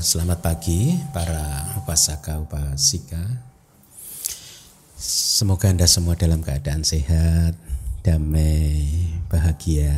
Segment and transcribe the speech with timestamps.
[0.00, 3.20] selamat pagi para upasaka upasika.
[4.96, 7.52] Semoga Anda semua dalam keadaan sehat,
[8.00, 8.88] damai,
[9.28, 9.92] bahagia.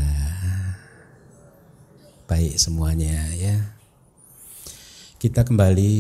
[2.27, 3.79] Baik semuanya ya.
[5.23, 5.95] Kita kembali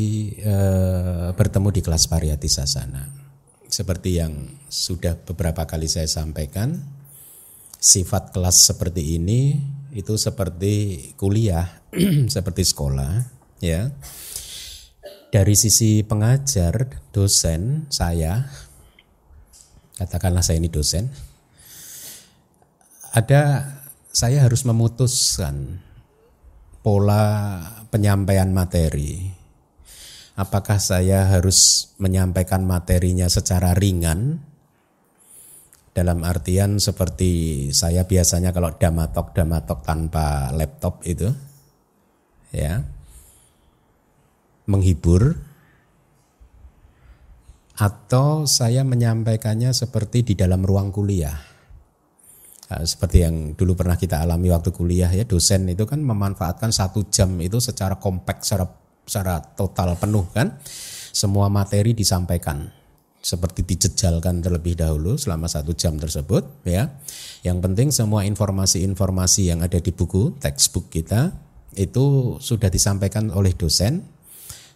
[0.51, 3.07] uh, bertemu di kelas Pariyati Sasana.
[3.71, 4.35] Seperti yang
[4.67, 6.75] sudah beberapa kali saya sampaikan,
[7.79, 9.63] sifat kelas seperti ini
[9.95, 11.71] itu seperti kuliah
[12.35, 13.95] seperti sekolah ya.
[15.33, 18.45] Dari sisi pengajar dosen saya
[19.97, 21.09] katakanlah saya ini dosen
[23.17, 23.73] ada
[24.13, 25.81] saya harus memutuskan
[26.85, 29.33] pola penyampaian materi.
[30.33, 34.41] Apakah saya harus menyampaikan materinya secara ringan?
[35.93, 41.29] Dalam artian seperti saya biasanya kalau damatok damatok tanpa laptop itu
[42.49, 42.81] ya
[44.67, 45.39] menghibur
[47.79, 51.35] atau saya menyampaikannya seperti di dalam ruang kuliah.
[52.73, 57.05] Nah, seperti yang dulu pernah kita alami waktu kuliah ya dosen itu kan memanfaatkan satu
[57.13, 58.65] jam itu secara kompak secara
[59.05, 60.57] secara total penuh kan.
[61.13, 62.73] Semua materi disampaikan
[63.23, 66.97] seperti dijejalkan terlebih dahulu selama satu jam tersebut ya.
[67.47, 71.31] Yang penting semua informasi-informasi yang ada di buku textbook kita
[71.79, 74.05] itu sudah disampaikan oleh dosen,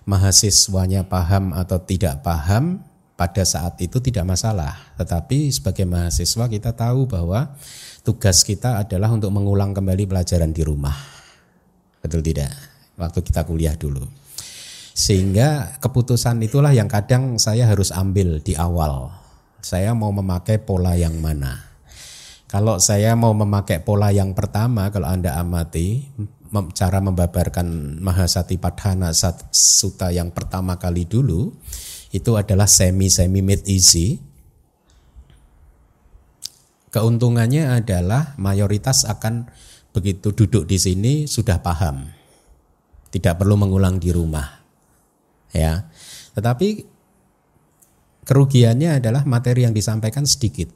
[0.07, 2.81] mahasiswanya paham atau tidak paham
[3.19, 4.95] pada saat itu tidak masalah.
[4.97, 7.53] Tetapi sebagai mahasiswa kita tahu bahwa
[8.07, 10.95] tugas kita adalah untuk mengulang kembali pelajaran di rumah.
[11.99, 12.55] Betul tidak?
[12.97, 14.07] Waktu kita kuliah dulu.
[14.97, 19.13] Sehingga keputusan itulah yang kadang saya harus ambil di awal.
[19.61, 21.67] Saya mau memakai pola yang mana.
[22.47, 26.07] Kalau saya mau memakai pola yang pertama, kalau Anda amati,
[26.75, 29.11] cara membabarkan Mahasati Padhana
[29.51, 31.55] Sutta yang pertama kali dulu
[32.15, 34.19] itu adalah semi semi mid easy.
[36.95, 39.53] Keuntungannya adalah mayoritas akan
[39.93, 42.09] begitu duduk di sini sudah paham.
[43.13, 44.49] Tidak perlu mengulang di rumah.
[45.53, 45.93] Ya.
[46.33, 46.89] Tetapi
[48.25, 50.73] kerugiannya adalah materi yang disampaikan sedikit.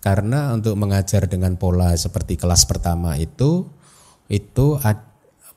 [0.00, 3.68] Karena untuk mengajar dengan pola seperti kelas pertama itu
[4.30, 5.02] itu ad,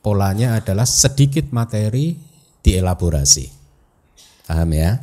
[0.02, 2.18] polanya adalah sedikit materi
[2.66, 3.46] dielaborasi.
[4.50, 5.00] Paham ya?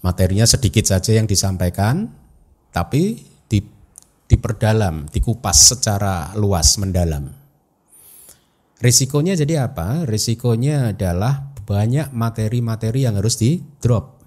[0.00, 2.08] Materinya sedikit saja yang disampaikan,
[2.70, 3.58] tapi di,
[4.30, 7.34] diperdalam, dikupas secara luas, mendalam.
[8.78, 10.06] Risikonya jadi apa?
[10.06, 14.22] Risikonya adalah banyak materi-materi yang harus di drop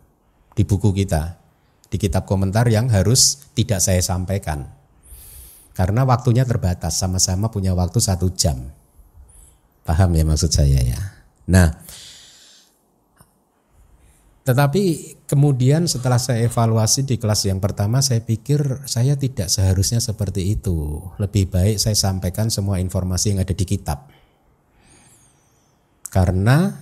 [0.54, 1.40] di buku kita,
[1.88, 4.81] di kitab komentar yang harus tidak saya sampaikan.
[5.72, 8.60] Karena waktunya terbatas, sama-sama punya waktu satu jam.
[9.88, 11.00] Paham ya maksud saya ya.
[11.48, 11.74] Nah,
[14.42, 20.58] tetapi kemudian setelah saya evaluasi di kelas yang pertama, saya pikir saya tidak seharusnya seperti
[20.58, 20.98] itu.
[21.22, 24.10] Lebih baik saya sampaikan semua informasi yang ada di kitab.
[26.12, 26.74] Karena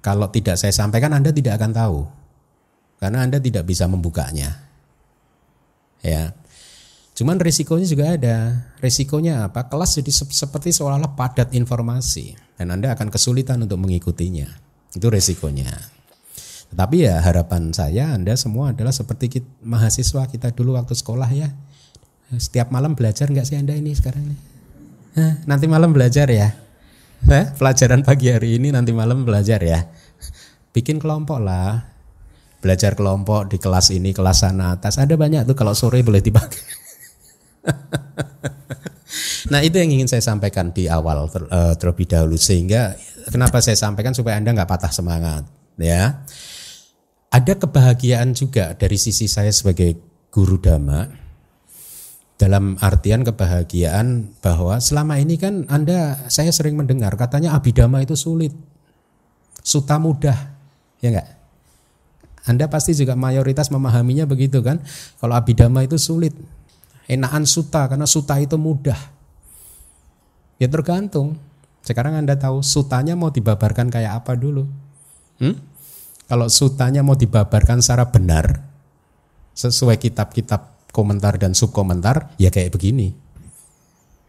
[0.00, 1.98] kalau tidak saya sampaikan Anda tidak akan tahu.
[3.02, 4.64] Karena Anda tidak bisa membukanya.
[6.00, 6.32] Ya.
[7.14, 8.38] Cuman risikonya juga ada.
[8.82, 9.70] Risikonya apa?
[9.70, 14.50] Kelas jadi seperti seolah-olah padat informasi dan Anda akan kesulitan untuk mengikutinya.
[14.90, 15.70] Itu risikonya.
[16.74, 21.54] Tetapi ya harapan saya Anda semua adalah seperti kita, mahasiswa kita dulu waktu sekolah ya.
[22.34, 24.34] Setiap malam belajar nggak sih Anda ini sekarang?
[25.14, 26.50] Hah, nanti malam belajar ya.
[27.30, 29.86] Eh, pelajaran pagi hari ini nanti malam belajar ya.
[30.74, 31.94] Bikin kelompok lah.
[32.58, 34.98] Belajar kelompok di kelas ini, kelas sana atas.
[34.98, 36.83] Ada banyak tuh kalau sore boleh dipakai.
[39.52, 42.36] nah itu yang ingin saya sampaikan di awal ter, uh, terlebih dahulu.
[42.36, 42.96] Sehingga
[43.28, 45.44] kenapa saya sampaikan supaya anda nggak patah semangat
[45.80, 46.24] ya.
[47.34, 49.98] Ada kebahagiaan juga dari sisi saya sebagai
[50.30, 51.10] guru dhamma
[52.38, 58.50] dalam artian kebahagiaan bahwa selama ini kan anda saya sering mendengar katanya abidama itu sulit
[59.62, 60.34] suta mudah
[60.98, 61.34] ya enggak
[62.44, 64.80] anda pasti juga mayoritas memahaminya begitu kan?
[65.16, 66.36] Kalau abidama itu sulit
[67.10, 68.98] enakan suta karena suta itu mudah.
[70.60, 71.36] Ya tergantung.
[71.84, 74.64] Sekarang Anda tahu sutanya mau dibabarkan kayak apa dulu?
[75.36, 75.60] Hmm?
[76.24, 78.64] Kalau sutanya mau dibabarkan secara benar
[79.52, 83.12] sesuai kitab-kitab komentar dan subkomentar ya kayak begini.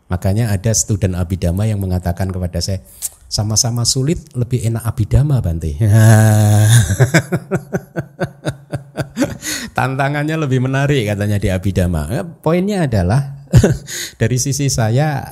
[0.06, 2.84] Makanya ada student abidama yang mengatakan kepada saya,
[3.26, 5.74] sama-sama sulit lebih enak abidama Bante.
[9.78, 12.08] Tantangannya lebih menarik katanya di Abidama.
[12.12, 13.46] Eh, poinnya adalah
[14.22, 15.24] dari sisi saya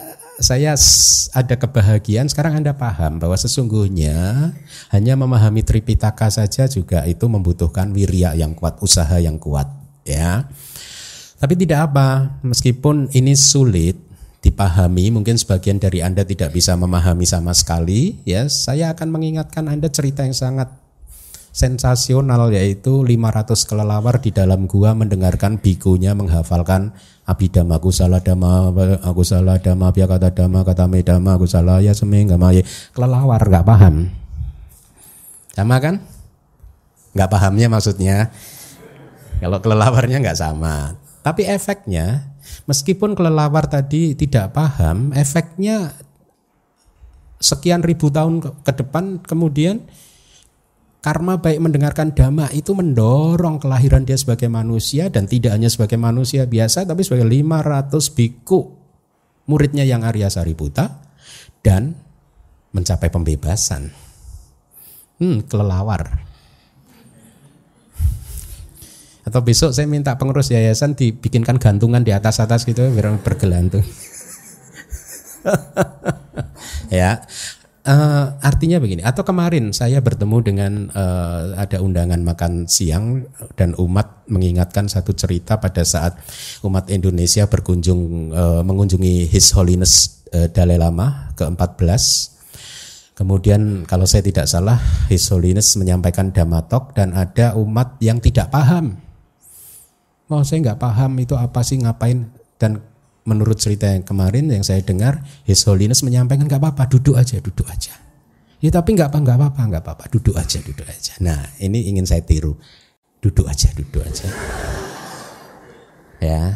[0.42, 0.74] saya
[1.34, 4.52] ada kebahagiaan sekarang Anda paham bahwa sesungguhnya
[4.90, 9.70] hanya memahami Tripitaka saja juga itu membutuhkan wirya yang kuat, usaha yang kuat,
[10.04, 10.50] ya.
[11.38, 14.00] Tapi tidak apa, meskipun ini sulit
[14.44, 18.50] dipahami, mungkin sebagian dari Anda tidak bisa memahami sama sekali, ya.
[18.50, 20.83] Saya akan mengingatkan Anda cerita yang sangat
[21.54, 26.98] sensasional yaitu 500 kelelawar di dalam gua mendengarkan bikunya menghafalkan
[27.30, 28.74] abidama aku salah dama
[29.06, 32.66] aku salah dama biar kata dama kata medama aku salah ya seming gak
[32.98, 34.10] kelelawar nggak paham.
[35.54, 36.02] Sama kan?
[37.14, 38.34] Nggak pahamnya maksudnya.
[39.38, 40.98] Kalau kelelawarnya nggak sama.
[41.22, 42.34] Tapi efeknya
[42.68, 45.96] meskipun kelelawar tadi tidak paham efeknya
[47.44, 49.84] sekian ribu tahun ke depan kemudian
[51.04, 56.48] Karma baik mendengarkan dhamma itu mendorong kelahiran dia sebagai manusia dan tidak hanya sebagai manusia
[56.48, 58.72] biasa tapi sebagai 500 biku
[59.52, 61.04] muridnya yang Arya Sariputa
[61.60, 62.00] dan
[62.72, 63.92] mencapai pembebasan.
[65.20, 66.24] Hmm, kelelawar.
[69.24, 73.84] Atau besok saya minta pengurus yayasan dibikinkan gantungan di atas-atas gitu biar bergelantung.
[76.92, 77.24] ya,
[77.84, 83.28] Uh, artinya begini, atau kemarin saya bertemu dengan uh, ada undangan makan siang
[83.60, 86.16] dan umat mengingatkan satu cerita pada saat
[86.64, 92.04] umat Indonesia berkunjung uh, mengunjungi His Holiness uh, Dalai Lama ke-14.
[93.20, 94.80] Kemudian kalau saya tidak salah
[95.12, 98.96] His Holiness menyampaikan damatok dan ada umat yang tidak paham.
[100.32, 102.80] Oh saya nggak paham itu apa sih ngapain dan
[103.24, 107.68] menurut cerita yang kemarin yang saya dengar, His Holiness menyampaikan nggak apa-apa, duduk aja, duduk
[107.68, 107.96] aja.
[108.64, 111.20] Ya tapi nggak apa nggak apa nggak apa-apa, duduk aja, duduk aja.
[111.20, 112.56] Nah ini ingin saya tiru,
[113.20, 114.28] duduk aja, duduk aja.
[116.24, 116.56] Ya.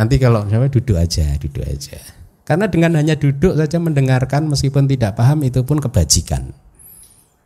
[0.00, 2.00] Nanti kalau misalnya duduk aja, duduk aja.
[2.44, 6.52] Karena dengan hanya duduk saja mendengarkan meskipun tidak paham itu pun kebajikan.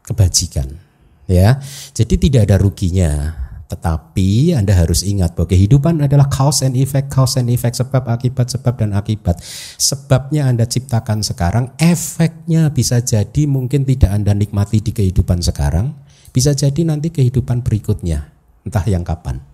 [0.06, 0.78] Kebajikan.
[1.26, 1.58] Ya.
[1.94, 3.34] Jadi tidak ada ruginya
[3.68, 8.48] tetapi Anda harus ingat bahwa kehidupan adalah cause and effect, cause and effect, sebab akibat,
[8.48, 9.44] sebab dan akibat.
[9.76, 15.92] Sebabnya Anda ciptakan sekarang, efeknya bisa jadi mungkin tidak Anda nikmati di kehidupan sekarang,
[16.32, 18.32] bisa jadi nanti kehidupan berikutnya,
[18.64, 19.44] entah yang kapan.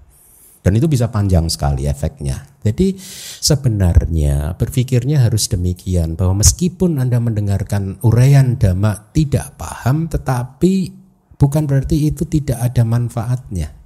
[0.64, 2.40] Dan itu bisa panjang sekali efeknya.
[2.64, 2.96] Jadi
[3.42, 10.88] sebenarnya berpikirnya harus demikian bahwa meskipun Anda mendengarkan uraian dhamma tidak paham tetapi
[11.36, 13.83] bukan berarti itu tidak ada manfaatnya.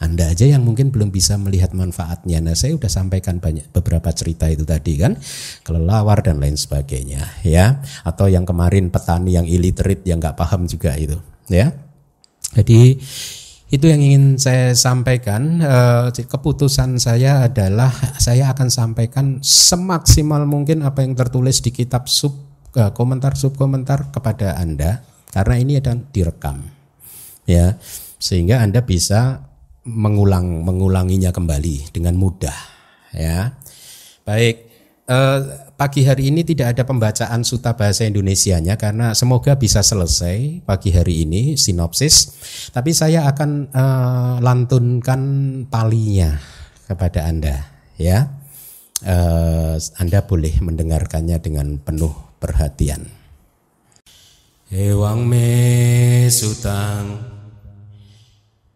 [0.00, 2.40] Anda aja yang mungkin belum bisa melihat manfaatnya.
[2.40, 5.20] Nah, saya sudah sampaikan banyak beberapa cerita itu tadi kan,
[5.60, 7.84] kelelawar dan lain sebagainya, ya.
[8.00, 11.20] Atau yang kemarin petani yang illiterate yang nggak paham juga itu,
[11.52, 11.76] ya.
[12.56, 12.96] Jadi
[13.70, 15.60] itu yang ingin saya sampaikan.
[15.60, 22.34] Eh, keputusan saya adalah saya akan sampaikan semaksimal mungkin apa yang tertulis di kitab sub
[22.72, 26.66] eh, komentar sub komentar kepada Anda karena ini ada direkam,
[27.44, 27.76] ya
[28.18, 29.49] sehingga Anda bisa
[29.84, 32.56] mengulang mengulanginya kembali dengan mudah
[33.16, 33.56] ya.
[34.24, 34.56] Baik
[35.08, 35.40] eh,
[35.74, 41.24] pagi hari ini tidak ada pembacaan suta bahasa Indonesianya karena semoga bisa selesai pagi hari
[41.24, 42.36] ini sinopsis.
[42.70, 45.20] Tapi saya akan eh, lantunkan
[45.72, 46.36] palinya
[46.84, 47.64] kepada Anda
[47.96, 48.40] ya.
[49.00, 53.08] Eh, anda boleh mendengarkannya dengan penuh perhatian.
[54.68, 57.39] Ewang me sutang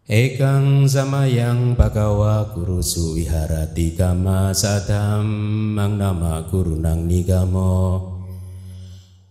[0.05, 5.25] Ekang samayang bagawa guru suwiharati kama sadam
[5.73, 8.05] mang nama guru nang nigamo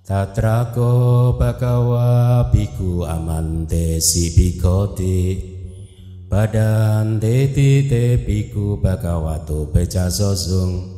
[0.02, 5.38] Tatrako bagawa biku amante si bikoti
[6.26, 10.90] Badan teti te biku bagawato beca sosung.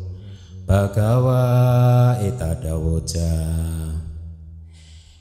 [0.64, 3.28] Bagawa etadawoja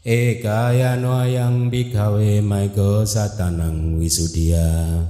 [0.05, 5.01] Ekaya noayang bikawe maiko satanang wisudia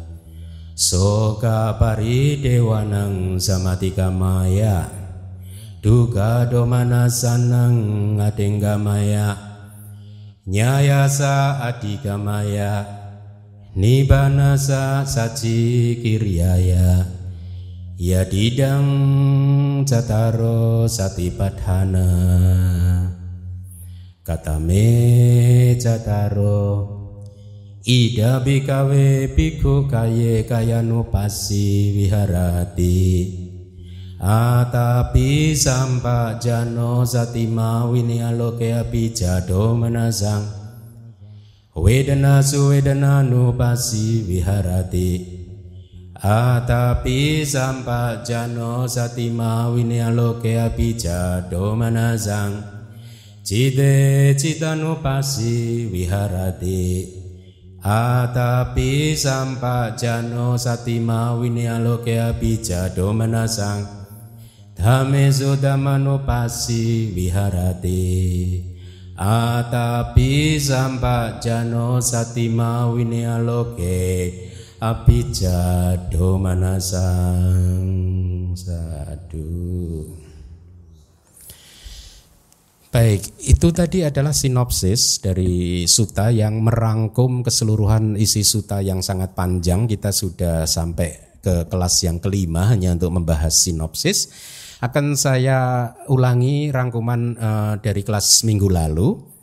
[0.72, 4.88] Soka pari dewanang samatika maya.
[5.84, 9.36] Duga domana sanang adengga maya.
[10.48, 12.88] Nyayasa adika maya.
[13.75, 17.04] Nibanasa saci kiriaya
[18.00, 18.88] Ya didang
[19.84, 22.08] cataro satipadhana
[24.25, 26.65] katame jataro
[27.86, 33.46] ida bikawe biku kaye kayanu pasi wiharati.
[34.17, 40.50] Atapi sampa jano satima wini aloke api jado menasang
[41.75, 45.12] wedana su wedana nu pasi wiharati.
[46.17, 52.75] Atapi sampajano satima winyaloke abijado manasang
[53.46, 57.14] Cite citanupasi wiharati
[57.84, 63.86] Atapi sampajano satima winyaloke abijado manasang.
[64.74, 68.66] Dhame sudamanupasi wiharati
[69.16, 74.34] Atapi sampajano satima winyaloke
[74.82, 77.94] abijado manasang.
[78.58, 80.25] Sadu
[82.96, 89.84] Baik, itu tadi adalah sinopsis dari suta yang merangkum keseluruhan isi suta yang sangat panjang.
[89.84, 94.32] Kita sudah sampai ke kelas yang kelima hanya untuk membahas sinopsis.
[94.80, 99.36] Akan saya ulangi rangkuman uh, dari kelas minggu lalu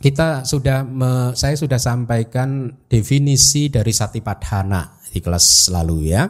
[0.00, 6.24] kita sudah me, saya sudah sampaikan definisi dari satipadhana di kelas lalu ya.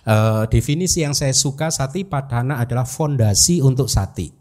[0.00, 0.16] E,
[0.48, 4.32] definisi yang saya suka satipadhana adalah fondasi untuk sati.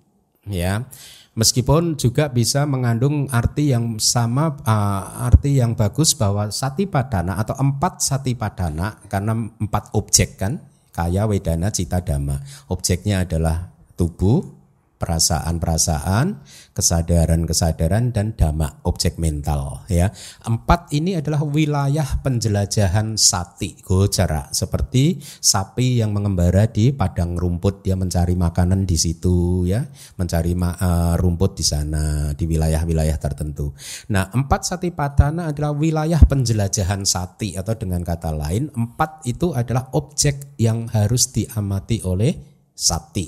[0.48, 0.88] Ya.
[1.34, 8.06] Meskipun juga bisa mengandung arti yang sama, uh, arti yang bagus bahwa satipadhana atau empat
[8.06, 10.62] satipadhana karena empat objek kan,
[10.94, 12.38] kaya, wedana, cita, dhamma.
[12.70, 14.63] Objeknya adalah tubuh,
[15.04, 16.40] perasaan-perasaan,
[16.72, 20.08] kesadaran-kesadaran dan dhamma objek mental ya.
[20.48, 28.00] Empat ini adalah wilayah penjelajahan sati gocara seperti sapi yang mengembara di padang rumput dia
[28.00, 29.84] mencari makanan di situ ya,
[30.16, 33.76] mencari uh, rumput di sana di wilayah-wilayah tertentu.
[34.16, 39.92] Nah, empat sati padana adalah wilayah penjelajahan sati atau dengan kata lain empat itu adalah
[39.92, 42.32] objek yang harus diamati oleh
[42.72, 43.28] sati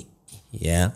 [0.56, 0.88] ya.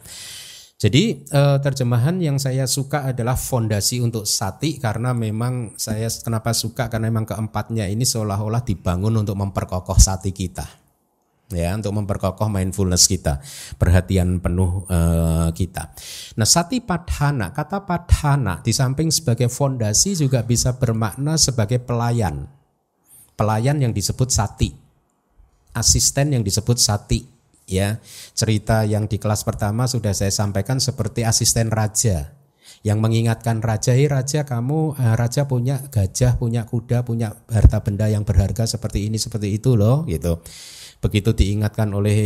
[0.81, 6.89] Jadi eh, terjemahan yang saya suka adalah fondasi untuk sati karena memang saya kenapa suka
[6.89, 10.65] karena memang keempatnya ini seolah-olah dibangun untuk memperkokoh sati kita.
[11.51, 13.43] Ya, untuk memperkokoh mindfulness kita,
[13.75, 15.91] perhatian penuh uh, kita.
[16.39, 22.47] Nah, sati padhana, kata padhana di samping sebagai fondasi juga bisa bermakna sebagai pelayan.
[23.35, 24.71] Pelayan yang disebut sati.
[25.75, 27.40] Asisten yang disebut sati
[27.71, 28.03] ya.
[28.35, 32.35] Cerita yang di kelas pertama sudah saya sampaikan seperti asisten raja
[32.81, 38.09] yang mengingatkan raja, "Hei raja, kamu eh, raja punya gajah, punya kuda, punya harta benda
[38.09, 40.41] yang berharga seperti ini, seperti itu loh." gitu.
[41.01, 42.21] Begitu diingatkan oleh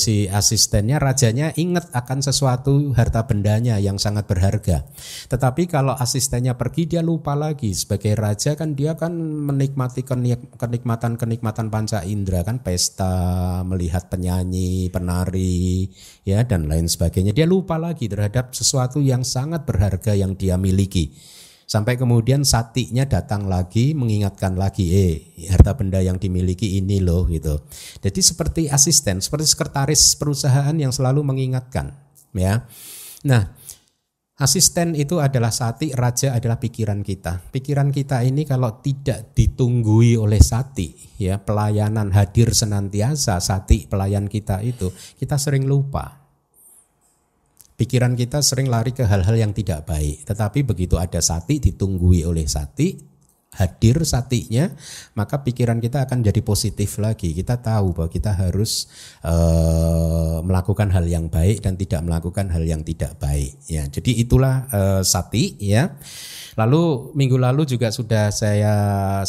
[0.00, 4.88] si asistennya, rajanya ingat akan sesuatu harta bendanya yang sangat berharga.
[5.28, 7.76] Tetapi kalau asistennya pergi, dia lupa lagi.
[7.76, 10.00] Sebagai raja kan dia kan menikmati
[10.56, 15.92] kenikmatan-kenikmatan panca indera kan pesta, melihat penyanyi, penari,
[16.24, 17.36] ya dan lain sebagainya.
[17.36, 21.35] Dia lupa lagi terhadap sesuatu yang sangat berharga yang dia miliki.
[21.66, 25.14] Sampai kemudian satinya datang lagi mengingatkan lagi, eh
[25.50, 27.58] harta benda yang dimiliki ini loh gitu.
[27.98, 31.90] Jadi seperti asisten, seperti sekretaris perusahaan yang selalu mengingatkan,
[32.38, 32.70] ya.
[33.26, 33.50] Nah,
[34.38, 37.50] asisten itu adalah sati, raja adalah pikiran kita.
[37.50, 44.62] Pikiran kita ini kalau tidak ditunggui oleh sati, ya pelayanan hadir senantiasa sati pelayan kita
[44.62, 46.25] itu, kita sering lupa
[47.76, 52.48] Pikiran kita sering lari ke hal-hal yang tidak baik, tetapi begitu ada sati ditunggui oleh
[52.48, 52.96] sati,
[53.56, 54.68] hadir satinya,
[55.16, 57.32] maka pikiran kita akan jadi positif lagi.
[57.36, 58.88] Kita tahu bahwa kita harus
[59.24, 63.56] uh, melakukan hal yang baik dan tidak melakukan hal yang tidak baik.
[63.68, 65.96] Ya, jadi itulah uh, sati ya.
[66.56, 68.74] Lalu minggu lalu juga sudah saya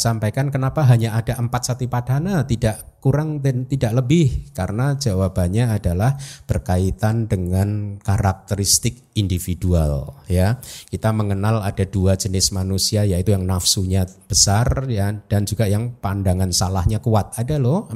[0.00, 6.16] sampaikan kenapa hanya ada empat sati padana, tidak kurang dan tidak lebih karena jawabannya adalah
[6.48, 10.56] berkaitan dengan karakteristik individual ya.
[10.88, 16.48] Kita mengenal ada dua jenis manusia yaitu yang nafsunya besar ya dan juga yang pandangan
[16.48, 17.36] salahnya kuat.
[17.36, 17.92] Ada loh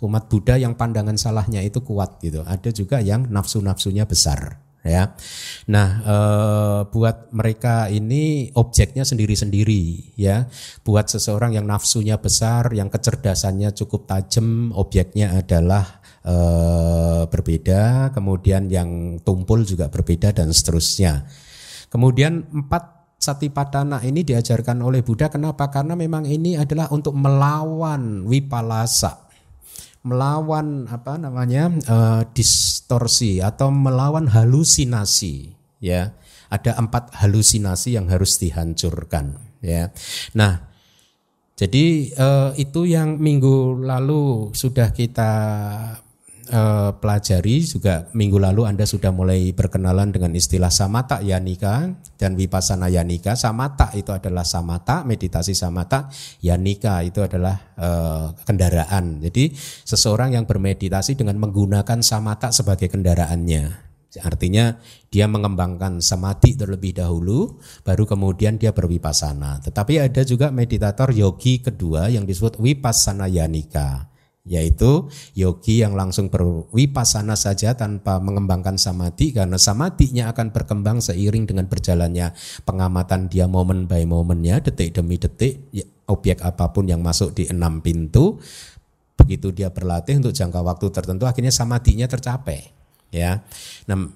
[0.00, 2.46] umat Buddha yang pandangan salahnya itu kuat gitu.
[2.46, 5.12] Ada juga yang nafsu-nafsunya besar ya.
[5.68, 6.16] Nah, e,
[6.88, 10.48] buat mereka ini objeknya sendiri-sendiri ya.
[10.84, 16.34] Buat seseorang yang nafsunya besar, yang kecerdasannya cukup tajam, objeknya adalah e,
[17.28, 21.28] berbeda, kemudian yang tumpul juga berbeda dan seterusnya.
[21.90, 25.68] Kemudian empat Satipatthana ini diajarkan oleh Buddha kenapa?
[25.68, 29.28] Karena memang ini adalah untuk melawan wipalasa
[30.00, 32.22] melawan apa namanya uh,
[32.90, 36.10] distorsi atau melawan halusinasi ya.
[36.50, 39.94] Ada empat halusinasi yang harus dihancurkan ya.
[40.34, 40.66] Nah
[41.54, 45.30] jadi uh, itu yang minggu lalu sudah kita
[46.50, 52.90] eh, pelajari juga minggu lalu Anda sudah mulai berkenalan dengan istilah samata yanika dan vipassana
[52.90, 53.38] yanika.
[53.38, 56.10] Samata itu adalah samata, meditasi samata,
[56.42, 59.22] yanika itu adalah eh, kendaraan.
[59.22, 59.54] Jadi
[59.86, 63.90] seseorang yang bermeditasi dengan menggunakan samata sebagai kendaraannya.
[64.18, 64.74] Artinya
[65.06, 69.62] dia mengembangkan samadhi terlebih dahulu, baru kemudian dia berwipasana.
[69.62, 74.09] Tetapi ada juga meditator yogi kedua yang disebut vipassana yanika,
[74.50, 75.06] yaitu
[75.38, 82.34] yogi yang langsung berwipasana saja tanpa mengembangkan samadhi karena samadhinya akan berkembang seiring dengan berjalannya
[82.66, 87.46] pengamatan dia momen by momennya, detik demi detik, ya, objek apa pun yang masuk di
[87.46, 88.42] enam pintu,
[89.14, 92.74] begitu dia berlatih untuk jangka waktu tertentu akhirnya samadhinya tercapai
[93.14, 93.46] ya.
[93.86, 94.10] Nah,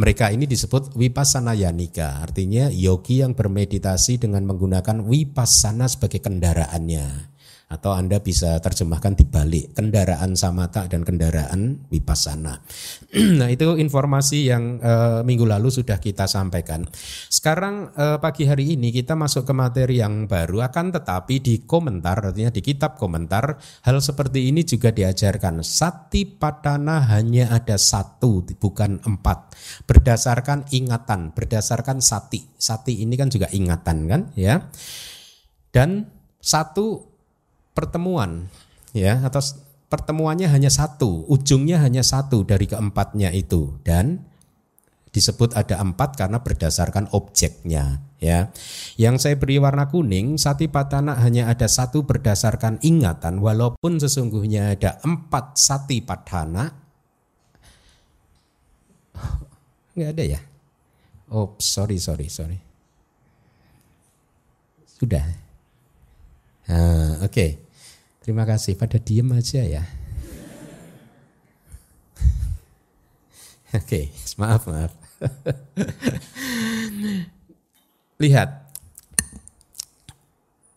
[0.00, 7.35] mereka ini disebut vipassana yanika, artinya yogi yang bermeditasi dengan menggunakan vipassana sebagai kendaraannya
[7.66, 12.62] atau Anda bisa terjemahkan dibalik kendaraan samata dan kendaraan vipassana.
[13.42, 14.92] nah, itu informasi yang e,
[15.26, 16.86] minggu lalu sudah kita sampaikan.
[17.26, 22.22] Sekarang e, pagi hari ini kita masuk ke materi yang baru akan tetapi di komentar
[22.22, 25.66] artinya di kitab komentar hal seperti ini juga diajarkan.
[25.66, 29.58] Sati padana hanya ada satu bukan empat
[29.90, 32.46] berdasarkan ingatan, berdasarkan sati.
[32.54, 34.70] Sati ini kan juga ingatan kan ya.
[35.74, 36.06] Dan
[36.38, 37.15] satu
[37.76, 38.48] pertemuan
[38.96, 39.44] ya atau
[39.86, 44.26] pertemuannya hanya satu, ujungnya hanya satu dari keempatnya itu dan
[45.14, 48.52] disebut ada empat karena berdasarkan objeknya ya.
[49.00, 55.00] Yang saya beri warna kuning sati patana hanya ada satu berdasarkan ingatan walaupun sesungguhnya ada
[55.00, 56.68] empat sati patana
[59.96, 60.40] nggak ada ya.
[61.32, 62.60] Oh sorry sorry sorry.
[65.00, 65.24] Sudah.
[66.66, 67.30] Ah, Oke.
[67.30, 67.50] Okay.
[68.26, 68.74] Terima kasih.
[68.74, 69.86] Pada diem aja ya.
[73.70, 74.90] Oke, okay, maaf maaf.
[78.22, 78.50] Lihat,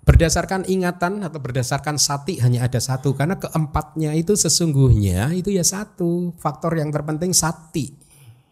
[0.06, 6.38] berdasarkan ingatan atau berdasarkan sati hanya ada satu karena keempatnya itu sesungguhnya itu ya satu
[6.38, 7.99] faktor yang terpenting sati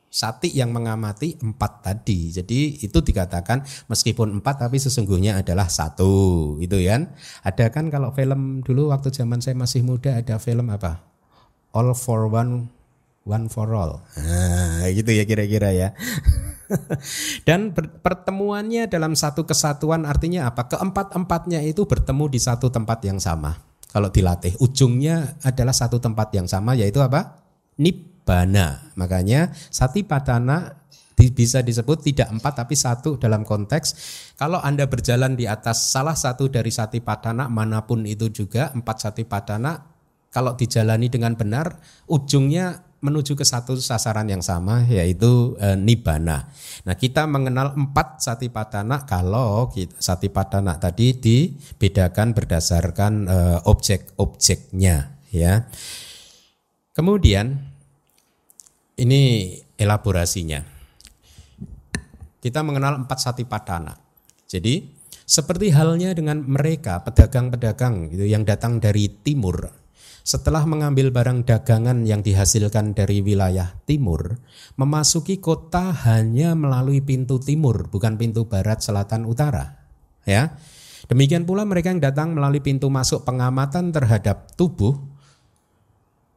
[0.07, 2.31] Sati yang mengamati empat tadi.
[2.31, 6.55] Jadi itu dikatakan meskipun empat tapi sesungguhnya adalah satu.
[6.63, 6.97] Itu ya.
[7.43, 11.03] Ada kan kalau film dulu waktu zaman saya masih muda ada film apa?
[11.75, 12.71] All for one,
[13.27, 14.01] one for all.
[14.15, 15.89] Nah, gitu ya kira-kira ya.
[17.47, 20.71] Dan pertemuannya dalam satu kesatuan artinya apa?
[20.71, 23.59] Keempat-empatnya itu bertemu di satu tempat yang sama.
[23.91, 27.43] Kalau dilatih, ujungnya adalah satu tempat yang sama yaitu apa?
[27.79, 28.91] Nip bana.
[28.99, 30.83] Makanya sati padana
[31.17, 33.87] bisa disebut tidak empat tapi satu dalam konteks
[34.37, 38.97] kalau Anda berjalan di atas salah satu dari sati padana mana pun itu juga empat
[39.01, 39.81] sati padana
[40.29, 46.49] kalau dijalani dengan benar ujungnya menuju ke satu sasaran yang sama yaitu e, nibbana.
[46.81, 53.37] Nah, kita mengenal empat sati padana kalau kita, sati padana tadi dibedakan berdasarkan e,
[53.69, 55.69] objek-objeknya ya.
[56.97, 57.76] Kemudian
[58.97, 60.61] ini elaborasinya.
[62.37, 63.93] Kita mengenal empat sati padana.
[64.47, 64.81] Jadi
[65.27, 69.87] seperti halnya dengan mereka pedagang-pedagang gitu yang datang dari timur
[70.27, 74.35] setelah mengambil barang dagangan yang dihasilkan dari wilayah timur,
[74.75, 79.87] memasuki kota hanya melalui pintu timur, bukan pintu barat, selatan, utara.
[80.27, 80.59] Ya,
[81.07, 84.99] demikian pula mereka yang datang melalui pintu masuk pengamatan terhadap tubuh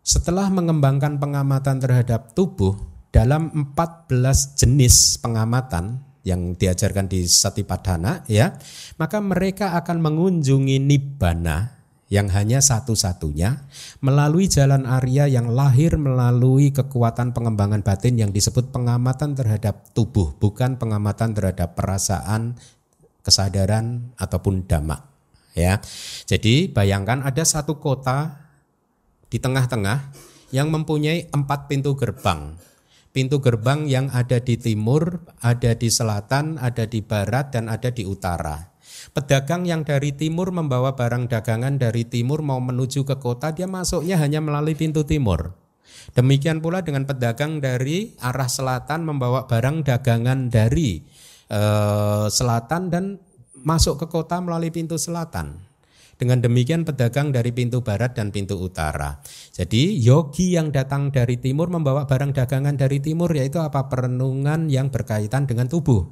[0.01, 2.77] setelah mengembangkan pengamatan terhadap tubuh
[3.11, 8.55] dalam 14 jenis pengamatan yang diajarkan di Satipadana ya,
[9.01, 13.71] maka mereka akan mengunjungi nibbana yang hanya satu-satunya
[14.03, 20.75] melalui jalan Arya yang lahir melalui kekuatan pengembangan batin yang disebut pengamatan terhadap tubuh, bukan
[20.75, 22.59] pengamatan terhadap perasaan,
[23.23, 25.07] kesadaran ataupun dhamma.
[25.55, 25.79] Ya.
[26.27, 28.50] Jadi bayangkan ada satu kota
[29.31, 29.99] di tengah-tengah
[30.51, 32.59] yang mempunyai empat pintu gerbang.
[33.11, 38.07] Pintu gerbang yang ada di timur, ada di selatan, ada di barat, dan ada di
[38.07, 38.71] utara.
[39.11, 44.15] Pedagang yang dari timur membawa barang dagangan dari timur mau menuju ke kota, dia masuknya
[44.19, 45.59] hanya melalui pintu timur.
[46.15, 51.03] Demikian pula dengan pedagang dari arah selatan membawa barang dagangan dari
[51.51, 53.05] eh, selatan dan
[53.63, 55.70] masuk ke kota melalui pintu selatan.
[56.21, 59.25] Dengan demikian pedagang dari pintu barat dan pintu utara.
[59.57, 63.89] Jadi yogi yang datang dari timur membawa barang dagangan dari timur yaitu apa?
[63.89, 66.05] Perenungan yang berkaitan dengan tubuh.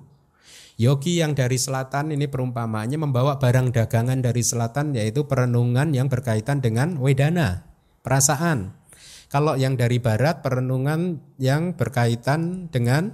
[0.81, 6.65] Yogi yang dari selatan ini perumpamaannya membawa barang dagangan dari selatan yaitu perenungan yang berkaitan
[6.65, 7.69] dengan wedana,
[8.01, 8.79] perasaan.
[9.29, 13.13] Kalau yang dari barat perenungan yang berkaitan dengan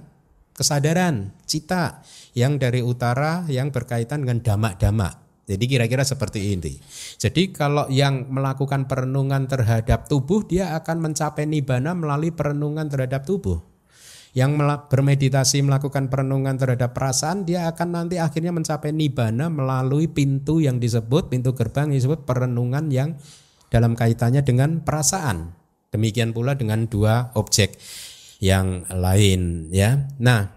[0.55, 2.05] kesadaran, cita.
[2.31, 5.24] Yang dari utara yang berkaitan dengan damak-damak.
[5.45, 6.73] Jadi kira-kira seperti ini.
[7.21, 13.61] Jadi kalau yang melakukan perenungan terhadap tubuh dia akan mencapai nibana melalui perenungan terhadap tubuh.
[14.35, 14.57] Yang
[14.91, 21.31] bermeditasi melakukan perenungan terhadap perasaan dia akan nanti akhirnya mencapai nibana melalui pintu yang disebut
[21.31, 23.15] pintu gerbang yang disebut perenungan yang
[23.69, 25.55] dalam kaitannya dengan perasaan.
[25.93, 27.79] Demikian pula dengan dua objek
[28.43, 30.09] yang lain ya.
[30.19, 30.51] Nah,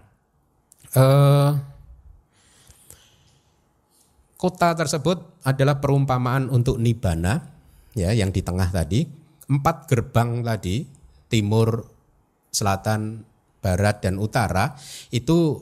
[0.97, 1.68] eh
[4.39, 7.43] Kota tersebut adalah perumpamaan untuk Nibana
[7.91, 9.03] ya yang di tengah tadi.
[9.51, 10.87] Empat gerbang tadi
[11.27, 11.83] timur,
[12.47, 13.27] selatan,
[13.59, 14.79] barat dan utara
[15.11, 15.59] itu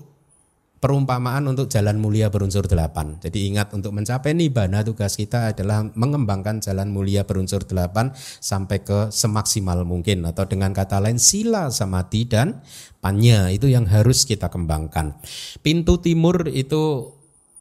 [0.77, 3.17] perumpamaan untuk jalan mulia berunsur delapan.
[3.17, 9.09] Jadi ingat untuk mencapai nibana tugas kita adalah mengembangkan jalan mulia berunsur delapan sampai ke
[9.09, 12.61] semaksimal mungkin atau dengan kata lain sila samadhi dan
[13.01, 15.17] panya itu yang harus kita kembangkan.
[15.65, 17.16] Pintu timur itu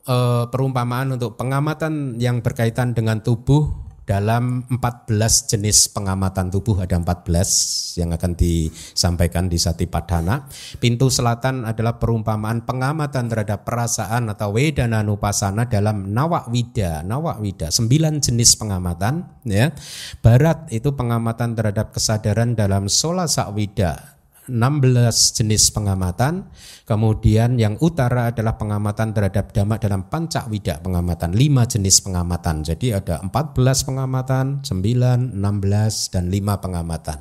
[0.06, 5.10] uh, perumpamaan untuk pengamatan yang berkaitan dengan tubuh dalam 14
[5.50, 10.46] jenis pengamatan tubuh ada 14 yang akan disampaikan di Satipadana.
[10.78, 17.74] Pintu selatan adalah perumpamaan pengamatan terhadap perasaan atau wedana nupasana dalam nawak wida, nawak wida,
[17.74, 19.74] 9 jenis pengamatan ya.
[20.22, 24.15] Barat itu pengamatan terhadap kesadaran dalam sola sakwida,
[24.46, 26.50] 16 jenis pengamatan.
[26.86, 31.34] Kemudian yang utara adalah pengamatan terhadap damak dalam pancak wida pengamatan.
[31.34, 32.62] 5 jenis pengamatan.
[32.62, 37.18] Jadi ada 14 pengamatan, 9, 16, dan 5 pengamatan.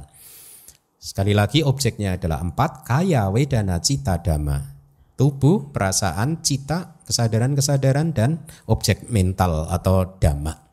[1.01, 4.73] Sekali lagi objeknya adalah 4, kaya, wedana, cita, dhamma.
[5.13, 10.65] Tubuh, perasaan, cita, kesadaran-kesadaran, dan objek mental atau dhamma.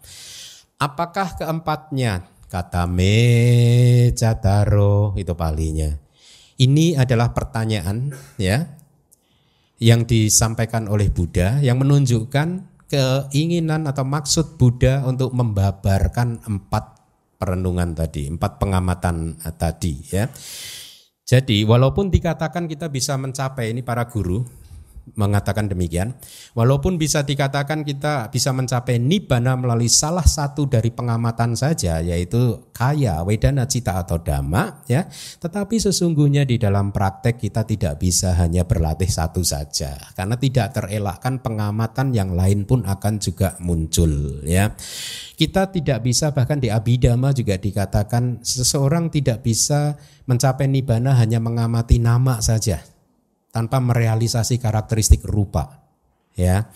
[0.81, 2.27] Apakah keempatnya?
[2.51, 5.89] Kata me cataro itu palinya.
[6.61, 8.65] Ini adalah pertanyaan ya
[9.83, 12.49] yang disampaikan oleh Buddha yang menunjukkan
[12.87, 16.85] keinginan atau maksud Buddha untuk membabarkan empat
[17.41, 20.31] perenungan tadi, empat pengamatan tadi ya.
[21.27, 24.62] Jadi walaupun dikatakan kita bisa mencapai ini para guru
[25.19, 26.15] mengatakan demikian.
[26.55, 33.21] Walaupun bisa dikatakan kita bisa mencapai nibbana melalui salah satu dari pengamatan saja yaitu kaya,
[33.27, 35.11] wedana, cita atau dhamma ya,
[35.43, 41.43] tetapi sesungguhnya di dalam praktek kita tidak bisa hanya berlatih satu saja karena tidak terelakkan
[41.43, 44.73] pengamatan yang lain pun akan juga muncul ya.
[45.35, 49.99] Kita tidak bisa bahkan di Abhidhamma juga dikatakan seseorang tidak bisa
[50.31, 52.92] mencapai nibbana hanya mengamati nama saja
[53.53, 55.85] tanpa merealisasi karakteristik rupa.
[56.35, 56.73] Ya.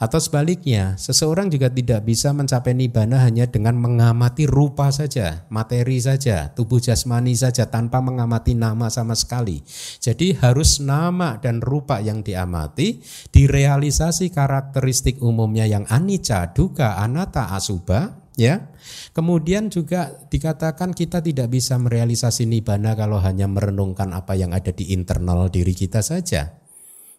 [0.00, 6.48] Atau sebaliknya, seseorang juga tidak bisa mencapai nibbana hanya dengan mengamati rupa saja, materi saja,
[6.56, 9.60] tubuh jasmani saja tanpa mengamati nama sama sekali.
[10.00, 18.24] Jadi harus nama dan rupa yang diamati, direalisasi karakteristik umumnya yang anicca, duka, anatta, asuba,
[18.40, 18.69] ya.
[19.12, 24.92] Kemudian juga dikatakan kita tidak bisa merealisasi nibbana kalau hanya merenungkan apa yang ada di
[24.92, 26.60] internal diri kita saja.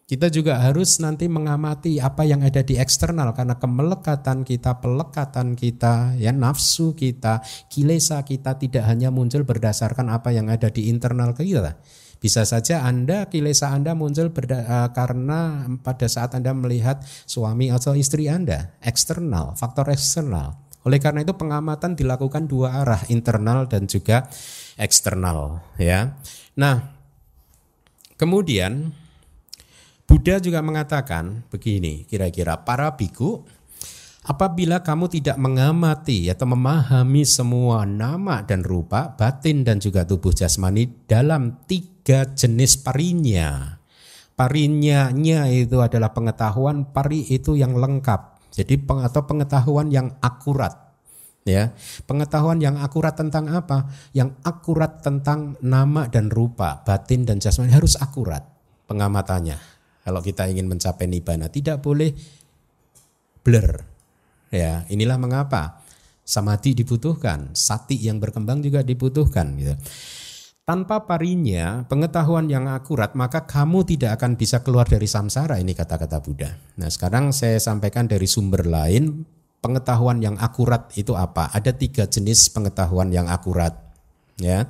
[0.02, 6.18] Kita juga harus nanti mengamati apa yang ada di eksternal karena kemelekatan kita, pelekatan kita,
[6.20, 7.40] ya nafsu kita,
[7.72, 11.80] kilesa kita tidak hanya muncul berdasarkan apa yang ada di internal kita.
[12.22, 17.98] Bisa saja Anda kilesa Anda muncul berda, uh, karena pada saat Anda melihat suami atau
[17.98, 20.54] istri Anda, eksternal, faktor eksternal.
[20.82, 24.26] Oleh karena itu pengamatan dilakukan dua arah, internal dan juga
[24.74, 26.18] eksternal, ya.
[26.58, 26.94] Nah,
[28.18, 28.90] kemudian
[30.04, 33.46] Buddha juga mengatakan begini, kira-kira para biku
[34.22, 41.10] Apabila kamu tidak mengamati atau memahami semua nama dan rupa, batin dan juga tubuh jasmani
[41.10, 43.82] dalam tiga jenis parinya.
[44.38, 45.10] Parinya
[45.50, 48.31] itu adalah pengetahuan, pari itu yang lengkap.
[48.52, 50.92] Jadi atau pengetahuan yang akurat
[51.42, 51.74] ya.
[52.06, 53.90] Pengetahuan yang akurat tentang apa?
[54.14, 58.46] Yang akurat tentang nama dan rupa, batin dan jasmani harus akurat
[58.86, 59.58] pengamatannya.
[60.02, 62.10] Kalau kita ingin mencapai nibbana tidak boleh
[63.42, 63.86] blur.
[64.52, 65.80] Ya, inilah mengapa
[66.22, 69.74] samadhi dibutuhkan, sati yang berkembang juga dibutuhkan gitu.
[70.72, 75.60] Tanpa parinya, pengetahuan yang akurat, maka kamu tidak akan bisa keluar dari samsara.
[75.60, 76.48] Ini kata-kata Buddha.
[76.80, 79.20] Nah, sekarang saya sampaikan dari sumber lain,
[79.60, 81.52] pengetahuan yang akurat itu apa?
[81.52, 83.76] Ada tiga jenis pengetahuan yang akurat.
[84.40, 84.64] Ya,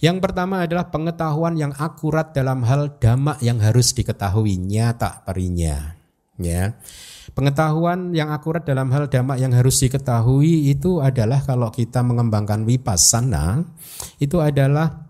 [0.00, 5.92] yang pertama adalah pengetahuan yang akurat dalam hal dhamma yang harus diketahui nyata parinya.
[6.40, 6.80] Ya.
[7.36, 13.60] Pengetahuan yang akurat dalam hal damak yang harus diketahui itu adalah kalau kita mengembangkan vipassana
[14.22, 15.03] itu adalah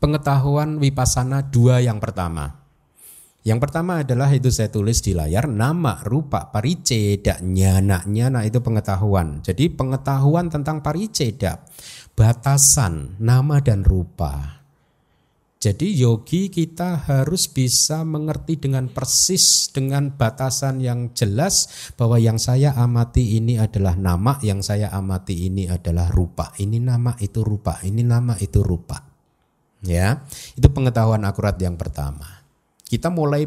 [0.00, 2.60] pengetahuan vipassana dua yang pertama.
[3.40, 8.04] Yang pertama adalah itu saya tulis di layar nama, rupa, pariceda, nyana.
[8.04, 9.40] Nyana itu pengetahuan.
[9.40, 11.64] Jadi pengetahuan tentang pariceda,
[12.12, 14.60] batasan nama dan rupa.
[15.60, 22.72] Jadi yogi kita harus bisa mengerti dengan persis dengan batasan yang jelas bahwa yang saya
[22.76, 26.56] amati ini adalah nama, yang saya amati ini adalah rupa.
[26.56, 29.09] Ini nama itu rupa, ini nama itu rupa.
[29.80, 30.24] Ya,
[30.56, 32.40] itu pengetahuan akurat yang pertama.
[32.90, 33.46] Kita mulai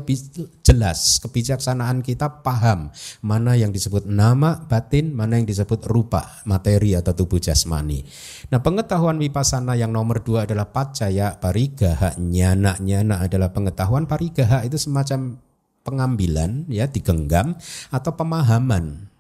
[0.64, 7.12] jelas kebijaksanaan kita paham mana yang disebut nama batin, mana yang disebut rupa materi atau
[7.12, 8.08] tubuh jasmani.
[8.56, 14.80] Nah pengetahuan vipassana yang nomor dua adalah pacaya parigaha nyana nyana adalah pengetahuan parigaha itu
[14.80, 15.36] semacam
[15.84, 17.60] pengambilan ya digenggam
[17.92, 19.12] atau pemahaman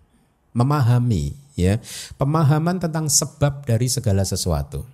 [0.55, 1.83] memahami ya
[2.15, 4.87] pemahaman tentang sebab dari segala sesuatu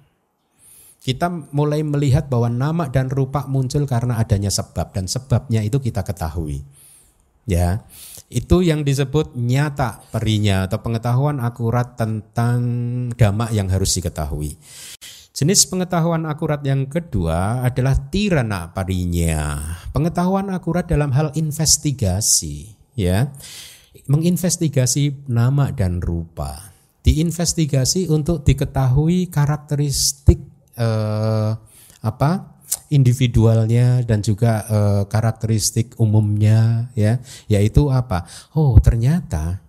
[1.00, 6.04] kita mulai melihat bahwa nama dan rupa muncul karena adanya sebab dan sebabnya itu kita
[6.04, 6.68] ketahui.
[7.48, 7.88] Ya.
[8.30, 12.62] Itu yang disebut nyata perinya atau pengetahuan akurat tentang
[13.18, 14.54] dhamma yang harus diketahui.
[15.34, 19.72] Jenis pengetahuan akurat yang kedua adalah tirana parinya.
[19.96, 23.32] Pengetahuan akurat dalam hal investigasi, ya.
[24.06, 26.76] Menginvestigasi nama dan rupa.
[27.02, 30.49] Diinvestigasi untuk diketahui karakteristik
[30.80, 31.52] eh,
[32.00, 32.32] apa
[32.90, 37.20] individualnya dan juga eh, karakteristik umumnya ya.
[37.52, 38.26] Yaitu apa?
[38.56, 39.60] Oh ternyata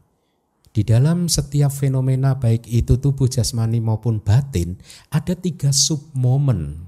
[0.71, 4.79] di dalam setiap fenomena baik itu tubuh jasmani maupun batin
[5.11, 6.87] ada tiga sub momen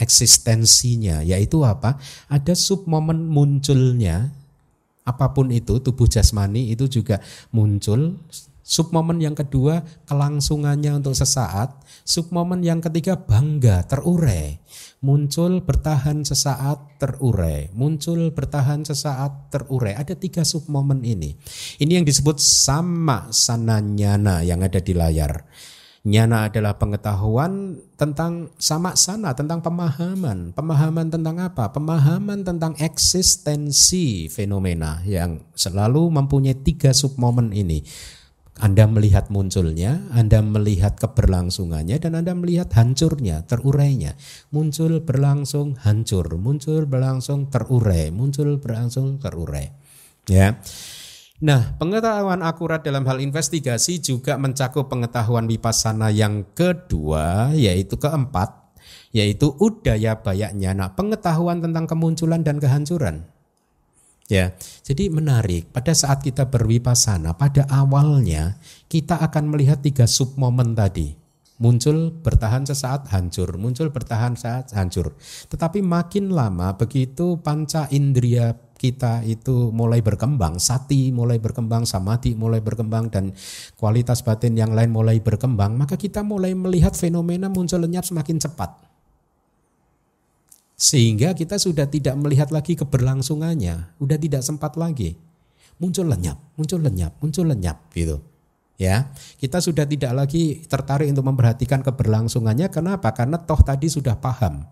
[0.00, 1.20] eksistensinya.
[1.26, 1.98] Yaitu apa?
[2.30, 4.32] Ada sub momen munculnya
[5.04, 7.18] apa pun itu tubuh jasmani itu juga
[7.50, 8.20] muncul
[8.70, 11.74] Submomen yang kedua kelangsungannya untuk sesaat.
[12.06, 14.62] Submomen yang ketiga bangga, terurai.
[15.02, 17.66] Muncul bertahan sesaat, terurai.
[17.74, 19.98] Muncul bertahan sesaat, terurai.
[19.98, 21.34] Ada tiga submomen ini.
[21.82, 25.50] Ini yang disebut sama sananyana yang ada di layar.
[26.06, 30.54] Nyana adalah pengetahuan tentang sama sana, tentang pemahaman.
[30.54, 31.74] Pemahaman tentang apa?
[31.74, 37.82] Pemahaman tentang eksistensi fenomena yang selalu mempunyai tiga submomen ini
[38.60, 44.20] anda melihat munculnya, Anda melihat keberlangsungannya, dan Anda melihat hancurnya, terurainya.
[44.52, 46.28] Muncul, berlangsung, hancur.
[46.36, 48.12] Muncul, berlangsung, terurai.
[48.12, 49.72] Muncul, berlangsung, terurai.
[50.28, 50.60] Ya.
[51.40, 58.76] Nah, pengetahuan akurat dalam hal investigasi juga mencakup pengetahuan vipassana yang kedua, yaitu keempat,
[59.16, 60.76] yaitu udaya bayaknya.
[60.76, 63.24] Nah, pengetahuan tentang kemunculan dan kehancuran.
[64.30, 64.54] Ya,
[64.86, 65.74] jadi menarik.
[65.74, 71.18] Pada saat kita berwipasana, pada awalnya kita akan melihat tiga sub momen tadi.
[71.58, 75.18] Muncul bertahan sesaat hancur, muncul bertahan saat hancur.
[75.50, 82.64] Tetapi makin lama begitu panca indria kita itu mulai berkembang, sati mulai berkembang, samadhi mulai
[82.64, 83.36] berkembang dan
[83.76, 88.89] kualitas batin yang lain mulai berkembang, maka kita mulai melihat fenomena muncul lenyap semakin cepat.
[90.80, 95.12] Sehingga kita sudah tidak melihat lagi keberlangsungannya, udah tidak sempat lagi.
[95.76, 98.24] Muncul lenyap, muncul lenyap, muncul lenyap gitu.
[98.80, 102.72] Ya, kita sudah tidak lagi tertarik untuk memperhatikan keberlangsungannya.
[102.72, 103.12] Kenapa?
[103.12, 104.64] Karena toh tadi sudah paham.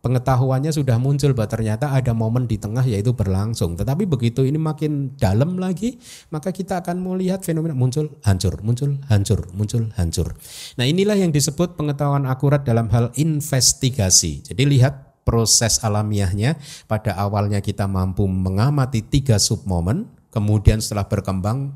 [0.00, 3.76] Pengetahuannya sudah muncul bahwa ternyata ada momen di tengah yaitu berlangsung.
[3.76, 6.00] Tetapi begitu ini makin dalam lagi,
[6.32, 10.32] maka kita akan melihat fenomena muncul, hancur, muncul, hancur, muncul, hancur.
[10.80, 14.46] Nah inilah yang disebut pengetahuan akurat dalam hal investigasi.
[14.48, 16.54] Jadi lihat proses alamiahnya.
[16.86, 21.74] Pada awalnya kita mampu mengamati tiga submomen kemudian setelah berkembang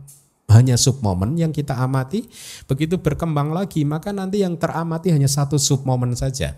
[0.54, 2.30] hanya submomen yang kita amati.
[2.70, 6.54] Begitu berkembang lagi maka nanti yang teramati hanya satu submomen saja.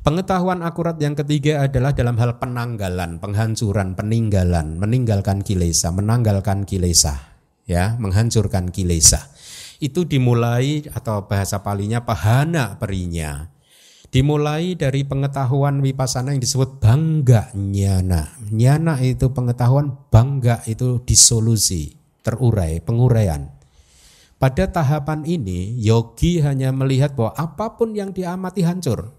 [0.00, 7.36] Pengetahuan akurat yang ketiga adalah dalam hal penanggalan, penghancuran, peninggalan, meninggalkan kilesa, menanggalkan kilesa,
[7.68, 9.28] ya, menghancurkan kilesa.
[9.76, 13.49] Itu dimulai atau bahasa palinya pahana perinya
[14.10, 18.34] Dimulai dari pengetahuan wipasana yang disebut bangga nyana.
[18.50, 21.94] Nyana itu pengetahuan, bangga itu disolusi,
[22.26, 23.54] terurai, penguraian.
[24.42, 29.14] Pada tahapan ini, yogi hanya melihat bahwa apa pun yang diamati hancur.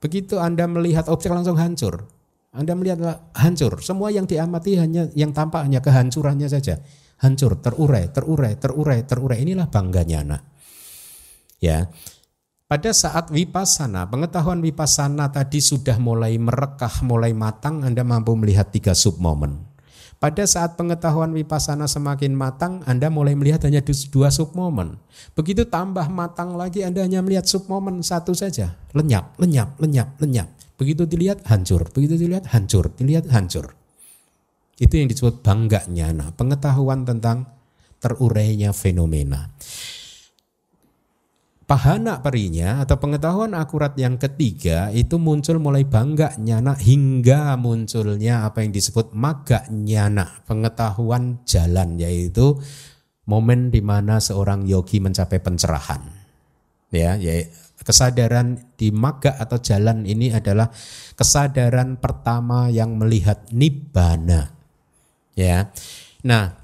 [0.00, 2.08] Begitu Anda melihat objek langsung hancur.
[2.54, 3.82] Anda melihat hancur.
[3.84, 6.80] Semua yang diamati hanya yang tampak hanya kehancurannya saja.
[7.20, 9.38] Hancur, terurai, terurai, terurai, terurai.
[9.42, 10.38] Inilah bangga nyana.
[11.58, 11.90] Ya.
[12.68, 18.92] Pada saat wipasana, pengetahuan wipasana tadi sudah mulai merekah, mulai matang, Anda mampu melihat tiga
[18.92, 19.64] sub momen.
[20.18, 24.98] Pada saat pengetahuan vipassana semakin matang, Anda mulai melihat hanya dua submomen.
[25.38, 28.74] Begitu tambah matang lagi, Anda hanya melihat submomen satu saja.
[28.98, 30.50] Lenyap, lenyap, lenyap, lenyap.
[30.74, 31.86] Begitu dilihat, hancur.
[31.94, 32.90] Begitu dilihat, hancur.
[32.98, 33.78] Dilihat, hancur.
[34.74, 37.46] Itu yang disebut bangga nyana, pengetahuan tentang
[38.02, 39.54] terurainya fenomena.
[41.68, 48.64] Pahana perinya atau pengetahuan akurat yang ketiga itu muncul mulai bangga nyana hingga munculnya apa
[48.64, 52.56] yang disebut maga nyana, pengetahuan jalan yaitu
[53.28, 56.08] momen di mana seorang yogi mencapai pencerahan.
[56.88, 57.44] Ya, ya
[57.84, 60.72] kesadaran di maga atau jalan ini adalah
[61.20, 64.56] kesadaran pertama yang melihat nibbana.
[65.36, 65.68] Ya.
[66.24, 66.56] Nah,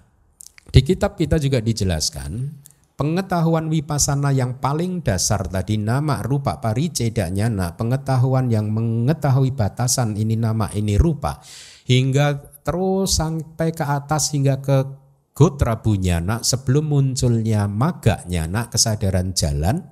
[0.73, 2.64] di kitab kita juga dijelaskan
[2.95, 10.39] pengetahuan wipasana yang paling dasar tadi nama rupa paricedanya nah pengetahuan yang mengetahui batasan ini
[10.39, 11.43] nama ini rupa.
[11.85, 14.89] Hingga terus sampai ke atas hingga ke
[15.37, 19.85] gotra bunyana sebelum munculnya maga nyana kesadaran jalan.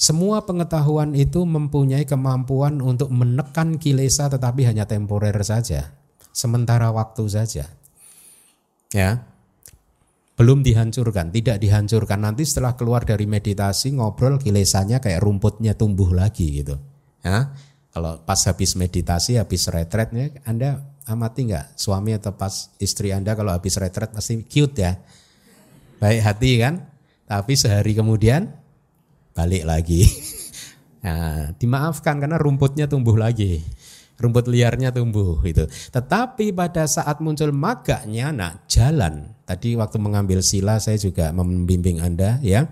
[0.00, 5.92] Semua pengetahuan itu mempunyai kemampuan untuk menekan kilesa tetapi hanya temporer saja
[6.32, 7.68] sementara waktu saja.
[8.90, 9.29] Ya
[10.40, 12.24] belum dihancurkan, tidak dihancurkan.
[12.24, 16.80] Nanti setelah keluar dari meditasi ngobrol kilesanya kayak rumputnya tumbuh lagi gitu.
[17.20, 17.52] Ya,
[17.92, 23.52] kalau pas habis meditasi, habis retretnya, Anda amati nggak suami atau pas istri Anda kalau
[23.52, 24.96] habis retret pasti cute ya,
[26.00, 26.88] baik hati kan?
[27.28, 28.48] Tapi sehari kemudian
[29.36, 30.08] balik lagi.
[31.00, 33.64] Nah, dimaafkan karena rumputnya tumbuh lagi
[34.20, 35.64] rumput liarnya tumbuh itu.
[35.66, 39.32] Tetapi pada saat muncul maganya nak jalan.
[39.48, 42.68] Tadi waktu mengambil sila saya juga membimbing Anda ya.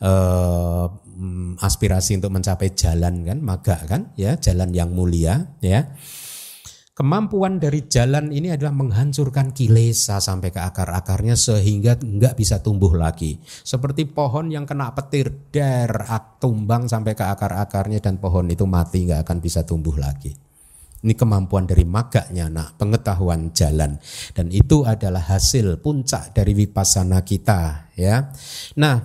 [0.00, 0.86] Eh,
[1.60, 5.92] aspirasi untuk mencapai jalan kan, maga kan ya, jalan yang mulia ya.
[6.92, 13.40] Kemampuan dari jalan ini adalah menghancurkan kilesa sampai ke akar-akarnya sehingga enggak bisa tumbuh lagi.
[13.42, 15.88] Seperti pohon yang kena petir der
[16.36, 20.36] tumbang sampai ke akar-akarnya dan pohon itu mati enggak akan bisa tumbuh lagi.
[21.02, 23.98] Ini kemampuan dari maganya nak pengetahuan jalan
[24.38, 28.30] dan itu adalah hasil puncak dari vipassana kita ya.
[28.78, 28.96] Nah,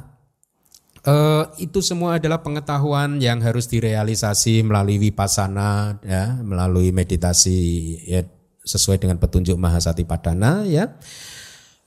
[1.01, 7.57] eh, itu semua adalah pengetahuan yang harus direalisasi melalui vipassana ya, melalui meditasi
[8.05, 8.21] ya
[8.61, 10.93] sesuai dengan petunjuk Mahasati Padana ya.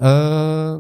[0.01, 0.73] Eh,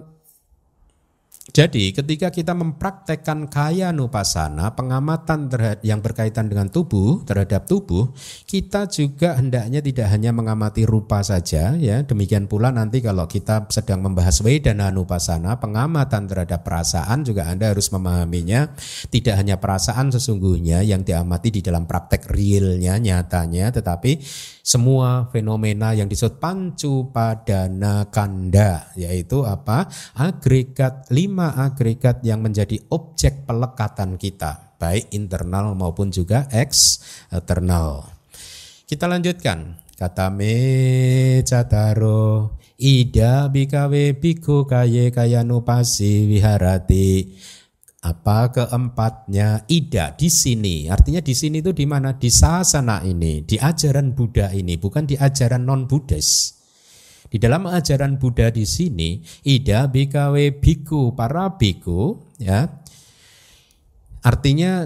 [1.50, 5.50] jadi ketika kita mempraktekkan kaya nupasana, pengamatan
[5.82, 8.14] yang berkaitan dengan tubuh terhadap tubuh,
[8.46, 12.06] kita juga hendaknya tidak hanya mengamati rupa saja ya.
[12.06, 17.90] Demikian pula nanti kalau kita sedang membahas wedana nupasana, pengamatan terhadap perasaan juga Anda harus
[17.90, 18.70] memahaminya.
[19.10, 24.22] Tidak hanya perasaan sesungguhnya yang diamati di dalam praktek realnya, nyatanya, tetapi
[24.60, 33.48] semua fenomena yang disebut pancu padana kanda yaitu apa agregat lima agregat yang menjadi objek
[33.48, 38.08] pelekatan kita baik internal maupun juga eksternal.
[38.88, 39.76] Kita lanjutkan.
[40.00, 47.36] Kata me cataro ida bikawe biku kaye kayanupasi wiharati.
[48.00, 50.88] Apa keempatnya ida di sini?
[50.88, 52.16] Artinya di sini itu di mana?
[52.16, 56.59] Di sasana ini di ajaran Buddha ini bukan di ajaran non Buddhis
[57.30, 62.66] di dalam ajaran Buddha di sini ida bikawe biku para biku ya.
[64.20, 64.84] Artinya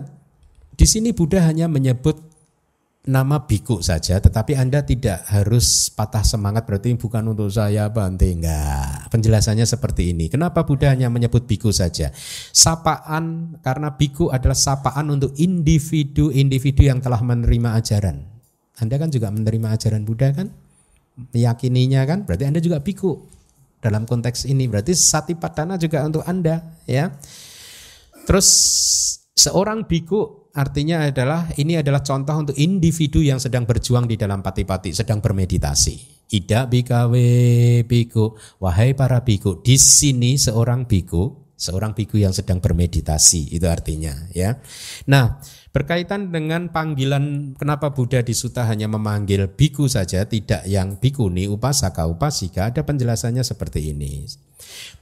[0.76, 2.20] di sini Buddha hanya menyebut
[3.04, 9.08] nama biku saja tetapi Anda tidak harus patah semangat berarti bukan untuk saya Bante enggak
[9.08, 10.28] penjelasannya seperti ini.
[10.28, 12.12] Kenapa Buddha hanya menyebut biku saja?
[12.52, 18.24] Sapaan karena biku adalah sapaan untuk individu-individu yang telah menerima ajaran.
[18.80, 20.63] Anda kan juga menerima ajaran Buddha kan
[21.14, 23.30] meyakininya kan berarti Anda juga biku
[23.78, 27.12] dalam konteks ini berarti sati padana juga untuk Anda ya
[28.24, 28.48] terus
[29.34, 34.94] seorang biku artinya adalah ini adalah contoh untuk individu yang sedang berjuang di dalam pati-pati,
[34.94, 36.14] sedang bermeditasi.
[36.30, 37.28] Ida bikawe
[37.84, 44.14] biku, wahai para biku, di sini seorang biku, seorang biku yang sedang bermeditasi, itu artinya
[44.32, 44.56] ya.
[45.10, 45.36] Nah,
[45.74, 52.06] berkaitan dengan panggilan kenapa Buddha di Sutta hanya memanggil biku saja, tidak yang bikuni, upasaka,
[52.06, 54.22] upasika, ada penjelasannya seperti ini.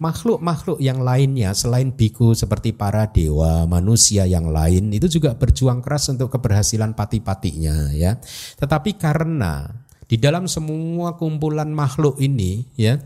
[0.00, 6.08] Makhluk-makhluk yang lainnya selain biku seperti para dewa, manusia yang lain itu juga berjuang keras
[6.08, 8.16] untuk keberhasilan pati-patinya ya.
[8.56, 9.68] Tetapi karena
[10.08, 12.96] di dalam semua kumpulan makhluk ini ya,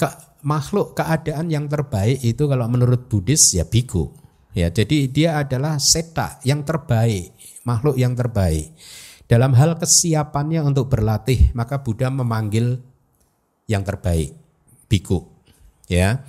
[0.00, 0.08] ke,
[0.40, 4.08] makhluk keadaan yang terbaik itu kalau menurut Buddhis ya biku.
[4.50, 7.30] Ya, jadi dia adalah seta yang terbaik,
[7.62, 8.74] makhluk yang terbaik.
[9.30, 12.82] Dalam hal kesiapannya untuk berlatih, maka Buddha memanggil
[13.70, 14.34] yang terbaik
[14.90, 15.22] biku
[15.86, 16.26] ya.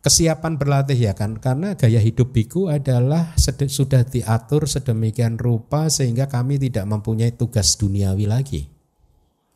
[0.00, 1.38] Kesiapan berlatih ya kan?
[1.38, 8.26] Karena gaya hidup biku adalah sudah diatur sedemikian rupa sehingga kami tidak mempunyai tugas duniawi
[8.26, 8.79] lagi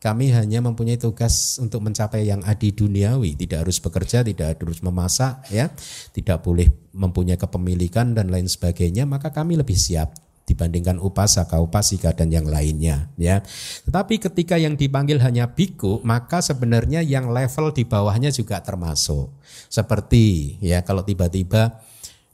[0.05, 5.41] kami hanya mempunyai tugas untuk mencapai yang adi duniawi tidak harus bekerja tidak harus memasak
[5.49, 5.73] ya
[6.13, 10.13] tidak boleh mempunyai kepemilikan dan lain sebagainya maka kami lebih siap
[10.45, 13.41] dibandingkan upasaka, upasika dan yang lainnya ya.
[13.89, 19.33] Tetapi ketika yang dipanggil hanya biku, maka sebenarnya yang level di bawahnya juga termasuk.
[19.73, 21.81] Seperti ya kalau tiba-tiba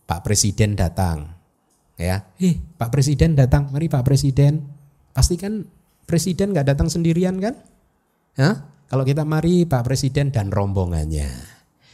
[0.03, 1.39] Pak Presiden datang
[1.95, 4.59] ya, eh Pak Presiden datang, mari Pak Presiden.
[5.15, 5.67] Pastikan
[6.05, 7.55] Presiden nggak datang sendirian kan?
[8.37, 8.55] Hah?
[8.91, 11.31] Kalau kita mari Pak Presiden dan rombongannya.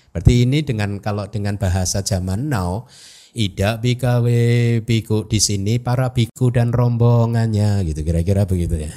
[0.09, 2.89] Berarti ini dengan kalau dengan bahasa zaman now
[3.37, 4.41] Ida bikawe
[4.81, 8.93] biku di sini para biku dan rombongannya gitu kira-kira begitu ya.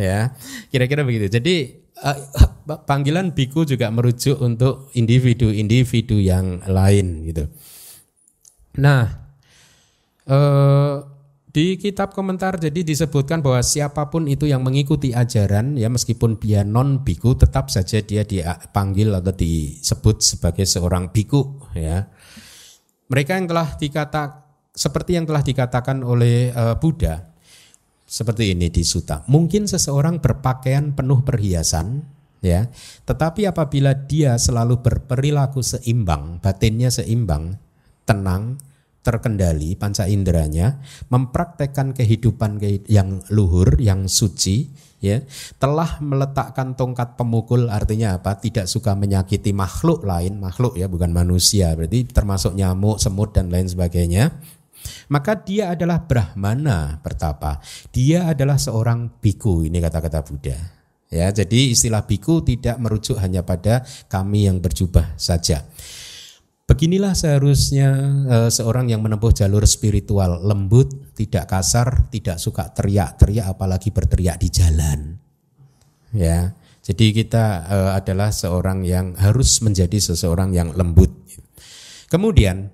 [0.08, 0.18] ya,
[0.72, 1.28] kira-kira begitu.
[1.28, 7.44] Jadi uh, panggilan biku juga merujuk untuk individu-individu yang lain gitu.
[8.80, 9.04] Nah,
[10.24, 11.04] uh,
[11.50, 16.62] di kitab komentar jadi disebutkan bahwa siapa pun itu yang mengikuti ajaran ya meskipun dia
[16.62, 22.06] non biku tetap saja dia dipanggil atau disebut sebagai seorang biku ya.
[23.10, 27.34] Mereka yang telah dikata seperti yang telah dikatakan oleh uh, Buddha
[28.06, 29.26] seperti ini di suta.
[29.26, 32.06] Mungkin seseorang berpakaian penuh perhiasan
[32.38, 32.70] ya,
[33.10, 37.58] tetapi apabila dia selalu berperilaku seimbang, batinnya seimbang,
[38.06, 38.62] tenang,
[39.00, 40.76] terkendali panca inderanya
[41.08, 44.68] mempraktekkan kehidupan yang luhur yang suci
[45.00, 45.24] ya
[45.56, 48.36] telah meletakkan tongkat pemukul artinya apa?
[48.36, 53.66] Tidak suka menyakiti makhluk lain makhluk ya bukan manusia berarti termasuk nyamuk semut dan lain
[53.66, 54.36] sebagainya.
[55.12, 57.60] Maka dia adalah brahmana pertapa
[57.92, 60.56] dia adalah seorang biku ini kata-kata Buddha.
[61.10, 65.66] Ya jadi istilah biku tidak merujuk hanya pada kami yang berjubah saja
[66.70, 67.90] Beginilah seharusnya
[68.30, 70.86] uh, seorang yang menempuh jalur spiritual lembut,
[71.18, 75.18] tidak kasar, tidak suka teriak-teriak apalagi berteriak di jalan.
[76.14, 76.54] Ya.
[76.86, 81.10] Jadi kita uh, adalah seorang yang harus menjadi seseorang yang lembut.
[82.06, 82.70] Kemudian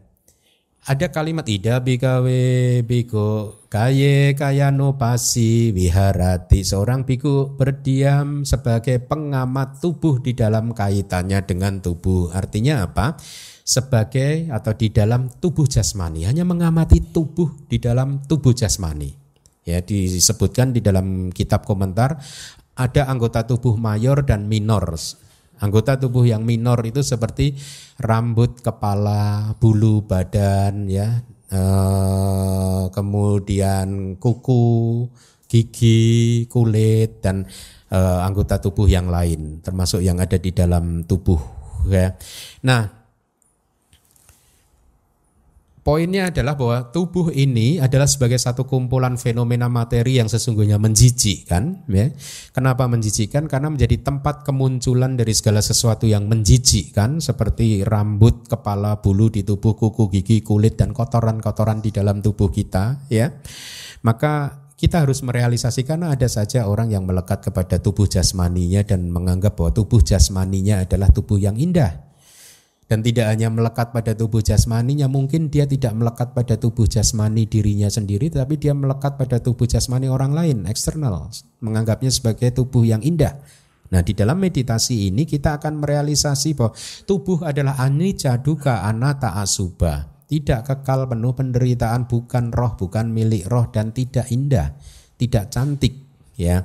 [0.84, 2.44] ada kalimat ida bikawe
[2.84, 11.82] biko kaye kayano pasi wiharati seorang biku berdiam sebagai pengamat tubuh di dalam kaitannya dengan
[11.82, 13.18] tubuh artinya apa
[13.66, 19.10] sebagai atau di dalam tubuh jasmani, hanya mengamati tubuh di dalam tubuh jasmani.
[19.66, 22.22] Ya, disebutkan di dalam kitab komentar
[22.78, 24.94] ada anggota tubuh mayor dan minor.
[25.58, 27.58] Anggota tubuh yang minor itu seperti
[27.98, 35.10] rambut, kepala, bulu badan ya, eh, kemudian kuku,
[35.50, 37.42] gigi, kulit dan
[37.90, 41.38] eh, anggota tubuh yang lain termasuk yang ada di dalam tubuh
[41.90, 42.14] ya.
[42.62, 42.95] Nah,
[45.87, 51.87] Poinnya adalah bahwa tubuh ini adalah sebagai satu kumpulan fenomena materi yang sesungguhnya menjijikkan.
[51.87, 52.11] Ya.
[52.51, 53.47] Kenapa menjijikkan?
[53.47, 59.78] Karena menjadi tempat kemunculan dari segala sesuatu yang menjijikkan seperti rambut, kepala, bulu di tubuh,
[59.78, 63.07] kuku, gigi, kulit dan kotoran-kotoran di dalam tubuh kita.
[63.07, 63.39] Ya,
[64.03, 69.70] maka kita harus merealisasikan ada saja orang yang melekat kepada tubuh jasmaninya dan menganggap bahwa
[69.70, 72.05] tubuh jasmaninya adalah tubuh yang indah
[72.87, 77.91] dan tidak hanya melekat pada tubuh jasmaninya mungkin dia tidak melekat pada tubuh jasmani dirinya
[77.91, 81.26] sendiri tapi dia melekat pada tubuh jasmani orang lain eksternal
[81.59, 83.43] menganggapnya sebagai tubuh yang indah.
[83.91, 86.74] Nah di dalam meditasi ini kita akan merealisasi bahwa
[87.07, 90.14] tubuh adalah anicca duka anata asuba.
[90.26, 94.74] Tidak kekal penuh penderitaan bukan roh bukan milik roh dan tidak indah
[95.16, 95.97] tidak cantik
[96.37, 96.64] ya.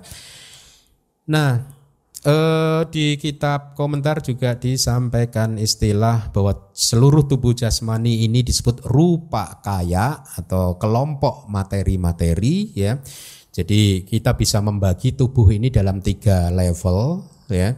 [1.32, 1.81] Nah
[2.22, 10.22] Eh, di kitab komentar juga disampaikan istilah bahwa seluruh tubuh jasmani ini disebut rupa kaya
[10.38, 13.02] atau kelompok materi-materi ya.
[13.50, 17.74] Jadi kita bisa membagi tubuh ini dalam tiga level ya.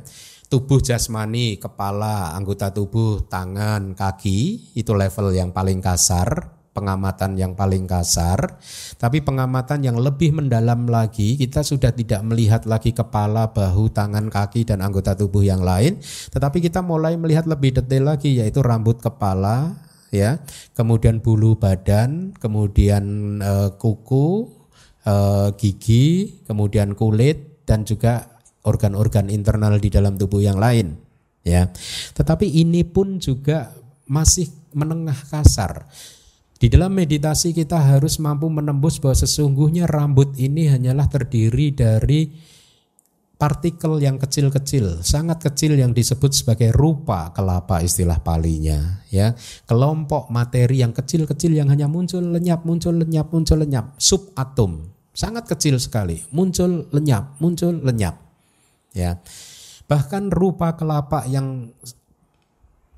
[0.51, 7.85] Tubuh jasmani, kepala, anggota tubuh, tangan, kaki itu level yang paling kasar pengamatan yang paling
[7.85, 8.57] kasar,
[8.97, 14.65] tapi pengamatan yang lebih mendalam lagi, kita sudah tidak melihat lagi kepala, bahu, tangan, kaki
[14.65, 16.01] dan anggota tubuh yang lain,
[16.33, 19.77] tetapi kita mulai melihat lebih detail lagi yaitu rambut kepala,
[20.09, 20.41] ya,
[20.73, 24.49] kemudian bulu badan, kemudian e, kuku,
[25.05, 25.15] e,
[25.61, 30.97] gigi, kemudian kulit dan juga organ-organ internal di dalam tubuh yang lain,
[31.45, 31.69] ya.
[32.17, 33.69] Tetapi ini pun juga
[34.09, 35.85] masih menengah kasar
[36.57, 42.21] di dalam meditasi kita harus mampu menembus bahwa sesungguhnya rambut ini hanyalah terdiri dari
[43.43, 49.35] partikel yang kecil-kecil, sangat kecil yang disebut sebagai rupa kelapa istilah palinya, ya.
[49.67, 55.75] Kelompok materi yang kecil-kecil yang hanya muncul lenyap, muncul lenyap, muncul lenyap, subatom, sangat kecil
[55.75, 58.15] sekali, muncul lenyap, muncul lenyap.
[58.95, 59.19] Ya.
[59.91, 61.75] Bahkan rupa kelapa yang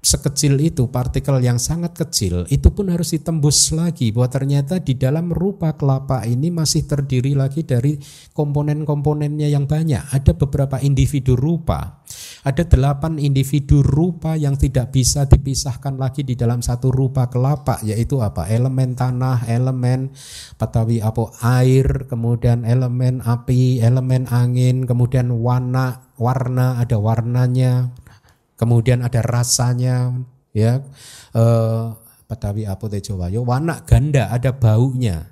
[0.06, 5.34] sekecil itu, partikel yang sangat kecil, itu pun harus ditembus lagi bahwa ternyata di dalam
[5.34, 7.98] rupa kelapa ini masih terdiri lagi dari
[8.38, 10.14] komponen-komponennya yang banyak.
[10.14, 12.06] Ada beberapa individu rupa,
[12.46, 18.22] ada delapan individu rupa yang tidak bisa dipisahkan lagi di dalam satu rupa kelapa, yaitu
[18.22, 18.46] apa?
[18.46, 20.14] Elemen tanah, elemen
[20.62, 27.90] patawi apa air, kemudian elemen api, elemen angin, kemudian warna, warna ada warnanya,
[28.56, 30.16] kemudian ada rasanya
[30.56, 30.84] ya.
[31.36, 31.86] Eh,
[32.26, 35.30] Petawi apa Tejowayo warna ganda ada baunya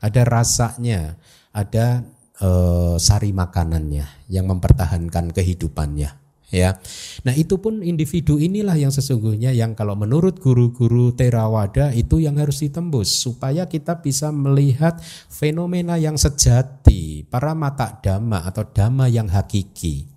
[0.00, 1.20] ada rasanya
[1.52, 2.00] ada
[2.40, 6.10] eh, sari makanannya yang mempertahankan kehidupannya
[6.50, 6.76] ya.
[7.22, 12.60] Nah itu pun individu inilah yang sesungguhnya yang kalau menurut guru-guru Terawada itu yang harus
[12.64, 14.98] ditembus supaya kita bisa melihat
[15.30, 20.09] fenomena yang sejati para mata dhamma atau dhamma yang hakiki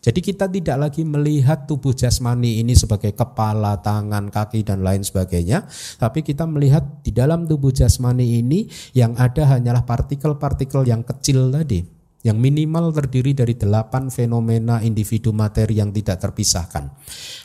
[0.00, 5.68] jadi kita tidak lagi melihat tubuh jasmani ini sebagai kepala, tangan, kaki dan lain sebagainya,
[6.00, 8.64] tapi kita melihat di dalam tubuh jasmani ini
[8.96, 11.84] yang ada hanyalah partikel-partikel yang kecil tadi,
[12.24, 16.88] yang minimal terdiri dari delapan fenomena individu materi yang tidak terpisahkan.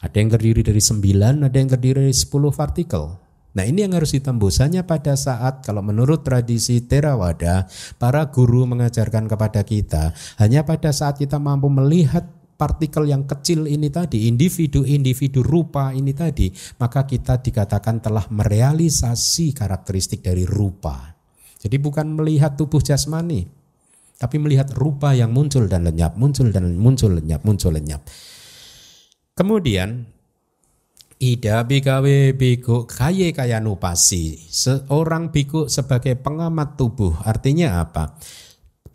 [0.07, 3.19] Ada yang terdiri dari sembilan, ada yang terdiri dari sepuluh partikel.
[3.55, 9.31] Nah ini yang harus ditembus hanya pada saat kalau menurut tradisi Theravada para guru mengajarkan
[9.31, 10.11] kepada kita
[10.43, 16.49] hanya pada saat kita mampu melihat partikel yang kecil ini tadi, individu-individu rupa ini tadi,
[16.79, 21.13] maka kita dikatakan telah merealisasi karakteristik dari rupa.
[21.59, 23.45] Jadi bukan melihat tubuh jasmani,
[24.15, 28.01] tapi melihat rupa yang muncul dan lenyap, muncul dan muncul lenyap, muncul lenyap.
[29.35, 30.15] Kemudian
[31.15, 38.19] Ida bikawe biku kaye kaya nupasi Seorang biku sebagai pengamat tubuh Artinya apa?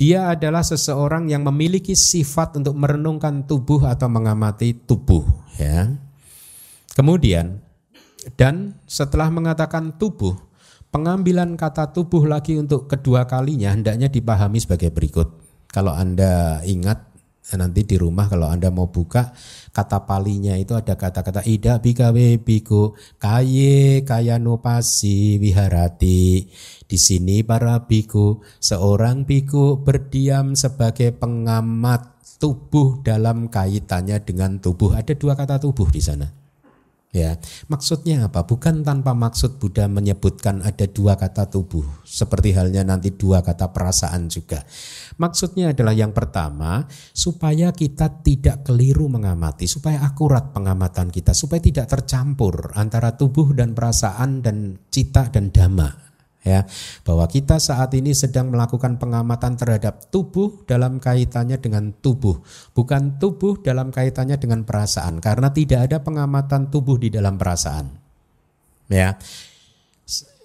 [0.00, 5.20] Dia adalah seseorang yang memiliki sifat untuk merenungkan tubuh atau mengamati tubuh,
[5.60, 5.92] ya.
[6.96, 7.60] Kemudian
[8.40, 10.32] dan setelah mengatakan tubuh,
[10.88, 15.36] pengambilan kata tubuh lagi untuk kedua kalinya hendaknya dipahami sebagai berikut.
[15.68, 17.09] Kalau Anda ingat
[17.56, 19.32] nanti di rumah kalau Anda mau buka
[19.70, 26.50] kata palinya itu ada kata-kata ida bikawe biku kaye kaya nupasi wiharati.
[26.90, 34.98] Di sini para biku, seorang biku berdiam sebagai pengamat tubuh dalam kaitannya dengan tubuh.
[34.98, 36.39] Ada dua kata tubuh di sana.
[37.10, 38.46] Ya, maksudnya apa?
[38.46, 44.30] Bukan tanpa maksud Buddha menyebutkan ada dua kata tubuh, seperti halnya nanti dua kata perasaan
[44.30, 44.62] juga.
[45.18, 51.90] Maksudnya adalah yang pertama, supaya kita tidak keliru mengamati, supaya akurat pengamatan kita, supaya tidak
[51.90, 56.09] tercampur antara tubuh dan perasaan dan cita dan dhamma
[56.40, 56.64] ya
[57.04, 62.40] bahwa kita saat ini sedang melakukan pengamatan terhadap tubuh dalam kaitannya dengan tubuh
[62.72, 67.92] bukan tubuh dalam kaitannya dengan perasaan karena tidak ada pengamatan tubuh di dalam perasaan
[68.90, 69.16] ya.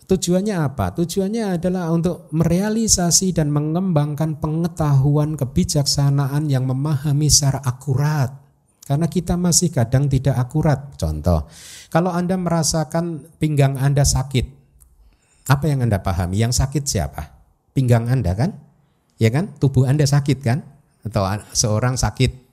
[0.05, 0.93] Tujuannya apa?
[0.93, 8.29] Tujuannya adalah untuk merealisasi dan mengembangkan pengetahuan kebijaksanaan yang memahami secara akurat
[8.85, 10.93] karena kita masih kadang tidak akurat.
[10.93, 11.49] Contoh
[11.89, 14.54] kalau Anda merasakan pinggang Anda sakit
[15.45, 16.41] apa yang Anda pahami?
[16.41, 17.33] Yang sakit siapa?
[17.73, 18.57] Pinggang Anda kan?
[19.21, 19.53] Ya kan?
[19.57, 20.65] Tubuh Anda sakit kan?
[21.05, 21.21] Atau
[21.53, 22.45] seorang sakit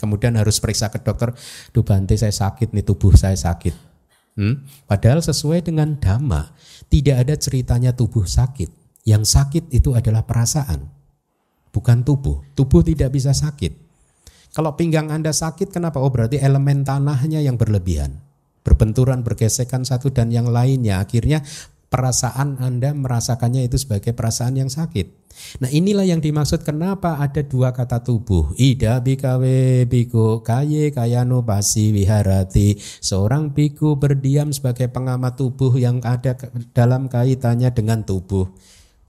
[0.00, 1.36] kemudian harus periksa ke dokter,
[1.76, 3.76] duh Bante saya sakit nih, tubuh saya sakit.
[4.40, 4.64] Hmm?
[4.88, 6.56] Padahal sesuai dengan dhamma,
[6.88, 8.72] tidak ada ceritanya tubuh sakit.
[9.04, 10.88] Yang sakit itu adalah perasaan,
[11.68, 12.40] bukan tubuh.
[12.56, 13.92] Tubuh tidak bisa sakit.
[14.56, 16.00] Kalau pinggang Anda sakit, kenapa?
[16.00, 18.16] Oh berarti elemen tanahnya yang berlebihan.
[18.60, 21.00] Berbenturan, bergesekan satu dan yang lainnya.
[21.00, 21.40] Akhirnya
[21.90, 25.20] perasaan Anda merasakannya itu sebagai perasaan yang sakit.
[25.58, 28.54] Nah inilah yang dimaksud kenapa ada dua kata tubuh.
[28.54, 32.78] Ida bikawe biku kaye kayano basi wiharati.
[32.78, 36.38] Seorang biku berdiam sebagai pengamat tubuh yang ada
[36.70, 38.46] dalam kaitannya dengan tubuh.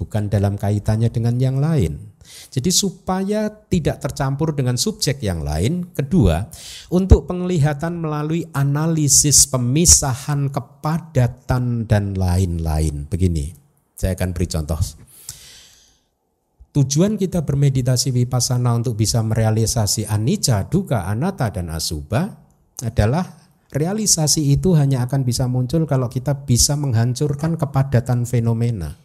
[0.01, 2.11] Bukan dalam kaitannya dengan yang lain.
[2.49, 5.93] Jadi supaya tidak tercampur dengan subjek yang lain.
[5.93, 6.41] Kedua,
[6.89, 13.05] untuk penglihatan melalui analisis pemisahan kepadatan dan lain-lain.
[13.05, 13.53] Begini,
[13.93, 14.81] saya akan beri contoh.
[16.71, 22.47] Tujuan kita bermeditasi vipassana untuk bisa merealisasi anicca, duka, anatta, dan asuba
[22.79, 23.27] adalah
[23.75, 29.00] realisasi itu hanya akan bisa muncul kalau kita bisa menghancurkan kepadatan fenomena.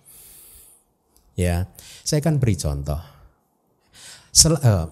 [1.37, 1.69] Ya,
[2.03, 2.99] saya akan beri contoh.
[4.33, 4.89] Sel, uh,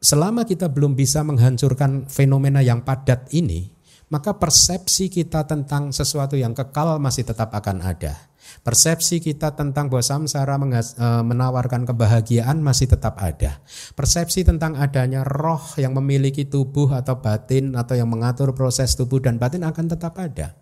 [0.00, 3.68] selama kita belum bisa menghancurkan fenomena yang padat ini,
[4.08, 8.14] maka persepsi kita tentang sesuatu yang kekal masih tetap akan ada.
[8.62, 13.58] Persepsi kita tentang bahwa samsara e, menawarkan kebahagiaan masih tetap ada.
[13.98, 19.42] Persepsi tentang adanya roh yang memiliki tubuh atau batin atau yang mengatur proses tubuh dan
[19.42, 20.54] batin akan tetap ada.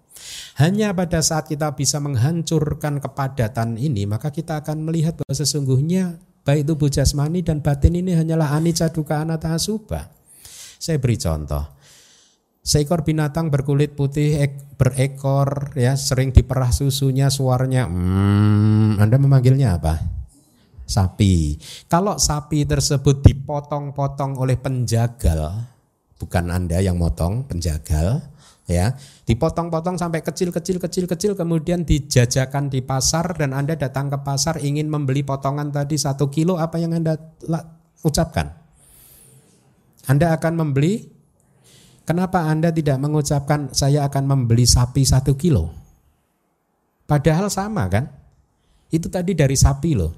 [0.60, 6.68] Hanya pada saat kita bisa menghancurkan kepadatan ini, maka kita akan melihat bahwa sesungguhnya baik
[6.68, 10.12] tubuh jasmani dan batin ini hanyalah anicca dukkha anatta subha.
[10.78, 11.74] Saya beri contoh.
[12.64, 20.00] Seekor binatang berkulit putih ek, berekor ya sering diperah susunya suaranya hmm, Anda memanggilnya apa?
[20.88, 21.60] Sapi.
[21.92, 25.60] Kalau sapi tersebut dipotong-potong oleh penjagal,
[26.16, 28.20] bukan Anda yang motong, penjagal,
[28.68, 28.96] ya.
[29.24, 35.24] Dipotong-potong sampai kecil-kecil kecil-kecil kemudian dijajakan di pasar dan anda datang ke pasar ingin membeli
[35.24, 37.16] potongan tadi satu kilo apa yang anda
[38.04, 38.52] ucapkan?
[40.04, 41.12] Anda akan membeli.
[42.04, 45.84] Kenapa anda tidak mengucapkan saya akan membeli sapi satu kilo
[47.08, 48.10] padahal sama kan?
[48.92, 50.12] Itu tadi dari sapi loh.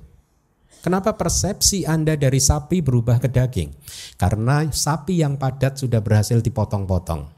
[0.82, 3.74] Kenapa persepsi Anda dari sapi berubah ke daging?
[4.14, 7.35] Karena sapi yang padat sudah berhasil dipotong-potong.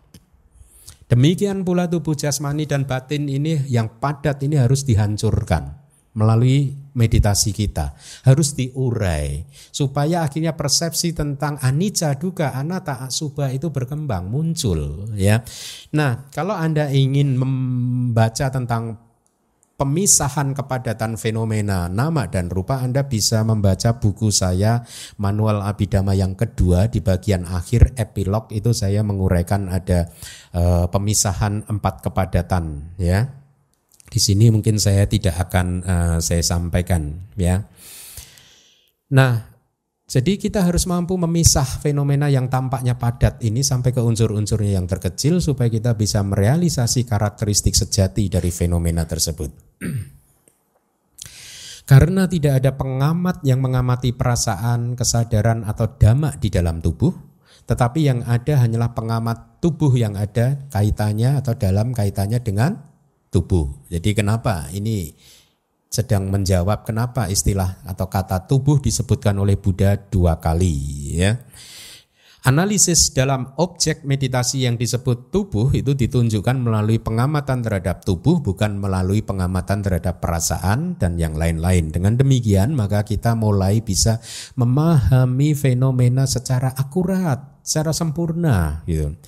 [1.08, 5.72] Demikian pula tubuh jasmani dan batin ini yang padat ini harus dihancurkan
[6.12, 7.96] melalui meditasi kita.
[8.28, 15.40] Harus diurai supaya akhirnya persepsi tentang anicca duga anatta subha itu berkembang, muncul ya.
[15.96, 19.07] Nah, kalau Anda ingin membaca tentang
[19.78, 21.86] pemisahan kepadatan fenomena.
[21.86, 24.82] Nama dan rupa Anda bisa membaca buku saya
[25.16, 28.50] Manual Abidama yang kedua di bagian akhir epilog.
[28.50, 30.10] Itu saya menguraikan ada
[30.52, 33.30] uh, pemisahan empat kepadatan ya.
[34.08, 37.62] Di sini mungkin saya tidak akan uh, saya sampaikan ya.
[39.14, 39.47] Nah
[40.08, 45.44] jadi kita harus mampu memisah fenomena yang tampaknya padat ini sampai ke unsur-unsurnya yang terkecil
[45.44, 49.52] supaya kita bisa merealisasi karakteristik sejati dari fenomena tersebut.
[51.92, 57.12] Karena tidak ada pengamat yang mengamati perasaan, kesadaran atau dhamma di dalam tubuh,
[57.68, 62.80] tetapi yang ada hanyalah pengamat tubuh yang ada kaitannya atau dalam kaitannya dengan
[63.28, 63.84] tubuh.
[63.92, 65.12] Jadi kenapa ini
[65.88, 70.76] sedang menjawab kenapa istilah atau kata tubuh disebutkan oleh Buddha dua kali
[71.16, 71.40] ya.
[72.46, 79.26] Analisis dalam objek meditasi yang disebut tubuh itu ditunjukkan melalui pengamatan terhadap tubuh bukan melalui
[79.26, 81.90] pengamatan terhadap perasaan dan yang lain-lain.
[81.90, 84.22] Dengan demikian maka kita mulai bisa
[84.54, 89.18] memahami fenomena secara akurat, secara sempurna gitu.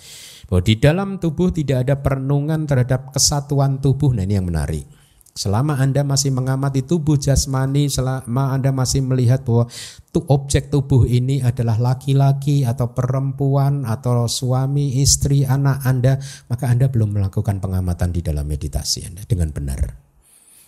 [0.47, 4.15] Bahwa di dalam tubuh tidak ada perenungan terhadap kesatuan tubuh.
[4.15, 5.00] Nah ini yang menarik
[5.41, 9.73] Selama Anda masih mengamati tubuh jasmani, selama Anda masih melihat bahwa
[10.13, 16.21] tuh objek tubuh ini adalah laki-laki atau perempuan atau suami, istri, anak Anda,
[16.53, 19.81] maka Anda belum melakukan pengamatan di dalam meditasi Anda dengan benar.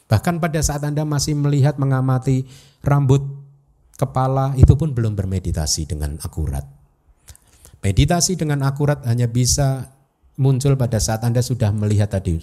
[0.08, 2.48] Bahkan pada saat Anda masih melihat mengamati
[2.80, 3.20] rambut
[4.00, 6.64] kepala itu pun belum bermeditasi dengan akurat.
[7.84, 9.92] Meditasi dengan akurat hanya bisa
[10.40, 12.40] muncul pada saat Anda sudah melihat tadi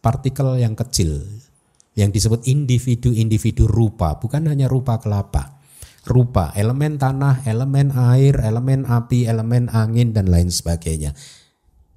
[0.00, 1.20] partikel yang kecil
[1.96, 5.56] yang disebut individu-individu rupa, bukan hanya rupa kelapa.
[6.06, 11.16] Rupa, elemen tanah, elemen air, elemen api, elemen angin dan lain sebagainya.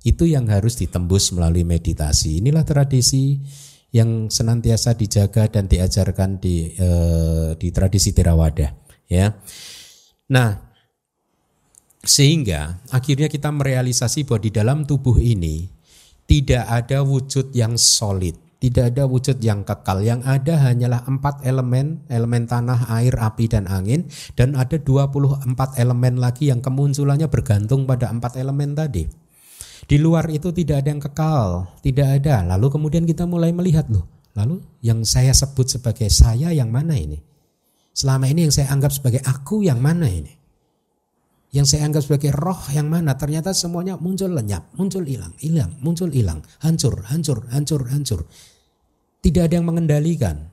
[0.02, 2.42] Itu yang harus ditembus melalui meditasi.
[2.42, 3.38] Inilah tradisi
[3.94, 8.74] yang senantiasa dijaga dan diajarkan di eh, di tradisi Theravada,
[9.06, 9.30] ya.
[10.34, 10.50] Nah,
[12.02, 15.70] sehingga akhirnya kita merealisasi bahwa di dalam tubuh ini
[16.26, 20.04] tidak ada wujud yang solid tidak ada wujud yang kekal.
[20.04, 24.04] Yang ada hanyalah empat elemen, elemen tanah, air, api, dan angin.
[24.36, 25.48] Dan ada 24
[25.80, 29.08] elemen lagi yang kemunculannya bergantung pada empat elemen tadi.
[29.88, 31.48] Di luar itu tidak ada yang kekal,
[31.80, 32.44] tidak ada.
[32.52, 34.06] Lalu kemudian kita mulai melihat loh.
[34.36, 37.16] Lalu yang saya sebut sebagai saya yang mana ini?
[37.96, 40.40] Selama ini yang saya anggap sebagai aku yang mana ini?
[41.50, 46.10] yang saya anggap sebagai roh yang mana ternyata semuanya muncul lenyap, muncul hilang, hilang, muncul
[46.14, 48.22] hilang, hancur, hancur, hancur, hancur.
[49.20, 50.52] Tidak ada yang mengendalikan.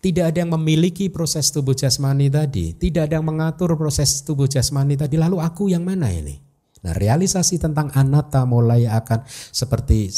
[0.00, 4.98] Tidak ada yang memiliki proses tubuh jasmani tadi, tidak ada yang mengatur proses tubuh jasmani
[4.98, 5.14] tadi.
[5.14, 6.34] Lalu aku yang mana ini?
[6.82, 10.10] Nah, realisasi tentang anatta mulai akan seperti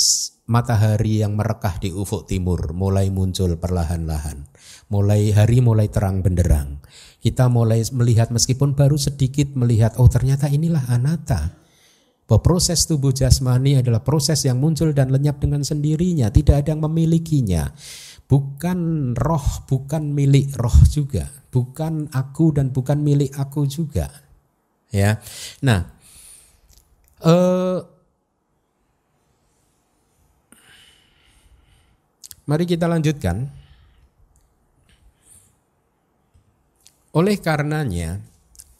[0.49, 4.49] matahari yang merekah di ufuk timur, mulai muncul perlahan-lahan.
[4.89, 6.81] Mulai hari mulai terang benderang
[7.19, 11.59] kita mulai melihat meskipun baru sedikit melihat oh ternyata inilah anatta
[12.29, 16.85] bahwa proses tubuh jasmani adalah proses yang muncul dan lenyap dengan sendirinya tidak ada yang
[16.85, 17.73] memilikinya
[18.29, 24.29] bukan roh bukan milik roh juga bukan aku dan bukan milik aku juga
[24.89, 25.21] Ya.
[25.61, 25.85] Nah,
[27.21, 27.79] eh,
[32.49, 33.53] mari kita lanjutkan.
[37.13, 38.21] Oleh karenanya,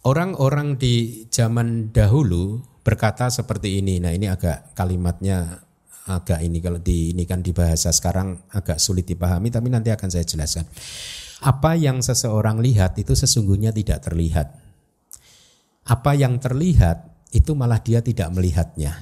[0.05, 4.01] orang-orang di zaman dahulu berkata seperti ini.
[4.01, 5.61] Nah, ini agak kalimatnya
[6.09, 10.09] agak ini kalau di ini kan di bahasa sekarang agak sulit dipahami tapi nanti akan
[10.09, 10.65] saya jelaskan.
[11.45, 14.57] Apa yang seseorang lihat itu sesungguhnya tidak terlihat.
[15.85, 18.97] Apa yang terlihat itu malah dia tidak melihatnya.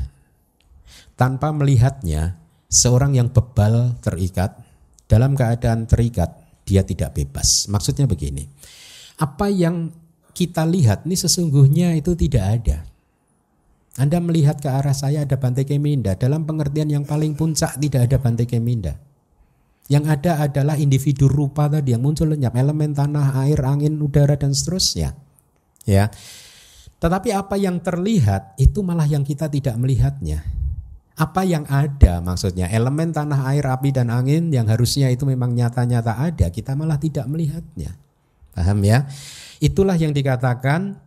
[1.14, 2.36] Tanpa melihatnya,
[2.68, 4.58] seorang yang bebal terikat
[5.06, 6.34] dalam keadaan terikat
[6.66, 7.70] dia tidak bebas.
[7.70, 8.50] Maksudnya begini.
[9.22, 9.94] Apa yang
[10.36, 12.95] kita lihat ini sesungguhnya itu tidak ada.
[13.96, 16.20] Anda melihat ke arah saya ada Bantai Keminda.
[16.20, 19.00] Dalam pengertian yang paling puncak tidak ada Bantai Keminda.
[19.88, 22.52] Yang ada adalah individu rupa tadi yang muncul lenyap.
[22.58, 25.16] Elemen tanah, air, angin, udara, dan seterusnya.
[25.88, 26.12] Ya.
[27.00, 30.42] Tetapi apa yang terlihat itu malah yang kita tidak melihatnya.
[31.16, 36.20] Apa yang ada maksudnya elemen tanah, air, api, dan angin yang harusnya itu memang nyata-nyata
[36.20, 36.52] ada.
[36.52, 37.96] Kita malah tidak melihatnya.
[38.52, 39.08] Paham ya?
[39.62, 41.00] Itulah yang dikatakan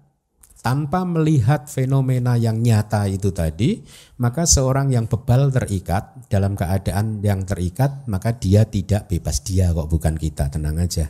[0.60, 3.80] tanpa melihat fenomena yang nyata itu tadi,
[4.20, 9.40] maka seorang yang bebal terikat dalam keadaan yang terikat, maka dia tidak bebas.
[9.48, 11.08] Dia kok bukan kita, tenang aja.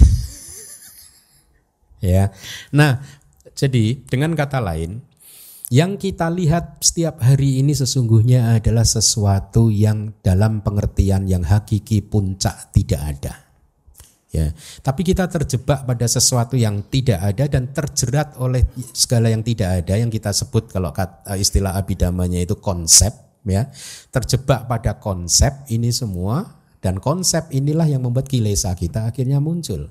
[2.00, 2.32] ya.
[2.72, 3.04] Nah,
[3.52, 5.04] jadi dengan kata lain,
[5.68, 12.72] yang kita lihat setiap hari ini sesungguhnya adalah sesuatu yang dalam pengertian yang hakiki puncak
[12.72, 13.43] tidak ada
[14.34, 14.50] ya.
[14.82, 19.94] Tapi kita terjebak pada sesuatu yang tidak ada dan terjerat oleh segala yang tidak ada
[19.94, 23.14] yang kita sebut kalau eh, istilah abidamanya itu konsep
[23.46, 23.70] ya.
[24.10, 29.88] Terjebak pada konsep ini semua dan konsep inilah yang membuat kilesa kita akhirnya muncul.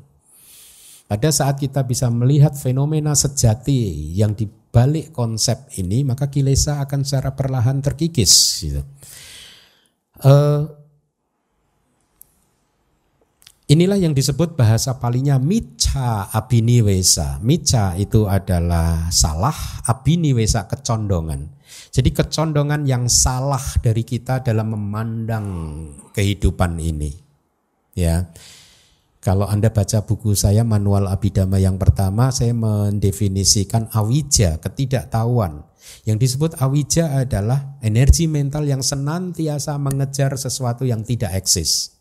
[1.07, 7.35] Pada saat kita bisa melihat fenomena sejati yang dibalik konsep ini, maka kilesa akan secara
[7.35, 8.33] perlahan terkikis.
[8.65, 8.81] Gitu.
[10.23, 10.82] Uh,
[13.73, 17.41] Inilah yang disebut bahasa palingnya mica abiniwesa.
[17.41, 21.49] Mica itu adalah salah, abiniwesa kecondongan.
[21.89, 25.45] Jadi kecondongan yang salah dari kita dalam memandang
[26.13, 27.17] kehidupan ini.
[27.97, 28.29] Ya.
[29.25, 35.65] Kalau Anda baca buku saya Manual Abidama yang pertama saya mendefinisikan awija, ketidaktahuan.
[36.05, 41.92] Yang disebut awija adalah energi mental yang senantiasa mengejar sesuatu yang tidak eksis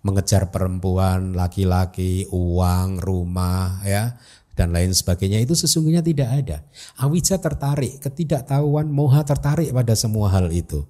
[0.00, 4.16] mengejar perempuan, laki-laki, uang, rumah, ya
[4.60, 6.58] dan lain sebagainya itu sesungguhnya tidak ada.
[7.00, 10.84] Awija tertarik, ketidaktahuan, moha tertarik pada semua hal itu.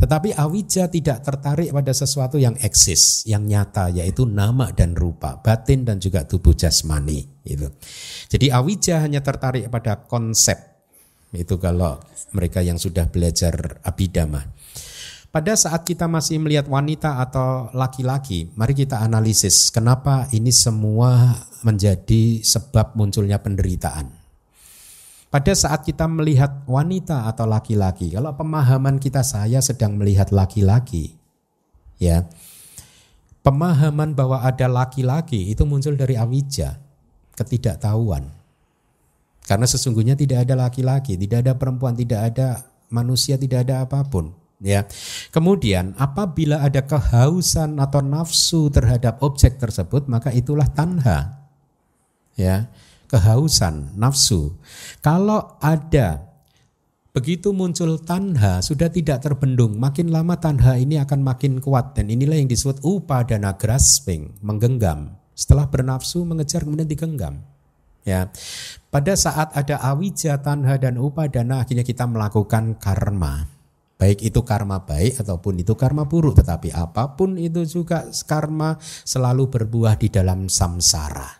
[0.00, 5.84] Tetapi awija tidak tertarik pada sesuatu yang eksis, yang nyata, yaitu nama dan rupa, batin
[5.84, 7.28] dan juga tubuh jasmani.
[7.44, 7.68] Itu.
[8.32, 10.56] Jadi awija hanya tertarik pada konsep.
[11.36, 12.00] Itu kalau
[12.32, 14.40] mereka yang sudah belajar abidama.
[15.32, 22.44] Pada saat kita masih melihat wanita atau laki-laki, mari kita analisis kenapa ini semua menjadi
[22.44, 24.12] sebab munculnya penderitaan.
[25.32, 31.16] Pada saat kita melihat wanita atau laki-laki, kalau pemahaman kita saya sedang melihat laki-laki,
[31.96, 32.28] ya,
[33.40, 36.76] pemahaman bahwa ada laki-laki itu muncul dari awija,
[37.40, 38.28] ketidaktahuan.
[39.48, 44.41] Karena sesungguhnya tidak ada laki-laki, tidak ada perempuan, tidak ada manusia, tidak ada apa pun
[44.62, 44.86] ya.
[45.34, 51.42] Kemudian apabila ada kehausan atau nafsu terhadap objek tersebut maka itulah tanha.
[52.32, 52.72] Ya,
[53.12, 54.56] kehausan, nafsu.
[55.04, 56.32] Kalau ada
[57.12, 62.40] begitu muncul tanha sudah tidak terbendung, makin lama tanha ini akan makin kuat dan inilah
[62.40, 65.20] yang disebut upadana grasping, menggenggam.
[65.36, 67.44] Setelah bernafsu mengejar kemudian digenggam.
[68.02, 68.32] Ya.
[68.90, 73.61] Pada saat ada awija, tanha dan upadana akhirnya kita melakukan karma.
[74.02, 79.46] Baik itu karma baik ataupun itu karma buruk, tetapi apa pun itu juga karma selalu
[79.46, 81.30] berbuah di dalam samsara.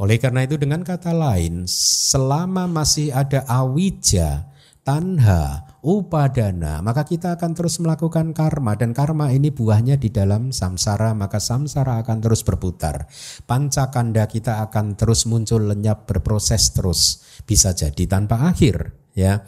[0.00, 4.48] Oleh karena itu dengan kata lain, selama masih ada awija,
[4.80, 11.12] tanha, upadana, maka kita akan terus melakukan karma dan karma ini buahnya di dalam samsara,
[11.12, 13.12] maka samsara akan terus berputar.
[13.44, 19.44] Pancakanda kita akan terus muncul lenyap berproses terus, bisa jadi tanpa akhir, ya.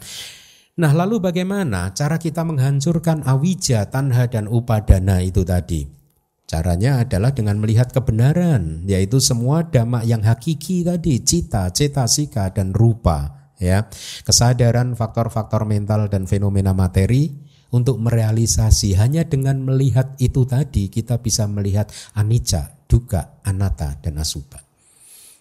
[0.75, 5.87] Nah lalu bagaimana cara kita menghancurkan awija, tanha dan upadana itu tadi?
[6.45, 13.47] Caranya adalah dengan melihat kebenaran, yaitu semua dhamma yang hakiki tadi, cita, cetasika dan rupa.
[13.55, 13.87] ya
[14.27, 17.31] Kesadaran faktor-faktor mental dan fenomena materi
[17.71, 21.87] untuk merealisasi hanya dengan melihat itu tadi kita bisa melihat
[22.19, 24.64] anicca, duka, anatta dan asuba.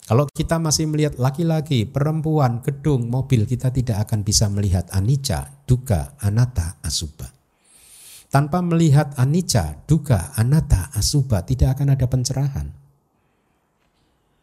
[0.04, 6.12] Kalau kita masih melihat laki-laki, perempuan, gedung, mobil, kita tidak akan bisa melihat anicca, duka,
[6.20, 7.32] anatta, asuba.
[8.28, 12.68] Tanpa melihat anicca, duka, anatta, asuba, tidak akan ada pencerahan.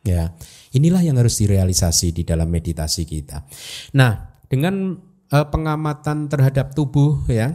[0.02, 0.34] Ya,
[0.74, 3.46] inilah yang harus direalisasi di dalam meditasi kita.
[3.94, 4.98] Nah, dengan
[5.30, 7.54] uh, pengamatan terhadap tubuh ya,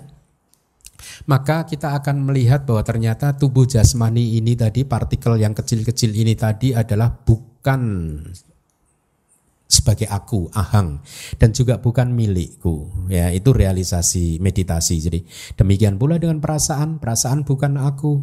[1.27, 6.71] maka kita akan melihat bahwa ternyata tubuh jasmani ini tadi partikel yang kecil-kecil ini tadi
[6.71, 7.11] adalah
[7.67, 7.83] bukan
[9.67, 11.03] sebagai aku ahang
[11.43, 15.27] dan juga bukan milikku ya itu realisasi meditasi jadi
[15.59, 18.23] demikian pula dengan perasaan perasaan bukan aku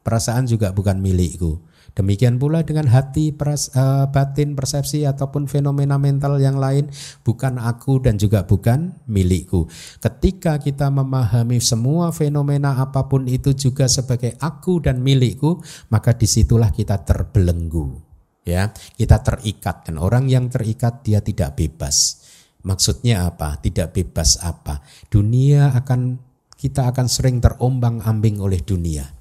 [0.00, 1.60] perasaan juga bukan milikku
[1.98, 6.86] Demikian pula dengan hati, pers, uh, batin, persepsi ataupun fenomena mental yang lain
[7.26, 9.66] bukan aku dan juga bukan milikku.
[9.98, 15.58] Ketika kita memahami semua fenomena apa pun itu juga sebagai aku dan milikku,
[15.90, 18.07] maka di situlah kita terbelenggu.
[18.48, 22.24] Ya, kita terikat dan orang yang terikat dia tidak bebas.
[22.64, 23.60] Maksudnya apa?
[23.60, 24.80] Tidak bebas apa?
[25.12, 26.16] Dunia akan
[26.56, 29.18] kita akan sering terombang-ambing oleh dunia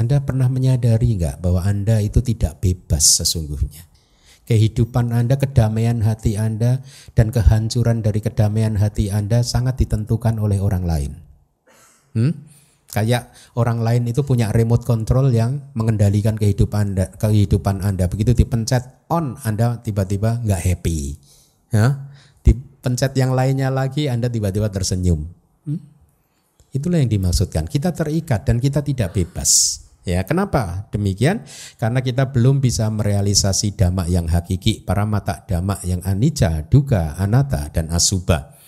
[0.00, 3.88] anda pernah menyadari nggak bahwa Anda itu tidak bebas sesungguhnya?
[4.44, 6.82] Kehidupan Anda, kedamaian hati Anda,
[7.16, 11.12] dan kehancuran dari kedamaian hati Anda sangat ditentukan oleh orang lain.
[12.12, 12.34] Hmm?
[12.92, 17.08] Kayak orang lain itu punya remote control yang mengendalikan kehidupan Anda.
[17.16, 18.04] Kehidupan anda.
[18.04, 21.16] Begitu dipencet on, Anda tiba-tiba nggak happy.
[21.72, 22.12] Ya?
[22.44, 25.24] Dipencet yang lainnya lagi, Anda tiba-tiba tersenyum.
[25.64, 25.80] Hmm?
[26.76, 27.64] Itulah yang dimaksudkan.
[27.64, 29.80] Kita terikat dan kita tidak bebas.
[30.02, 31.46] Ya, kenapa demikian?
[31.78, 37.70] Karena kita belum bisa merealisasi damak yang hakiki, para mata damak yang anicca, duga, anatta,
[37.70, 38.58] dan asuba.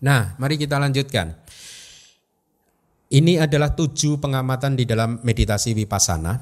[0.00, 1.39] Nah, mari kita lanjutkan.
[3.10, 6.38] Ini adalah tujuh pengamatan di dalam meditasi vipassana.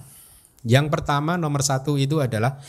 [0.68, 2.60] Yang pertama, nomor satu itu adalah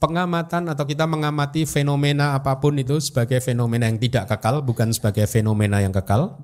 [0.00, 5.28] pengamatan atau kita mengamati fenomena apa pun itu sebagai fenomena yang tidak kekal, bukan sebagai
[5.28, 6.40] fenomena yang kekal.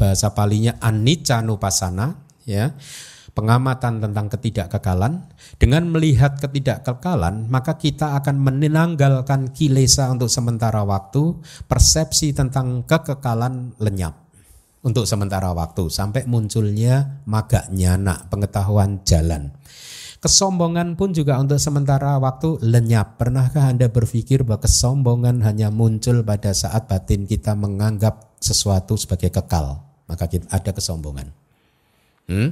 [0.00, 2.16] Bahasa palinya anicca nupasana,
[2.48, 2.72] ya
[3.36, 5.28] pengamatan tentang ketidakkekalan
[5.62, 11.38] dengan melihat ketidakkekalan maka kita akan menanggalkan kilesa untuk sementara waktu
[11.70, 14.27] persepsi tentang kekekalan lenyap
[14.82, 19.50] untuk sementara waktu sampai munculnya maga nyana pengetahuan jalan
[20.18, 23.22] Kesombongan pun juga untuk sementara waktu lenyap.
[23.22, 29.78] Pernahkah Anda berpikir bahwa kesombongan hanya muncul pada saat batin kita menganggap sesuatu sebagai kekal?
[30.10, 31.30] Maka kita ada kesombongan.
[32.26, 32.50] Hmm?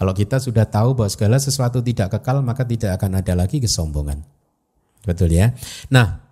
[0.00, 4.24] Kalau kita sudah tahu bahwa segala sesuatu tidak kekal, maka tidak akan ada lagi kesombongan.
[5.04, 5.52] Betul ya?
[5.92, 6.31] Nah,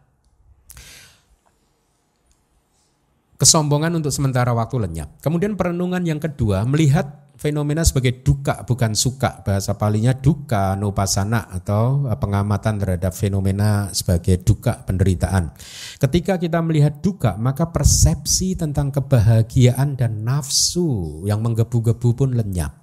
[3.40, 5.16] kesombongan untuk sementara waktu lenyap.
[5.24, 9.40] Kemudian perenungan yang kedua, melihat fenomena sebagai duka bukan suka.
[9.40, 15.56] Bahasa palinya duka nupasana atau pengamatan terhadap fenomena sebagai duka penderitaan.
[15.96, 22.76] Ketika kita melihat duka, maka persepsi tentang kebahagiaan dan nafsu yang menggebu-gebu pun lenyap.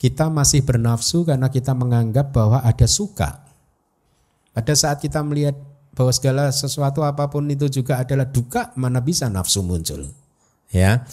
[0.00, 3.44] Kita masih bernafsu karena kita menganggap bahwa ada suka.
[4.56, 5.56] Pada saat kita melihat
[5.96, 10.12] bahwa segala sesuatu apa pun itu juga adalah duka, mana bisa nafsu muncul.
[10.68, 11.08] Ya.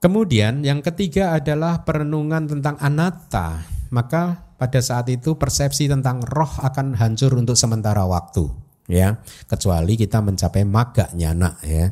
[0.00, 3.68] Kemudian yang ketiga adalah perenungan tentang anatta.
[3.92, 8.48] Maka pada saat itu persepsi tentang roh akan hancur untuk sementara waktu
[8.84, 9.16] ya
[9.48, 11.88] kecuali kita mencapai maga nyana ya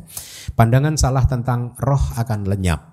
[0.52, 2.92] pandangan salah tentang roh akan lenyap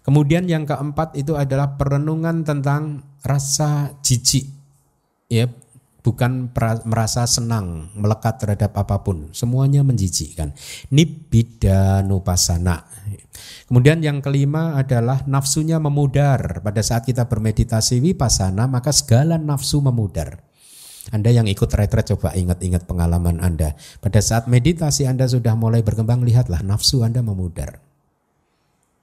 [0.00, 4.48] Kemudian yang keempat itu adalah perenungan tentang rasa jijik.
[5.28, 5.46] Ya,
[6.00, 6.52] bukan
[6.86, 10.56] merasa senang melekat terhadap apa pun, semuanya menjijikkan.
[10.92, 12.88] Nibbida nupasana.
[13.68, 16.60] Kemudian yang kelima adalah nafsunya memudar.
[16.60, 20.42] Pada saat kita bermeditasi vipassana, maka segala nafsu memudar.
[21.10, 23.74] Anda yang ikut retret coba ingat-ingat pengalaman Anda.
[24.04, 27.89] Pada saat meditasi Anda sudah mulai berkembang, lihatlah nafsu Anda memudar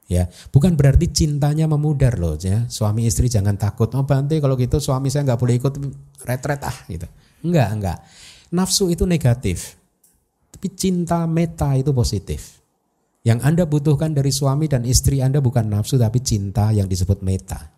[0.08, 2.66] ya bukan berarti cintanya memudar loh ya.
[2.72, 5.74] Suami istri jangan takut oh Bante kalau gitu suami saya nggak boleh ikut
[6.24, 7.08] retret ah gitu.
[7.44, 7.98] Enggak enggak.
[8.52, 9.78] Nafsu itu negatif
[10.58, 12.58] tapi cinta meta itu positif.
[13.22, 17.70] Yang anda butuhkan dari suami dan istri anda bukan nafsu tapi cinta yang disebut meta.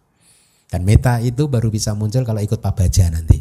[0.71, 3.35] Dan meta itu baru bisa muncul kalau ikut pabaja nanti.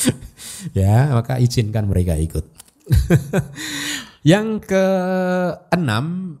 [0.74, 2.42] Ya maka izinkan mereka ikut
[4.26, 6.38] Yang keenam,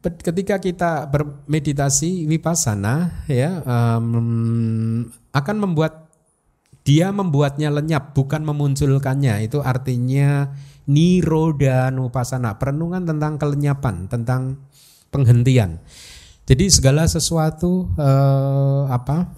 [0.00, 6.08] ketika kita bermeditasi vipassana ya um, akan membuat
[6.80, 9.44] dia membuatnya lenyap bukan memunculkannya.
[9.44, 10.48] Itu artinya
[10.88, 14.64] niroda nupasana perenungan tentang kelenyapan tentang
[15.12, 15.78] penghentian.
[16.48, 19.30] Jadi segala sesuatu uh, apa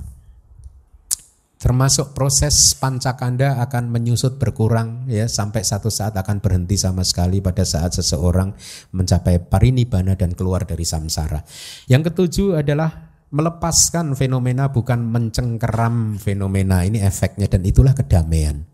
[1.63, 7.63] termasuk proses pancakanda akan menyusut berkurang ya sampai satu saat akan berhenti sama sekali pada
[7.63, 8.51] saat seseorang
[8.91, 11.39] mencapai parinibbana dan keluar dari samsara.
[11.87, 18.67] Yang ketujuh adalah melepaskan fenomena bukan mencengkeram fenomena ini efeknya dan itulah kedamaian.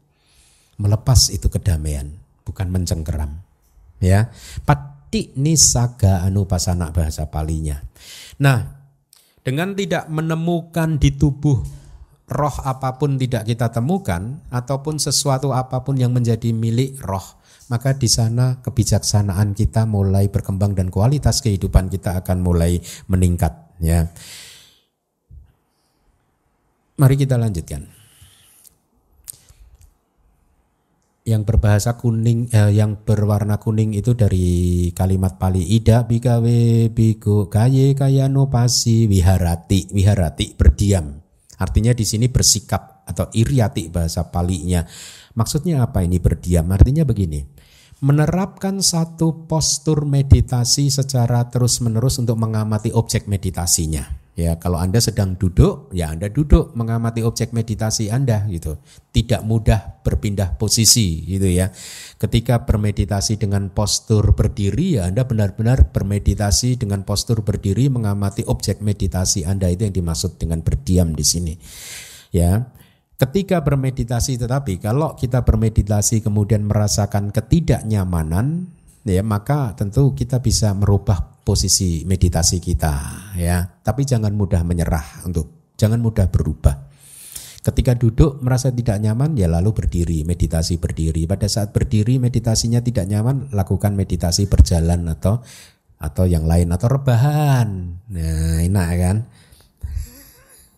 [0.80, 2.09] Melepas itu kedamaian
[2.49, 3.45] bukan mencengkeram.
[4.01, 4.32] Ya.
[4.64, 7.84] Pati nisaga anupasana bahasa palinya.
[8.41, 8.64] Nah,
[9.45, 11.78] dengan tidak menemukan di tubuh
[12.29, 17.24] roh apa pun tidak kita temukan ataupun sesuatu apa pun yang menjadi milik roh,
[17.72, 24.09] maka di sana kebijaksanaan kita mulai berkembang dan kualitas kehidupan kita akan mulai meningkat ya.
[26.99, 27.99] Mari kita lanjutkan.
[31.29, 37.93] yang berbahasa kuning eh, yang berwarna kuning itu dari kalimat Pali ida bikawe biku kaye
[37.93, 41.28] kayano pasi wiharati wiharati berdiam
[41.59, 44.87] artinya di sini bersikap atau iriati bahasa Palinya.
[45.35, 46.67] Maksudnya apa ini berdiam?
[46.71, 47.59] Artinya begini
[47.99, 55.34] menerapkan satu postur meditasi secara terus menerus untuk mengamati objek meditasinya Ya, kalau Anda sedang
[55.34, 58.78] duduk, ya Anda duduk mengamati objek meditasi Anda gitu.
[59.11, 61.74] Tidak mudah berpindah posisi gitu ya.
[62.22, 69.43] Ketika bermeditasi dengan postur berdiri ya Anda benar-benar bermeditasi dengan postur berdiri mengamati objek meditasi
[69.43, 71.59] Anda itu yang dimaksud dengan berdiam di sini.
[72.30, 72.70] Ya.
[73.18, 78.70] Ketika bermeditasi tetapi kalau kita bermeditasi kemudian merasakan ketidaknyamanan
[79.09, 82.95] ya maka tentu kita bisa merubah posisi meditasi kita
[83.41, 83.65] ya.
[83.65, 86.89] Tapi jangan mudah menyerah untuk jangan mudah berubah.
[87.59, 91.25] Ketika duduk merasa tidak nyaman ya lalu berdiri, meditasi berdiri.
[91.25, 95.41] Pada saat berdiri meditasinya tidak nyaman, lakukan meditasi berjalan atau
[95.99, 97.69] atau yang lain atau rebahan.
[98.09, 99.17] Nah, enak kan?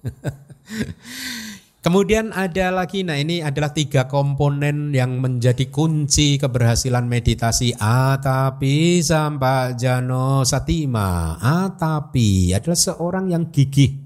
[1.81, 7.73] Kemudian ada lagi, nah ini adalah tiga komponen yang menjadi kunci keberhasilan meditasi.
[7.73, 11.41] Atapi sampai jano satima.
[11.41, 13.97] Atapi adalah seorang yang gigih.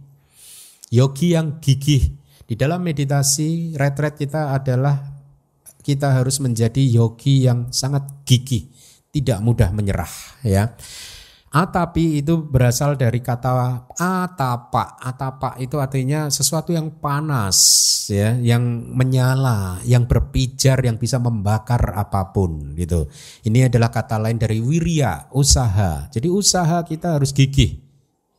[0.95, 2.15] Yogi yang gigih.
[2.47, 5.15] Di dalam meditasi retret kita adalah
[5.85, 8.71] kita harus menjadi yogi yang sangat gigih,
[9.13, 10.09] tidak mudah menyerah
[10.41, 10.73] ya.
[11.55, 14.99] Atapi itu berasal dari kata atapa.
[14.99, 17.55] Atapa itu artinya sesuatu yang panas
[18.11, 23.07] ya, yang menyala, yang berpijar, yang bisa membakar apa pun gitu.
[23.47, 26.11] Ini adalah kata lain dari wirya, usaha.
[26.11, 27.79] Jadi usaha kita harus gigih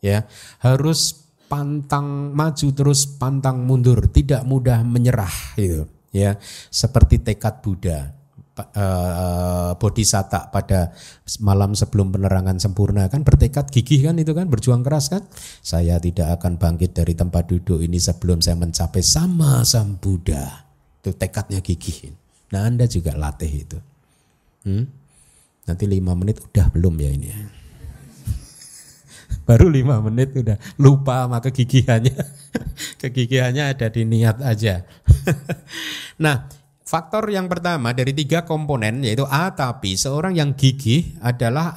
[0.04, 0.28] ya,
[0.60, 1.16] harus
[1.48, 6.36] pantang maju terus pantang mundur, tidak mudah menyerah gitu ya.
[6.68, 8.15] Seperti tekad Buddha
[8.58, 10.96] uh, bodhisatta pada
[11.44, 15.28] malam sebelum penerangan sempurna kan bertekad gigih kan itu kan berjuang keras kan?
[15.62, 20.66] Saya tidak akan bangkit dari tempat duduk ini sebelum saya mencapai sama sang Buddha.
[21.04, 22.16] Itu tekadnya gigih
[22.54, 23.80] nah anda juga latih itu.
[24.66, 24.86] Hmm?
[25.66, 27.38] nanti lima menit udah belum ya ini ya?
[29.50, 32.14] Baru lima menit udah lupa sama kegigihannya.
[33.02, 34.86] Kegigihannya ada di niat aja.
[36.16, 36.48] Nah
[36.86, 41.74] Faktor yang pertama dari tiga komponen yaitu A tapi seorang yang gigih adalah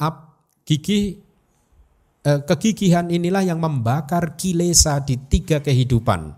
[0.68, 1.16] gigih
[2.28, 6.36] eh, kegigihan inilah yang membakar kilesa di tiga kehidupan.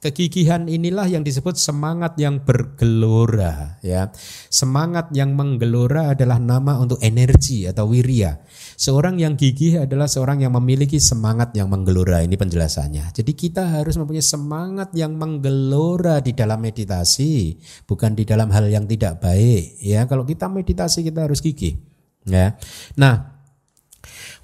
[0.00, 4.08] Kegigihan inilah yang disebut semangat yang bergelora ya.
[4.48, 8.40] Semangat yang menggelora adalah nama untuk energi atau wirya.
[8.76, 12.20] Seorang yang gigih adalah seorang yang memiliki semangat yang menggelora.
[12.20, 13.08] Ini penjelasannya.
[13.16, 17.56] Jadi kita harus mempunyai semangat yang menggelora di dalam meditasi,
[17.88, 19.80] bukan di dalam hal yang tidak baik.
[19.80, 21.80] Ya, kalau kita meditasi kita harus gigih.
[22.28, 22.60] Ya.
[23.00, 23.40] Nah,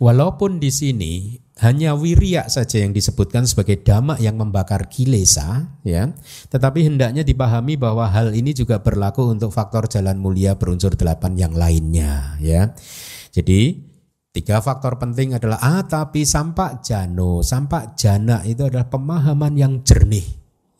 [0.00, 6.08] walaupun di sini hanya wirya saja yang disebutkan sebagai dhamma yang membakar kilesa, ya.
[6.48, 11.52] Tetapi hendaknya dipahami bahwa hal ini juga berlaku untuk faktor jalan mulia berunsur delapan yang
[11.52, 12.72] lainnya, ya.
[13.28, 13.91] Jadi
[14.32, 20.24] Tiga faktor penting adalah ah tapi sampak jano, sampak jana itu adalah pemahaman yang jernih.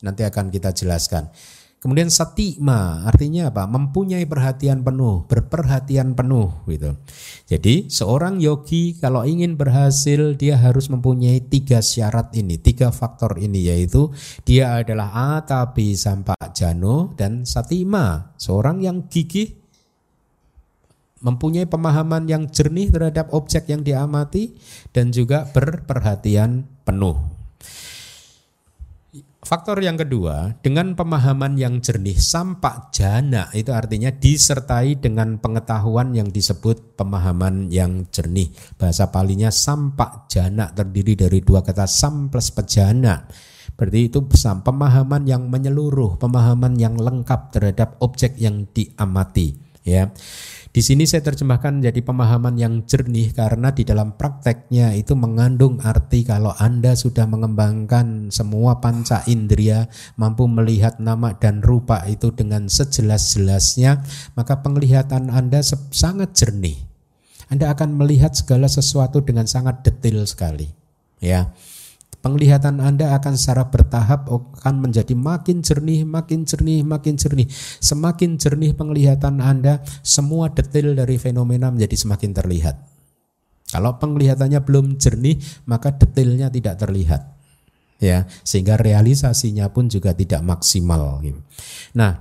[0.01, 1.29] Nanti akan kita jelaskan.
[1.77, 3.69] Kemudian satima artinya apa?
[3.69, 6.97] Mempunyai perhatian penuh, berperhatian penuh gitu.
[7.45, 13.69] Jadi seorang yogi kalau ingin berhasil dia harus mempunyai tiga syarat ini, tiga faktor ini
[13.69, 14.09] yaitu
[14.49, 18.33] dia adalah atapi sampak jano dan satima.
[18.41, 19.62] Seorang yang gigih
[21.23, 24.53] mempunyai pemahaman yang jernih terhadap objek yang diamati
[24.91, 27.15] dan juga berperhatian penuh.
[29.43, 36.31] Faktor yang kedua, dengan pemahaman yang jernih sampak jana itu artinya disertai dengan pengetahuan yang
[36.31, 38.47] disebut pemahaman yang jernih.
[38.79, 43.27] Bahasa palinya sampak jana terdiri dari dua kata sam plus pejana.
[43.75, 44.23] Berarti itu
[44.63, 50.11] pemahaman yang menyeluruh, pemahaman yang lengkap terhadap objek yang diamati, ya.
[50.73, 56.25] Di sini saya terjemahkan jadi pemahaman yang jernih karena di dalam prakteknya itu mengandung arti
[56.25, 59.85] kalau Anda sudah mengembangkan semua panca indera,
[60.17, 64.01] mampu melihat nama dan rupa itu dengan sejelas-jelasnya,
[64.33, 65.61] maka penglihatan Anda
[65.93, 66.81] sangat jernih.
[67.53, 70.73] Anda akan melihat segala sesuatu dengan sangat detail sekali.
[71.21, 71.53] Ya
[72.23, 77.51] penglihatan Anda akan secara bertahap akan menjadi makin jernih, makin jernih, makin jernih.
[77.83, 82.75] Semakin jernih penglihatan Anda, semua detail dari fenomena menjadi semakin terlihat.
[83.67, 87.21] Kalau penglihatannya belum jernih, maka detailnya tidak terlihat.
[87.99, 91.23] Ya, sehingga realisasinya pun juga tidak maksimal.
[91.95, 92.11] Nah,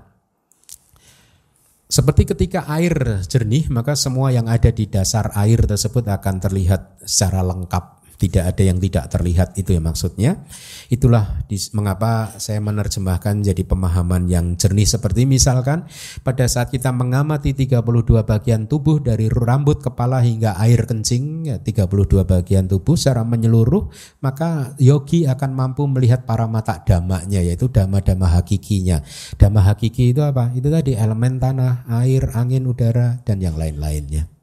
[1.93, 7.43] seperti ketika air jernih, maka semua yang ada di dasar air tersebut akan terlihat secara
[7.45, 10.45] lengkap tidak ada yang tidak terlihat itu ya maksudnya.
[10.93, 15.89] Itulah mengapa saya menerjemahkan jadi pemahaman yang jernih seperti misalkan
[16.21, 17.81] pada saat kita mengamati 32
[18.23, 23.89] bagian tubuh dari rambut kepala hingga air kencing ya 32 bagian tubuh secara menyeluruh
[24.21, 29.01] maka yogi akan mampu melihat para mata damanya yaitu dama-dama hakikinya.
[29.37, 30.53] Dama hakiki itu apa?
[30.53, 34.42] Itu tadi elemen tanah, air, angin, udara dan yang lain-lainnya.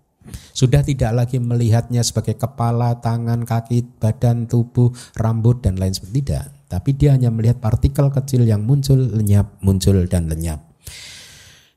[0.54, 6.18] Sudah tidak lagi melihatnya sebagai kepala, tangan, kaki, badan, tubuh, rambut dan lain sebagainya.
[6.20, 10.62] Tidak, tapi dia hanya melihat partikel kecil yang muncul, lenyap, muncul dan lenyap.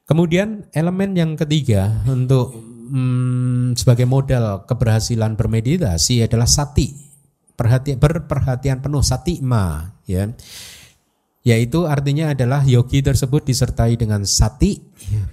[0.03, 2.53] Kemudian elemen yang ketiga untuk
[2.93, 6.93] hmm, sebagai modal keberhasilan bermeditasi adalah sati,
[7.57, 10.29] perhatian berperhatian penuh sati ma, ya
[11.43, 14.79] yaitu artinya adalah yogi tersebut disertai dengan sati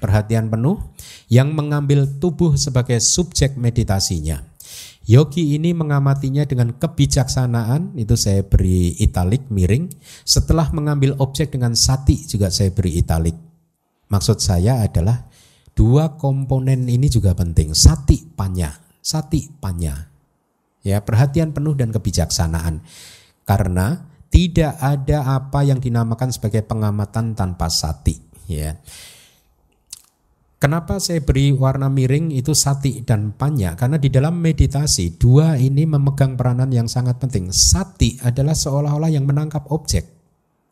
[0.02, 0.82] perhatian penuh
[1.30, 4.42] yang mengambil tubuh sebagai subjek meditasinya.
[5.10, 9.90] Yogi ini mengamatinya dengan kebijaksanaan, itu saya beri italik miring.
[10.22, 13.34] Setelah mengambil objek dengan sati juga saya beri italik.
[14.10, 15.26] Maksud saya adalah
[15.74, 18.70] dua komponen ini juga penting, sati panya,
[19.02, 20.14] sati panya.
[20.86, 22.86] Ya, perhatian penuh dan kebijaksanaan.
[23.50, 28.18] Karena tidak ada apa yang dinamakan sebagai pengamatan tanpa sati
[28.50, 28.78] ya
[30.60, 33.80] Kenapa saya beri warna miring itu sati dan panya?
[33.80, 37.48] Karena di dalam meditasi dua ini memegang peranan yang sangat penting.
[37.48, 40.04] Sati adalah seolah-olah yang menangkap objek,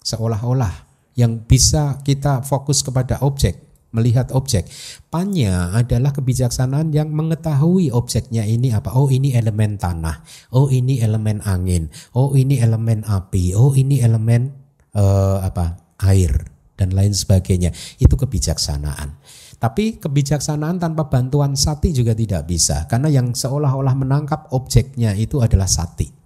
[0.04, 0.76] seolah-olah
[1.16, 4.68] yang bisa kita fokus kepada objek melihat objek.
[5.08, 8.94] Panya adalah kebijaksanaan yang mengetahui objeknya ini apa.
[8.96, 10.24] Oh ini elemen tanah.
[10.52, 11.88] Oh ini elemen angin.
[12.14, 13.56] Oh ini elemen api.
[13.56, 14.52] Oh ini elemen
[14.98, 16.32] uh, apa air
[16.76, 17.72] dan lain sebagainya.
[18.02, 19.18] Itu kebijaksanaan.
[19.58, 25.66] Tapi kebijaksanaan tanpa bantuan sati juga tidak bisa karena yang seolah-olah menangkap objeknya itu adalah
[25.66, 26.17] sati.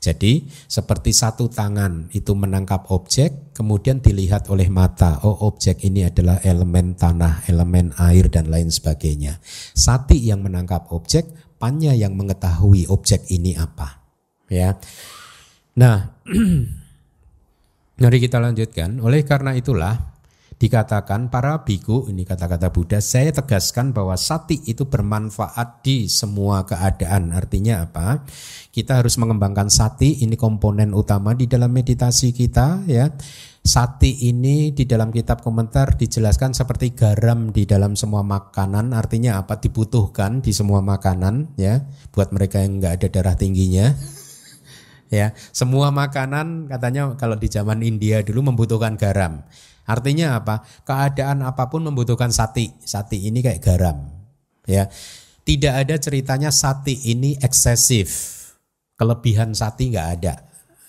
[0.00, 6.40] Jadi seperti satu tangan itu menangkap objek, kemudian dilihat oleh mata, oh objek ini adalah
[6.40, 9.36] elemen tanah, elemen air dan lain sebagainya.
[9.76, 11.28] Sati yang menangkap objek,
[11.60, 14.00] panya yang mengetahui objek ini apa.
[14.48, 14.80] Ya.
[15.76, 16.16] Nah,
[18.00, 19.04] mari kita lanjutkan.
[19.04, 20.09] Oleh karena itulah
[20.60, 27.32] dikatakan para biku ini kata-kata Buddha saya tegaskan bahwa sati itu bermanfaat di semua keadaan.
[27.32, 28.28] Artinya apa?
[28.68, 33.08] Kita harus mengembangkan sati ini komponen utama di dalam meditasi kita ya.
[33.60, 38.92] Sati ini di dalam kitab komentar dijelaskan seperti garam di dalam semua makanan.
[38.92, 39.56] Artinya apa?
[39.56, 41.88] Dibutuhkan di semua makanan ya.
[42.12, 43.96] Buat mereka yang nggak ada darah tingginya
[45.08, 45.32] ya.
[45.56, 49.40] Semua makanan katanya kalau di zaman India dulu membutuhkan garam
[49.90, 50.62] Artinya apa?
[50.86, 52.70] Keadaan apa pun membutuhkan sati.
[52.78, 53.98] Sati ini kayak garam.
[54.70, 54.86] Ya.
[55.42, 58.38] Tidak ada ceritanya sati ini eksesif.
[58.94, 60.34] Kelebihan sati nggak ada.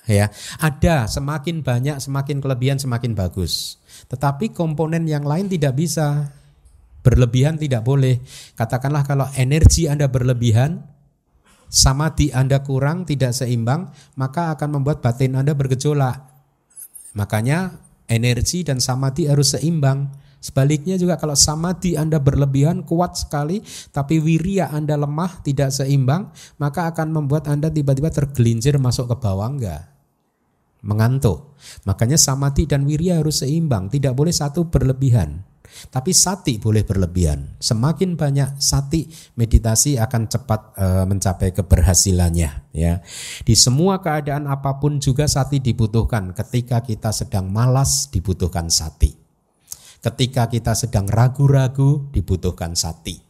[0.09, 3.77] Ya, ada semakin banyak, semakin kelebihan semakin bagus.
[4.09, 6.29] Tetapi komponen yang lain tidak bisa.
[7.01, 8.21] Berlebihan tidak boleh.
[8.53, 10.85] Katakanlah kalau energi Anda berlebihan,
[11.71, 16.21] sama di Anda kurang, tidak seimbang, maka akan membuat batin Anda bergejolak.
[17.17, 17.73] Makanya
[18.11, 20.11] energi dan samadhi harus seimbang.
[20.41, 23.61] Sebaliknya juga kalau samadhi Anda berlebihan kuat sekali
[23.93, 29.47] tapi wirya Anda lemah tidak seimbang maka akan membuat Anda tiba-tiba tergelincir masuk ke bawah
[29.47, 29.91] enggak
[30.81, 31.53] mengantuk.
[31.85, 35.45] Makanya samadhi dan wirya harus seimbang, tidak boleh satu berlebihan.
[35.89, 37.57] Tapi sati boleh berlebihan.
[37.57, 39.07] Semakin banyak sati,
[39.39, 42.75] meditasi akan cepat e, mencapai keberhasilannya.
[42.75, 43.03] Ya,
[43.43, 46.31] di semua keadaan apa pun juga sati dibutuhkan.
[46.35, 49.15] Ketika kita sedang malas, dibutuhkan sati.
[50.01, 53.21] Ketika kita sedang ragu-ragu, dibutuhkan sati.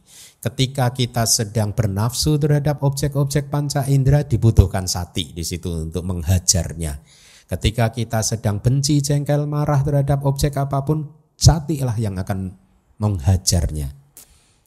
[0.42, 7.22] Ketika kita sedang bernafsu terhadap objek-objek panca indera, dibutuhkan sati di situ untuk menghajarnya
[7.52, 11.12] Ketika kita sedang benci, jengkel, marah terhadap objek apa pun,
[11.42, 12.54] sati lah yang akan
[13.02, 13.90] menghajarnya.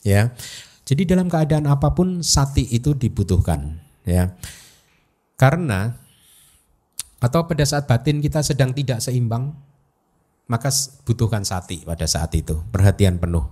[0.03, 0.35] Ya.
[0.85, 4.37] Jadi dalam keadaan apa pun sati itu dibutuhkan, ya.
[5.33, 5.97] Karena
[7.17, 9.49] atau pada saat batin kita sedang tidak seimbang,
[10.45, 10.69] maka
[11.01, 13.49] butuhkan sati pada saat itu, perhatian penuh.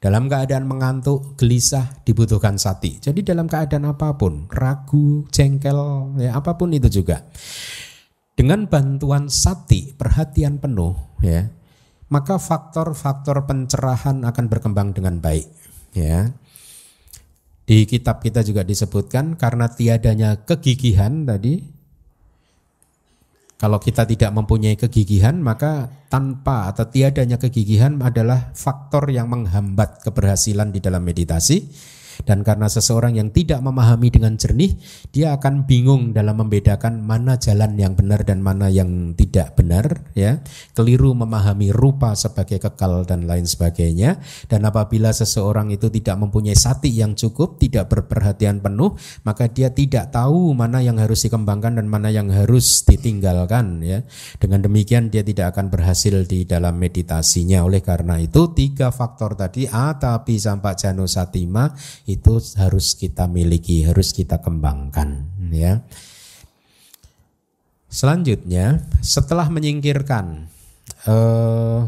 [0.00, 2.96] Dalam keadaan mengantuk, gelisah, dibutuhkan sati.
[2.96, 5.76] Jadi dalam keadaan apa pun, ragu, jengkel,
[6.16, 7.28] ya apa pun itu juga.
[8.32, 11.44] Dengan bantuan sati, perhatian penuh, ya,
[12.10, 15.46] maka faktor-faktor pencerahan akan berkembang dengan baik,
[15.94, 16.34] ya.
[17.64, 21.62] Di kitab kita juga disebutkan karena tiadanya kegigihan tadi,
[23.60, 30.74] kalau kita tidak mempunyai kegigihan, maka tanpa atau tiadanya kegigihan adalah faktor yang menghambat keberhasilan
[30.74, 31.70] di dalam meditasi
[32.24, 34.76] dan karena seseorang yang tidak memahami dengan jernih,
[35.10, 40.40] dia akan bingung dalam membedakan mana jalan yang benar dan mana yang tidak benar, ya.
[40.76, 44.20] Keliru memahami rupa sebagai kekal dan lain sebagainya.
[44.46, 50.12] Dan apabila seseorang itu tidak mempunyai sati yang cukup, tidak berperhatian penuh, maka dia tidak
[50.14, 54.04] tahu mana yang harus dikembangkan dan mana yang harus ditinggalkan, ya.
[54.38, 57.64] Dengan demikian dia tidak akan berhasil di dalam meditasinya.
[57.64, 61.70] Oleh karena itu tiga faktor tadi atapi sampai jano satima
[62.16, 65.82] itu harus kita miliki, harus kita kembangkan ya.
[67.90, 70.46] Selanjutnya, setelah menyingkirkan
[71.10, 71.80] eh,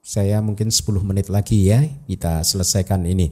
[0.00, 3.28] saya mungkin 10 menit lagi ya, kita selesaikan ini.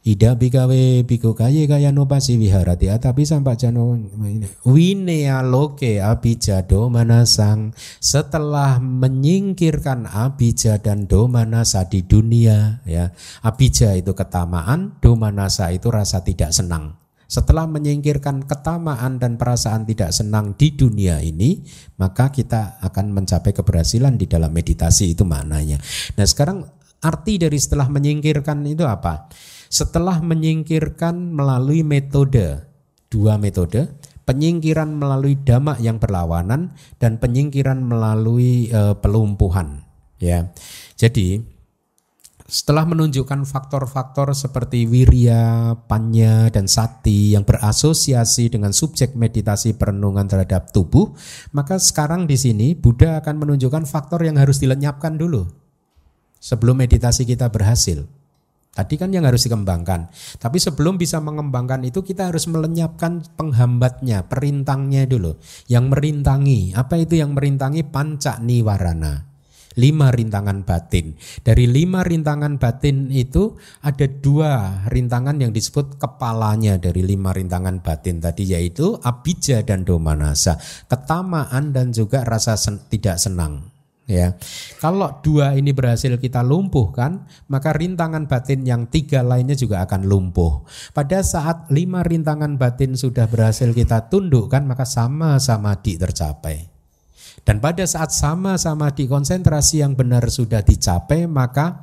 [0.00, 4.00] Ida bikawe biko kaya kaya no pasi viharati tapi sampai jano
[4.64, 7.76] winea loke abijado manasang.
[8.00, 13.12] Setelah menyingkirkan abija dan domanasa di dunia ya.
[13.44, 16.96] Abija itu ketamaan domanasa itu rasa tidak senang.
[17.30, 21.62] Setelah menyingkirkan ketamaan dan perasaan tidak senang di dunia ini,
[22.00, 25.78] maka kita akan mencapai keberhasilan di dalam meditasi itu maknanya.
[26.18, 26.66] Nah, sekarang
[26.98, 29.30] arti dari setelah menyingkirkan itu apa?
[29.70, 32.66] Setelah menyingkirkan melalui metode
[33.06, 33.86] dua metode
[34.26, 39.86] penyingkiran melalui damak yang berlawanan dan penyingkiran melalui e, pelumpuhan
[40.18, 40.50] ya
[40.98, 41.42] jadi
[42.50, 50.74] setelah menunjukkan faktor-faktor seperti wirya, panya, dan sati yang berasosiasi dengan subjek meditasi perenungan terhadap
[50.74, 51.14] tubuh,
[51.54, 55.46] maka sekarang di sini Buddha akan menunjukkan faktor yang harus dilenyapkan dulu
[56.42, 58.02] sebelum meditasi kita berhasil.
[58.80, 60.08] Tadi kan yang harus dikembangkan.
[60.40, 65.36] Tapi sebelum bisa mengembangkan itu kita harus melenyapkan penghambatnya, perintangnya dulu.
[65.68, 67.84] Yang merintangi, apa itu yang merintangi?
[67.84, 69.28] Panca niwarana.
[69.76, 71.14] Lima rintangan batin.
[71.44, 73.54] Dari lima rintangan batin itu
[73.84, 80.58] ada dua rintangan yang disebut kepalanya dari lima rintangan batin tadi yaitu abija dan domanasa.
[80.88, 83.69] Ketamaan dan juga rasa sen tidak senang
[84.10, 84.34] ya.
[84.82, 90.66] Kalau dua ini berhasil kita lumpuhkan, maka rintangan batin yang tiga lainnya juga akan lumpuh.
[90.90, 96.66] Pada saat lima rintangan batin sudah berhasil kita tundukkan, maka sama-sama di tercapai.
[97.46, 101.80] Dan pada saat sama-sama di konsentrasi yang benar sudah dicapai, maka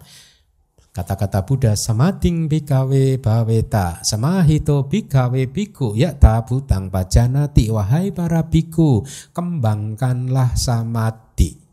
[0.98, 10.58] Kata-kata Buddha samading bikawe baweta samahito bikawe biku ya tabutang pajanati wahai para biku kembangkanlah
[10.58, 11.67] samadhi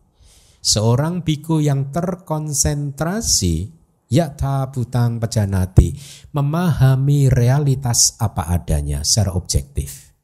[0.64, 3.68] Seorang biku yang terkonsentrasi
[4.08, 5.92] yata butang pejanati
[6.32, 10.16] memahami realitas apa adanya secara objektif.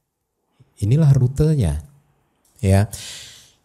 [0.80, 1.84] Inilah rutenya.
[2.64, 2.88] Ya.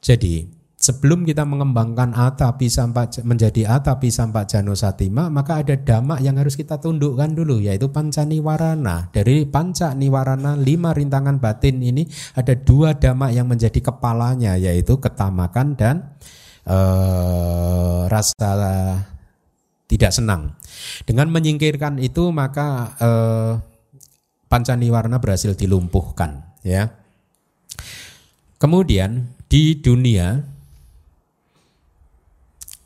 [0.03, 6.37] Jadi sebelum kita mengembangkan atapi sampai menjadi atapi sampai jano satima maka ada dhamma yang
[6.37, 12.05] harus kita tundukkan dulu yaitu panca niwarana dari panca niwarana lima rintangan batin ini
[12.37, 16.13] ada dua dhamma yang menjadi kepalanya yaitu ketamakan dan
[16.65, 18.51] eh, rasa
[19.85, 20.57] tidak senang.
[21.05, 23.53] Dengan menyingkirkan itu maka eh,
[24.49, 26.43] pancaniwarna berhasil dilumpuhkan.
[26.65, 26.93] Ya.
[28.57, 30.55] Kemudian di dunia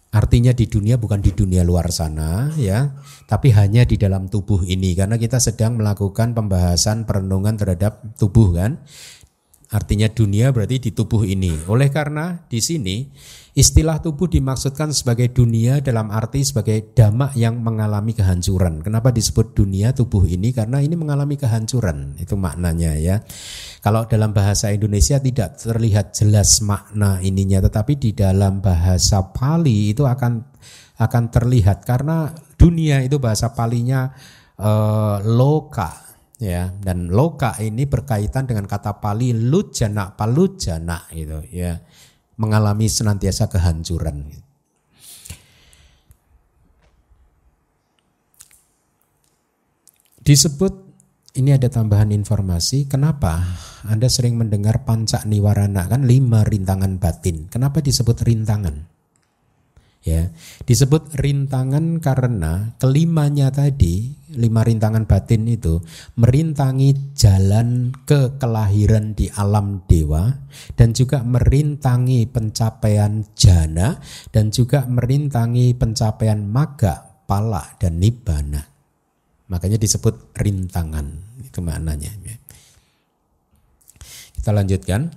[0.10, 2.98] Artinya di dunia bukan di dunia luar sana ya,
[3.30, 8.82] tapi hanya di dalam tubuh ini karena kita sedang melakukan pembahasan perenungan terhadap tubuh kan.
[9.70, 11.54] Artinya dunia berarti di tubuh ini.
[11.70, 13.06] Oleh karena di sini
[13.60, 18.80] istilah tubuh dimaksudkan sebagai dunia dalam arti sebagai damak yang mengalami kehancuran.
[18.80, 20.56] Kenapa disebut dunia tubuh ini?
[20.56, 22.16] Karena ini mengalami kehancuran.
[22.16, 23.20] Itu maknanya ya.
[23.84, 30.08] Kalau dalam bahasa Indonesia tidak terlihat jelas makna ininya, tetapi di dalam bahasa Pali itu
[30.08, 30.40] akan
[31.00, 34.08] akan terlihat karena dunia itu bahasa Palinya
[34.56, 36.10] eh, loka
[36.40, 41.76] ya dan loka ini berkaitan dengan kata Pali lujana palujana gitu ya
[42.40, 44.32] mengalami senantiasa kehancuran.
[50.24, 50.74] Disebut
[51.36, 53.44] ini ada tambahan informasi kenapa
[53.86, 56.06] Anda sering mendengar pancak niwarana kan?
[56.08, 57.52] Lima rintangan batin.
[57.52, 58.99] Kenapa disebut rintangan
[60.04, 60.32] ya.
[60.64, 65.82] Disebut rintangan karena kelimanya tadi lima rintangan batin itu
[66.22, 70.30] merintangi jalan ke kelahiran di alam dewa
[70.78, 73.98] dan juga merintangi pencapaian jana
[74.30, 78.62] dan juga merintangi pencapaian maga pala dan nibbana.
[79.50, 81.10] Makanya disebut rintangan
[81.42, 82.14] itu maknanya.
[84.40, 85.10] Kita lanjutkan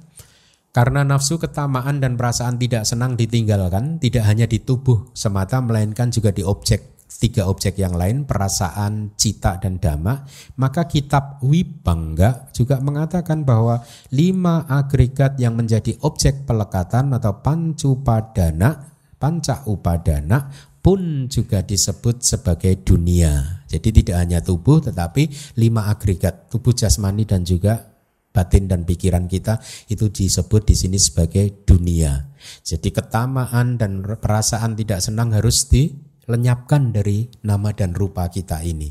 [0.73, 6.33] karena nafsu ketamaan dan perasaan tidak senang ditinggalkan tidak hanya di tubuh semata melainkan juga
[6.33, 10.27] di objek tiga objek yang lain perasaan, cita dan dhamma
[10.59, 18.97] maka kitab Wibangga juga mengatakan bahwa lima agregat yang menjadi objek pelekatan atau pancu padana
[19.23, 20.51] panca upadana
[20.83, 23.63] pun juga disebut sebagai dunia.
[23.71, 27.92] Jadi tidak hanya tubuh tetapi lima agregat tubuh jasmani dan juga
[28.33, 29.61] batin dan pikiran kita
[29.93, 32.33] itu disebut di sini sebagai dunia.
[32.65, 38.91] Jadi ketamaan dan perasaan tidak senang harus dilenyapkan dari nama dan rupa kita ini.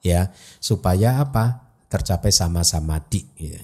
[0.00, 0.30] Ya,
[0.62, 1.66] supaya apa?
[1.86, 3.22] tercapai sama-sama di.
[3.38, 3.62] Ya.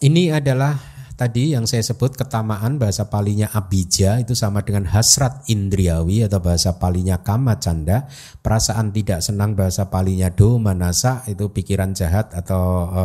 [0.00, 0.74] Ini adalah
[1.20, 6.80] tadi yang saya sebut ketamaan bahasa palinya abija itu sama dengan hasrat indriawi atau bahasa
[6.80, 8.08] palinya kama canda.
[8.40, 13.02] Perasaan tidak senang bahasa palinya do manasa itu pikiran jahat atau e,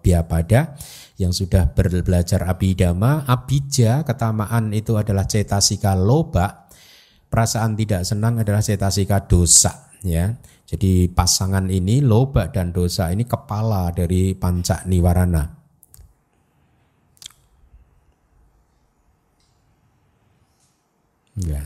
[0.00, 0.80] biapada
[1.20, 6.72] yang sudah belajar abidama abija ketamaan itu adalah cetasika loba.
[7.28, 10.32] Perasaan tidak senang adalah cetasika dosa ya.
[10.64, 15.57] Jadi pasangan ini loba dan dosa ini kepala dari panca niwarana
[21.38, 21.62] Ya.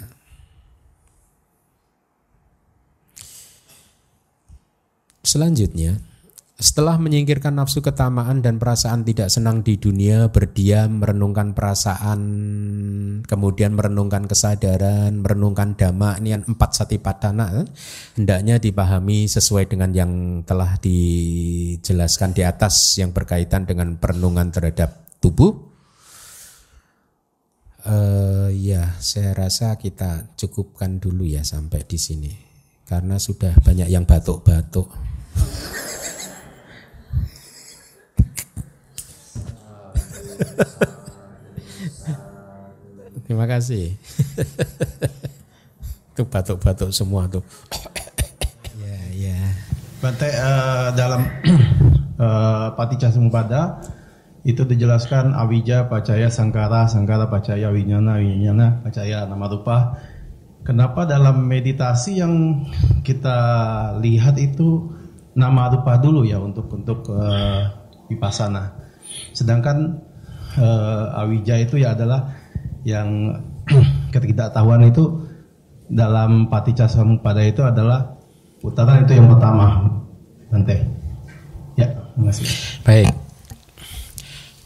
[5.22, 6.02] Selanjutnya,
[6.62, 12.20] setelah menyingkirkan nafsu ketamaan dan perasaan tidak senang di dunia, berdiam, merenungkan perasaan,
[13.26, 17.66] kemudian merenungkan kesadaran, merenungkan dhamma, ini yang empat satipatthana,
[18.14, 20.12] hendaknya dipahami sesuai dengan yang
[20.46, 25.71] telah dijelaskan di atas yang berkaitan dengan perenungan terhadap tubuh,
[27.82, 32.30] Uh, ya, saya rasa kita cukupkan dulu ya sampai di sini
[32.86, 34.86] karena sudah banyak yang batuk-batuk.
[43.26, 43.98] Terima kasih.
[46.14, 47.42] Itu batuk-batuk semua tuh.
[48.78, 49.40] ya, ya.
[49.98, 51.26] Bante uh, dalam
[52.22, 53.82] uh, Paticca Samuppada
[54.43, 60.02] itu dijelaskan awija pacaya sangkara sangkara pacaya winyana winyana pacaya nama rupa
[60.66, 62.66] kenapa dalam meditasi yang
[63.02, 63.39] kita
[64.02, 64.90] lihat itu
[65.35, 67.70] nama rupa dulu ya untuk untuk uh,
[68.09, 68.73] vipassana?
[69.36, 70.01] Sedangkan
[70.59, 72.32] uh, awija itu ya adalah
[72.86, 73.39] yang
[74.14, 75.28] ketidaktahuan itu
[75.93, 76.89] dalam paticca
[77.20, 78.16] pada itu adalah
[78.62, 79.86] putaran itu yang pertama.
[80.48, 80.77] Nanti.
[81.77, 82.48] Ya terima kasih.
[82.85, 83.21] Baik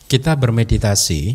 [0.06, 1.34] kita bermeditasi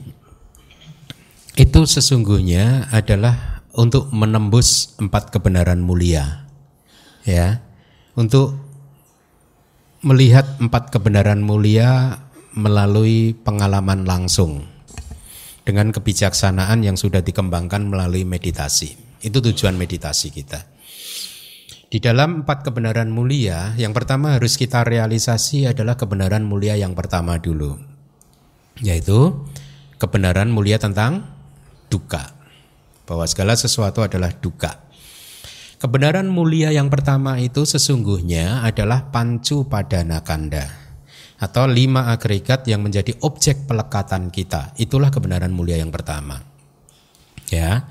[1.60, 6.48] itu sesungguhnya adalah untuk menembus empat kebenaran mulia.
[7.28, 7.60] Ya.
[8.16, 8.56] Untuk
[10.04, 12.20] melihat empat kebenaran mulia
[12.56, 14.68] melalui pengalaman langsung
[15.68, 18.96] dengan kebijaksanaan yang sudah dikembangkan melalui meditasi.
[19.22, 20.66] Itu tujuan meditasi kita.
[21.92, 27.36] Di dalam empat kebenaran mulia, yang pertama harus kita realisasi adalah kebenaran mulia yang pertama
[27.36, 27.91] dulu
[28.82, 29.46] yaitu
[30.02, 31.30] kebenaran mulia tentang
[31.88, 32.34] duka
[33.06, 34.90] bahwa segala sesuatu adalah duka.
[35.82, 40.70] Kebenaran mulia yang pertama itu sesungguhnya adalah pancu padana kanda
[41.42, 44.78] atau lima agregat yang menjadi objek pelekatan kita.
[44.78, 46.38] Itulah kebenaran mulia yang pertama.
[47.50, 47.90] Ya.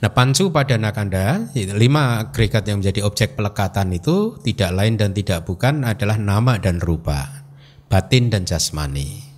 [0.00, 5.44] Nah, pancu padana kanda, lima agregat yang menjadi objek pelekatan itu tidak lain dan tidak
[5.44, 7.44] bukan adalah nama dan rupa,
[7.90, 9.31] batin dan jasmani.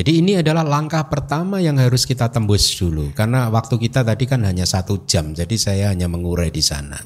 [0.00, 4.40] Jadi ini adalah langkah pertama yang harus kita tembus dulu karena waktu kita tadi kan
[4.48, 6.96] hanya satu jam, jadi saya hanya mengurai di sana.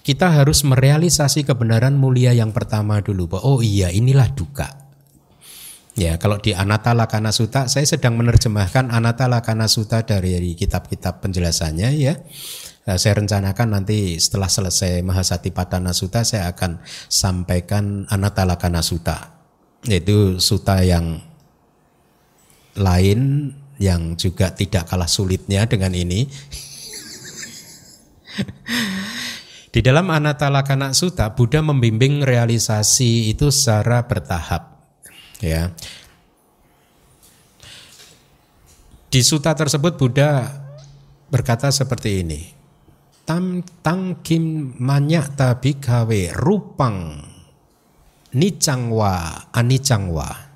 [0.00, 3.28] Kita harus merealisasi kebenaran mulia yang pertama dulu.
[3.44, 4.88] Oh iya inilah duka.
[6.00, 11.92] Ya kalau di Anata Lakana Sutta, saya sedang menerjemahkan Anata Lakana Sutta dari kitab-kitab penjelasannya
[11.92, 12.16] ya.
[12.88, 16.80] Nah, saya rencanakan nanti setelah selesai Mahasati Patana Sutta saya akan
[17.12, 19.36] sampaikan Anatalakana Sutta
[19.84, 21.27] yaitu suta yang
[22.78, 26.26] lain yang juga tidak kalah sulitnya dengan ini.
[29.74, 34.80] Di dalam Anatalakana Sutta Buddha membimbing realisasi itu secara bertahap.
[35.44, 35.70] Ya.
[39.08, 40.48] Di suta tersebut Buddha
[41.28, 42.58] berkata seperti ini
[43.28, 47.20] tam tang kim manyak tabi gawe rupang
[48.32, 50.47] nicangwa anicangwa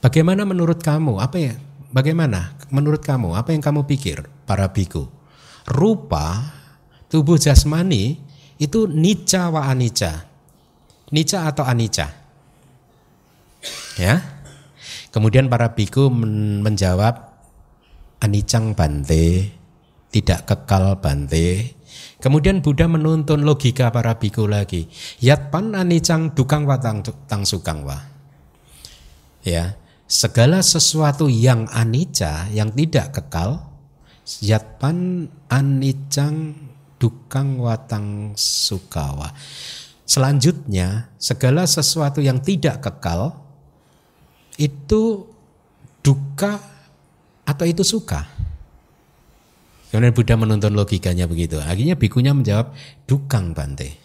[0.00, 1.20] bagaimana menurut kamu?
[1.20, 1.54] Apa ya?
[1.90, 3.36] Bagaimana menurut kamu?
[3.36, 5.08] Apa yang kamu pikir para biku?
[5.68, 6.56] Rupa
[7.10, 8.18] tubuh jasmani
[8.60, 10.26] itu nica wa anica
[11.10, 12.06] nica atau anica
[13.98, 14.18] ya?
[15.10, 16.06] Kemudian para biku
[16.62, 17.34] menjawab
[18.22, 19.50] anicang bante
[20.10, 21.78] tidak kekal bante.
[22.20, 24.90] Kemudian Buddha menuntun logika para biku lagi.
[25.24, 27.96] Yatpan anicang dukang watang tang sukang wa.
[29.40, 29.79] Ya,
[30.10, 33.70] segala sesuatu yang anicca, yang tidak kekal,
[34.42, 36.58] yatpan anicang
[36.98, 39.30] dukang watang sukawa.
[40.02, 43.38] Selanjutnya, segala sesuatu yang tidak kekal
[44.58, 45.30] itu
[46.02, 46.58] duka
[47.46, 48.26] atau itu suka.
[49.94, 51.62] Kemudian Buddha menuntun logikanya begitu.
[51.62, 52.74] Akhirnya bikunya menjawab
[53.06, 53.99] dukang bante.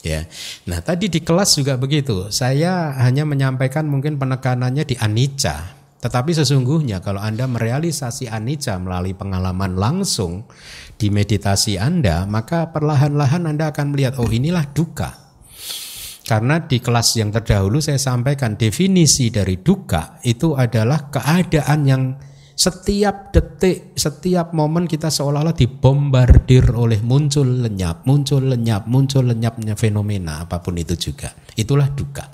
[0.00, 0.24] Ya.
[0.64, 2.32] Nah, tadi di kelas juga begitu.
[2.32, 5.76] Saya hanya menyampaikan mungkin penekanannya di anicca.
[6.00, 10.48] Tetapi sesungguhnya kalau Anda merealisasi anicca melalui pengalaman langsung
[10.96, 15.12] di meditasi Anda, maka perlahan-lahan Anda akan melihat oh inilah duka.
[16.24, 22.02] Karena di kelas yang terdahulu saya sampaikan definisi dari duka itu adalah keadaan yang
[22.60, 30.44] setiap detik, setiap momen kita seolah-olah dibombardir oleh muncul lenyap, muncul lenyap, muncul lenyapnya fenomena
[30.44, 31.32] apa pun itu juga.
[31.56, 32.28] Itulah duka.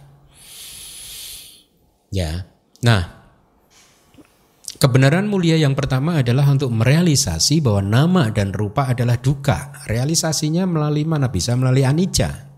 [2.10, 2.42] Ya.
[2.82, 3.02] Nah,
[4.82, 9.86] kebenaran mulia yang pertama adalah untuk merealisasi bahwa nama dan rupa adalah duka.
[9.86, 11.30] Realisasinya melalui mana?
[11.30, 12.50] Bisa melalui anicca.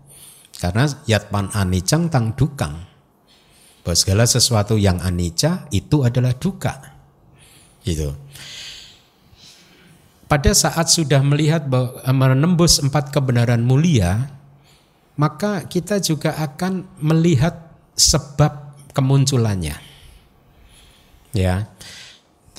[0.57, 2.81] Karena yatman anicang tang dukang.
[3.85, 6.98] Bahwa segala sesuatu yang anicca itu adalah duka.
[7.83, 8.11] Gitu.
[10.29, 14.29] Pada saat sudah melihat eh, menembus empat kebenaran mulia,
[15.17, 19.75] maka kita juga akan melihat sebab kemunculannya.
[21.35, 21.67] Ya.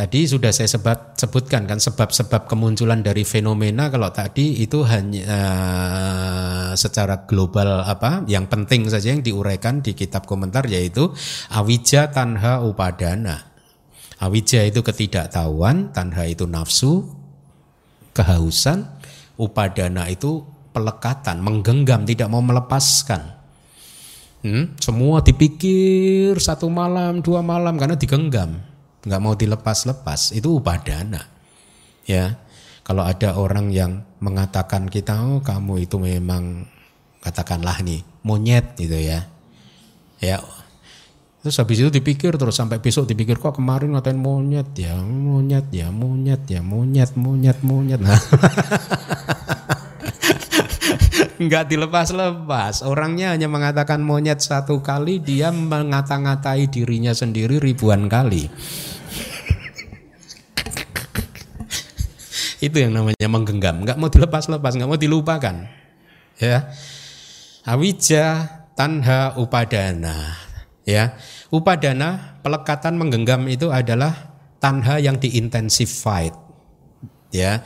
[0.01, 6.70] Tadi sudah saya sebut, sebutkan kan sebab-sebab kemunculan dari fenomena kalau tadi itu hanya uh,
[6.72, 11.12] secara global apa yang penting saja yang diuraikan di kitab komentar yaitu
[11.52, 13.49] awija tanha upadana.
[14.20, 17.09] Awija itu ketidaktahuan, tanha itu nafsu,
[18.12, 18.84] kehausan,
[19.40, 20.44] upadana itu
[20.76, 23.40] pelekatan, menggenggam, tidak mau melepaskan.
[24.44, 28.60] Hmm, semua dipikir satu malam, dua malam karena digenggam,
[29.09, 30.36] nggak mau dilepas-lepas.
[30.36, 31.24] Itu upadana.
[32.05, 32.36] Ya,
[32.84, 36.68] kalau ada orang yang mengatakan kita, oh kamu itu memang
[37.24, 39.28] katakanlah nih monyet gitu ya,
[40.20, 40.40] ya
[41.40, 45.88] Terus habis itu dipikir terus sampai besok dipikir kok kemarin ngatain monyet ya, monyet ya,
[45.88, 47.96] monyet ya, monyet, monyet, monyet.
[47.96, 48.12] Nah.
[51.40, 52.84] Enggak dilepas-lepas.
[52.84, 58.44] Orangnya hanya mengatakan monyet satu kali, dia mengata-ngatai dirinya sendiri ribuan kali.
[62.68, 63.80] Itu yang namanya menggenggam.
[63.80, 65.56] Enggak mau dilepas-lepas, enggak mau dilupakan.
[66.36, 66.68] Ya.
[67.64, 68.24] Awija
[68.76, 70.49] tanha upadana
[70.89, 71.15] Ya,
[71.52, 76.32] upadana pelekatan menggenggam itu adalah tanha yang diintensified.
[77.31, 77.62] Ya,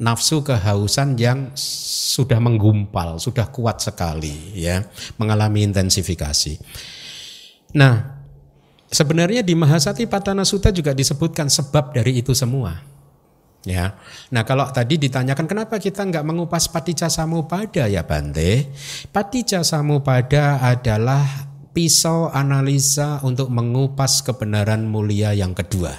[0.00, 1.54] nafsu kehausan yang
[2.14, 4.86] sudah menggumpal, sudah kuat sekali ya,
[5.20, 6.58] mengalami intensifikasi.
[7.74, 8.22] Nah,
[8.90, 12.94] sebenarnya di Mahasati Patana Sutta juga disebutkan sebab dari itu semua.
[13.64, 13.96] Ya,
[14.28, 18.68] nah kalau tadi ditanyakan kenapa kita nggak mengupas paticca samupada ya Bante?
[19.08, 21.24] Paticca samupada adalah
[21.74, 25.92] pisau analisa untuk mengupas kebenaran mulia yang kedua.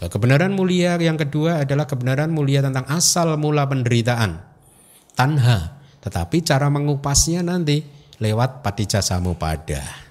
[0.00, 4.40] Nah, kebenaran mulia yang kedua adalah kebenaran mulia tentang asal mula penderitaan,
[5.14, 5.78] tanha.
[6.00, 7.80] Tetapi cara mengupasnya nanti
[8.20, 10.03] lewat patija samupada.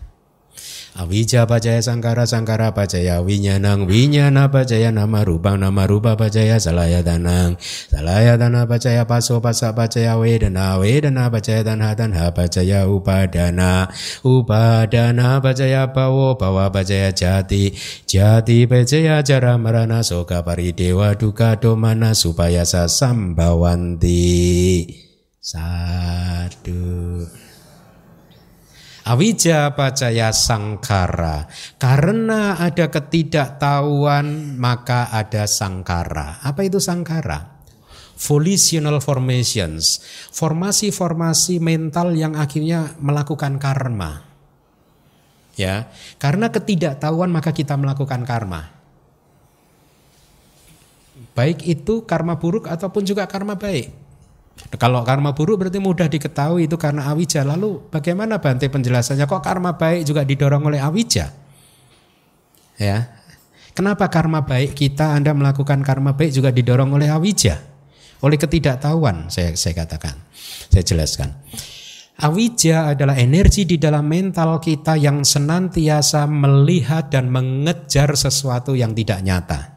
[0.94, 7.58] Avijja pacaya sangkara sangkara pacaya winyanang winyana pacaya nama rupa nama rupa pacaya salaya danang
[7.90, 13.90] salaya dana pacaya paso pasa pacaya wedana wedana pacaya tanha tanha pacaya upadana.
[14.22, 17.74] Upadana pacaya bawo bawa pacaya jati.
[18.06, 24.22] Jati pacaya jara marana soka paridewa duka domana supaya sasambawanti
[25.42, 27.26] satu
[29.04, 31.52] Awija pacaya sangkara.
[31.76, 36.40] Karena ada ketidaktahuan maka ada sangkara.
[36.40, 37.60] Apa itu sangkara?
[38.16, 40.00] Volitional formations.
[40.32, 44.24] Formasi-formasi mental yang akhirnya melakukan karma.
[45.60, 48.72] Ya, karena ketidaktahuan maka kita melakukan karma.
[51.36, 54.03] Baik itu karma buruk ataupun juga karma baik.
[54.74, 57.46] Kalau karma buruk berarti mudah diketahui itu karena awija.
[57.46, 59.26] Lalu bagaimana Bante penjelasannya?
[59.26, 61.30] Kok karma baik juga didorong oleh awija?
[62.78, 62.98] Ya.
[63.74, 67.58] Kenapa karma baik kita Anda melakukan karma baik juga didorong oleh awija?
[68.22, 70.16] Oleh ketidaktahuan saya saya katakan.
[70.70, 71.34] Saya jelaskan.
[72.14, 79.26] Awija adalah energi di dalam mental kita yang senantiasa melihat dan mengejar sesuatu yang tidak
[79.26, 79.73] nyata.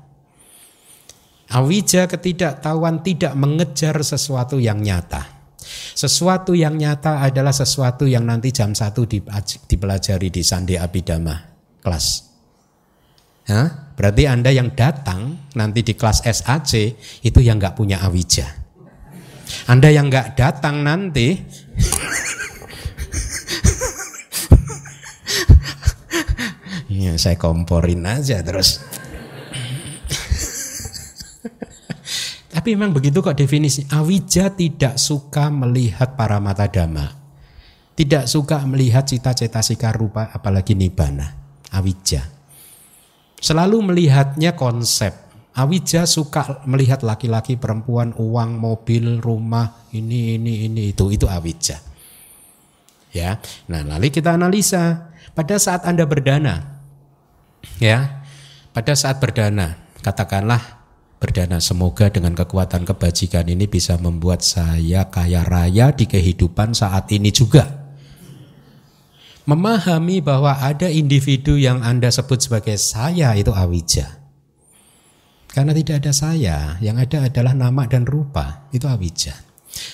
[1.47, 5.23] Awija ketidaktahuan tidak mengejar sesuatu yang nyata.
[5.95, 9.07] Sesuatu yang nyata adalah sesuatu yang nanti jam satu
[9.67, 11.39] dipelajari di Sandi Abidama
[11.83, 12.07] kelas.
[13.47, 13.95] Hah?
[13.95, 18.47] Berarti Anda yang datang nanti di kelas SAC itu yang nggak punya awija.
[19.71, 21.39] Anda yang nggak datang nanti
[26.97, 28.81] Ya, saya komporin aja terus.
[32.57, 33.85] Tapi memang begitu kok definisi.
[33.85, 37.13] Awija tidak suka melihat para mata dhamma.
[37.93, 41.37] Tidak suka melihat cita-cita sika rupa apalagi nibana.
[41.69, 42.25] Awija.
[43.37, 45.13] Selalu melihatnya konsep.
[45.53, 51.13] Awija suka melihat laki-laki, perempuan, uang, mobil, rumah, ini, ini, ini, itu.
[51.13, 51.77] Itu awija.
[53.13, 53.37] Ya.
[53.69, 55.13] Nah, lalu kita analisa.
[55.37, 56.81] Pada saat Anda berdana,
[57.77, 58.25] ya,
[58.73, 60.76] pada saat berdana, katakanlah
[61.17, 61.59] berdana.
[61.61, 67.87] Semoga dengan kekuatan kebajikan ini bisa membuat saya kaya raya di kehidupan saat ini juga.
[69.47, 74.19] Memahami bahwa ada individu yang Anda sebut sebagai saya itu awija.
[75.47, 79.47] Karena tidak ada saya, yang ada adalah nama dan rupa, itu awija.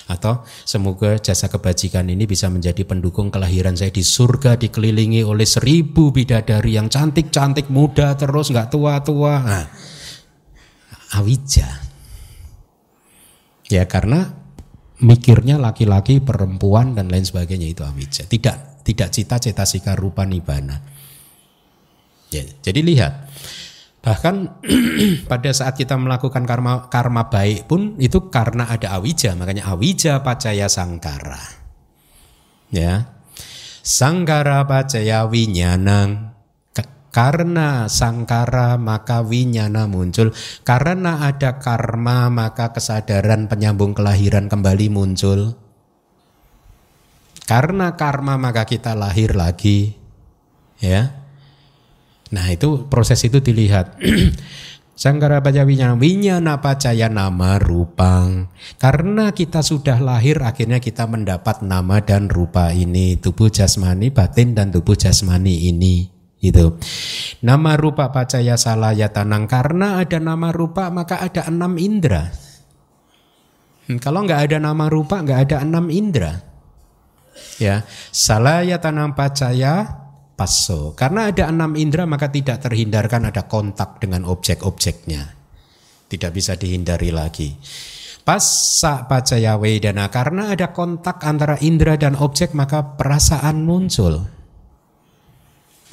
[0.09, 6.11] Atau semoga jasa kebajikan ini bisa menjadi pendukung kelahiran saya di surga dikelilingi oleh seribu
[6.11, 9.35] bidadari yang cantik-cantik muda terus nggak tua-tua.
[9.43, 9.65] Nah,
[11.13, 11.69] awija.
[13.69, 14.33] Ya karena
[14.99, 18.25] mikirnya laki-laki, perempuan dan lain sebagainya itu awija.
[18.27, 20.83] Tidak tidak cita-cita sika rupa nibana.
[22.33, 23.13] Ya, jadi lihat
[24.03, 24.59] bahkan
[25.31, 30.67] pada saat kita melakukan karma karma baik pun itu karena ada awija makanya awija pacaya
[30.67, 31.39] sangkara
[32.67, 33.07] ya
[33.79, 36.32] sangkara pacaya winyanang
[37.13, 40.33] karena sangkara maka winyana muncul.
[40.65, 45.53] Karena ada karma maka kesadaran penyambung kelahiran kembali muncul.
[47.45, 49.93] Karena karma maka kita lahir lagi.
[50.81, 51.13] Ya.
[52.33, 53.93] Nah, itu proses itu dilihat.
[54.97, 58.49] Sangkara winyana, winyana pacaya nama rupang.
[58.81, 63.21] Karena kita sudah lahir, akhirnya kita mendapat nama dan rupa ini.
[63.21, 66.12] Tubuh jasmani, batin dan tubuh jasmani ini
[66.43, 66.75] itu
[67.39, 69.47] nama rupa pacaya salaya tanang.
[69.47, 72.27] Karena ada nama rupa maka ada enam indera.
[73.87, 76.43] Hmm, kalau nggak ada nama rupa nggak ada enam indera.
[77.63, 80.03] Ya salaya tanang pacaya
[80.35, 85.39] paso karena ada enam indera maka tidak terhindarkan ada kontak dengan objek-objeknya.
[86.11, 87.55] Tidak bisa dihindari lagi.
[88.23, 90.11] Pasa pacaya wedana.
[90.11, 94.32] Karena ada kontak antara indera dan objek maka perasaan muncul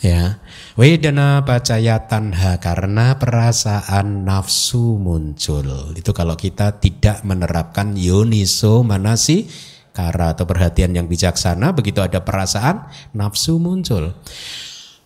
[0.01, 0.41] ya.
[0.77, 5.93] Wedana bacaya tanha karena perasaan nafsu muncul.
[5.97, 9.47] Itu kalau kita tidak menerapkan yoniso manasi
[9.93, 14.17] kara atau perhatian yang bijaksana begitu ada perasaan nafsu muncul.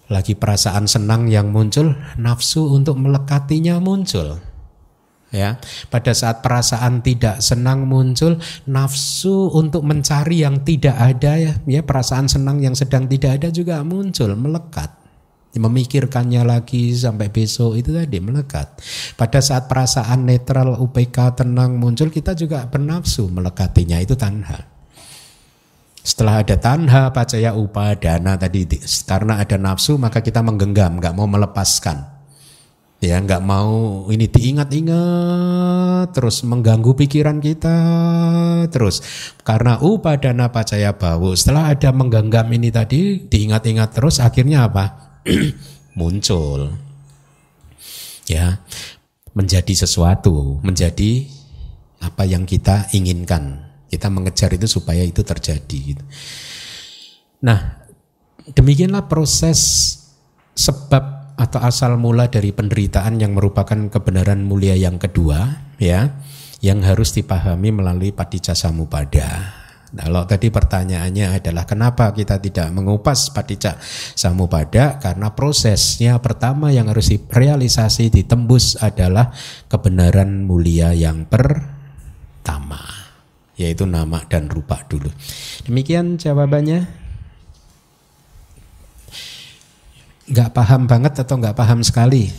[0.07, 4.54] Lagi perasaan senang yang muncul nafsu untuk melekatinya muncul
[5.35, 5.59] ya
[5.91, 8.39] pada saat perasaan tidak senang muncul
[8.71, 13.83] nafsu untuk mencari yang tidak ada ya ya perasaan senang yang sedang tidak ada juga
[13.83, 15.05] muncul melekat
[15.55, 18.75] memikirkannya lagi sampai besok itu tadi melekat.
[19.15, 24.67] Pada saat perasaan netral UPK tenang muncul kita juga bernafsu melekatinya itu tanha.
[26.05, 28.69] Setelah ada tanha, pacaya, upadana tadi
[29.09, 32.14] karena ada nafsu maka kita menggenggam, nggak mau melepaskan.
[33.03, 37.77] Ya, nggak mau ini diingat-ingat terus mengganggu pikiran kita
[38.73, 39.05] terus
[39.45, 41.37] karena upadana pacaya bau.
[41.37, 45.19] Setelah ada menggenggam ini tadi diingat-ingat terus akhirnya apa?
[45.99, 46.73] muncul.
[48.25, 48.65] Ya,
[49.37, 51.29] menjadi sesuatu, menjadi
[52.01, 53.69] apa yang kita inginkan.
[53.93, 56.01] Kita mengejar itu supaya itu terjadi.
[57.45, 57.85] Nah,
[58.51, 59.61] demikianlah proses
[60.57, 66.15] sebab atau asal mula dari penderitaan yang merupakan kebenaran mulia yang kedua, ya,
[66.63, 69.61] yang harus dipahami melalui patijasa samupada.
[69.95, 73.79] Nah, kalau tadi pertanyaannya adalah kenapa kita tidak mengupas patijak
[74.19, 79.31] samupada karena prosesnya pertama yang harus direalisasi ditembus adalah
[79.71, 82.83] kebenaran mulia yang pertama
[83.55, 85.15] yaitu nama dan rupa dulu.
[85.63, 87.04] Demikian jawabannya.
[90.25, 92.29] nggak paham banget atau nggak paham sekali.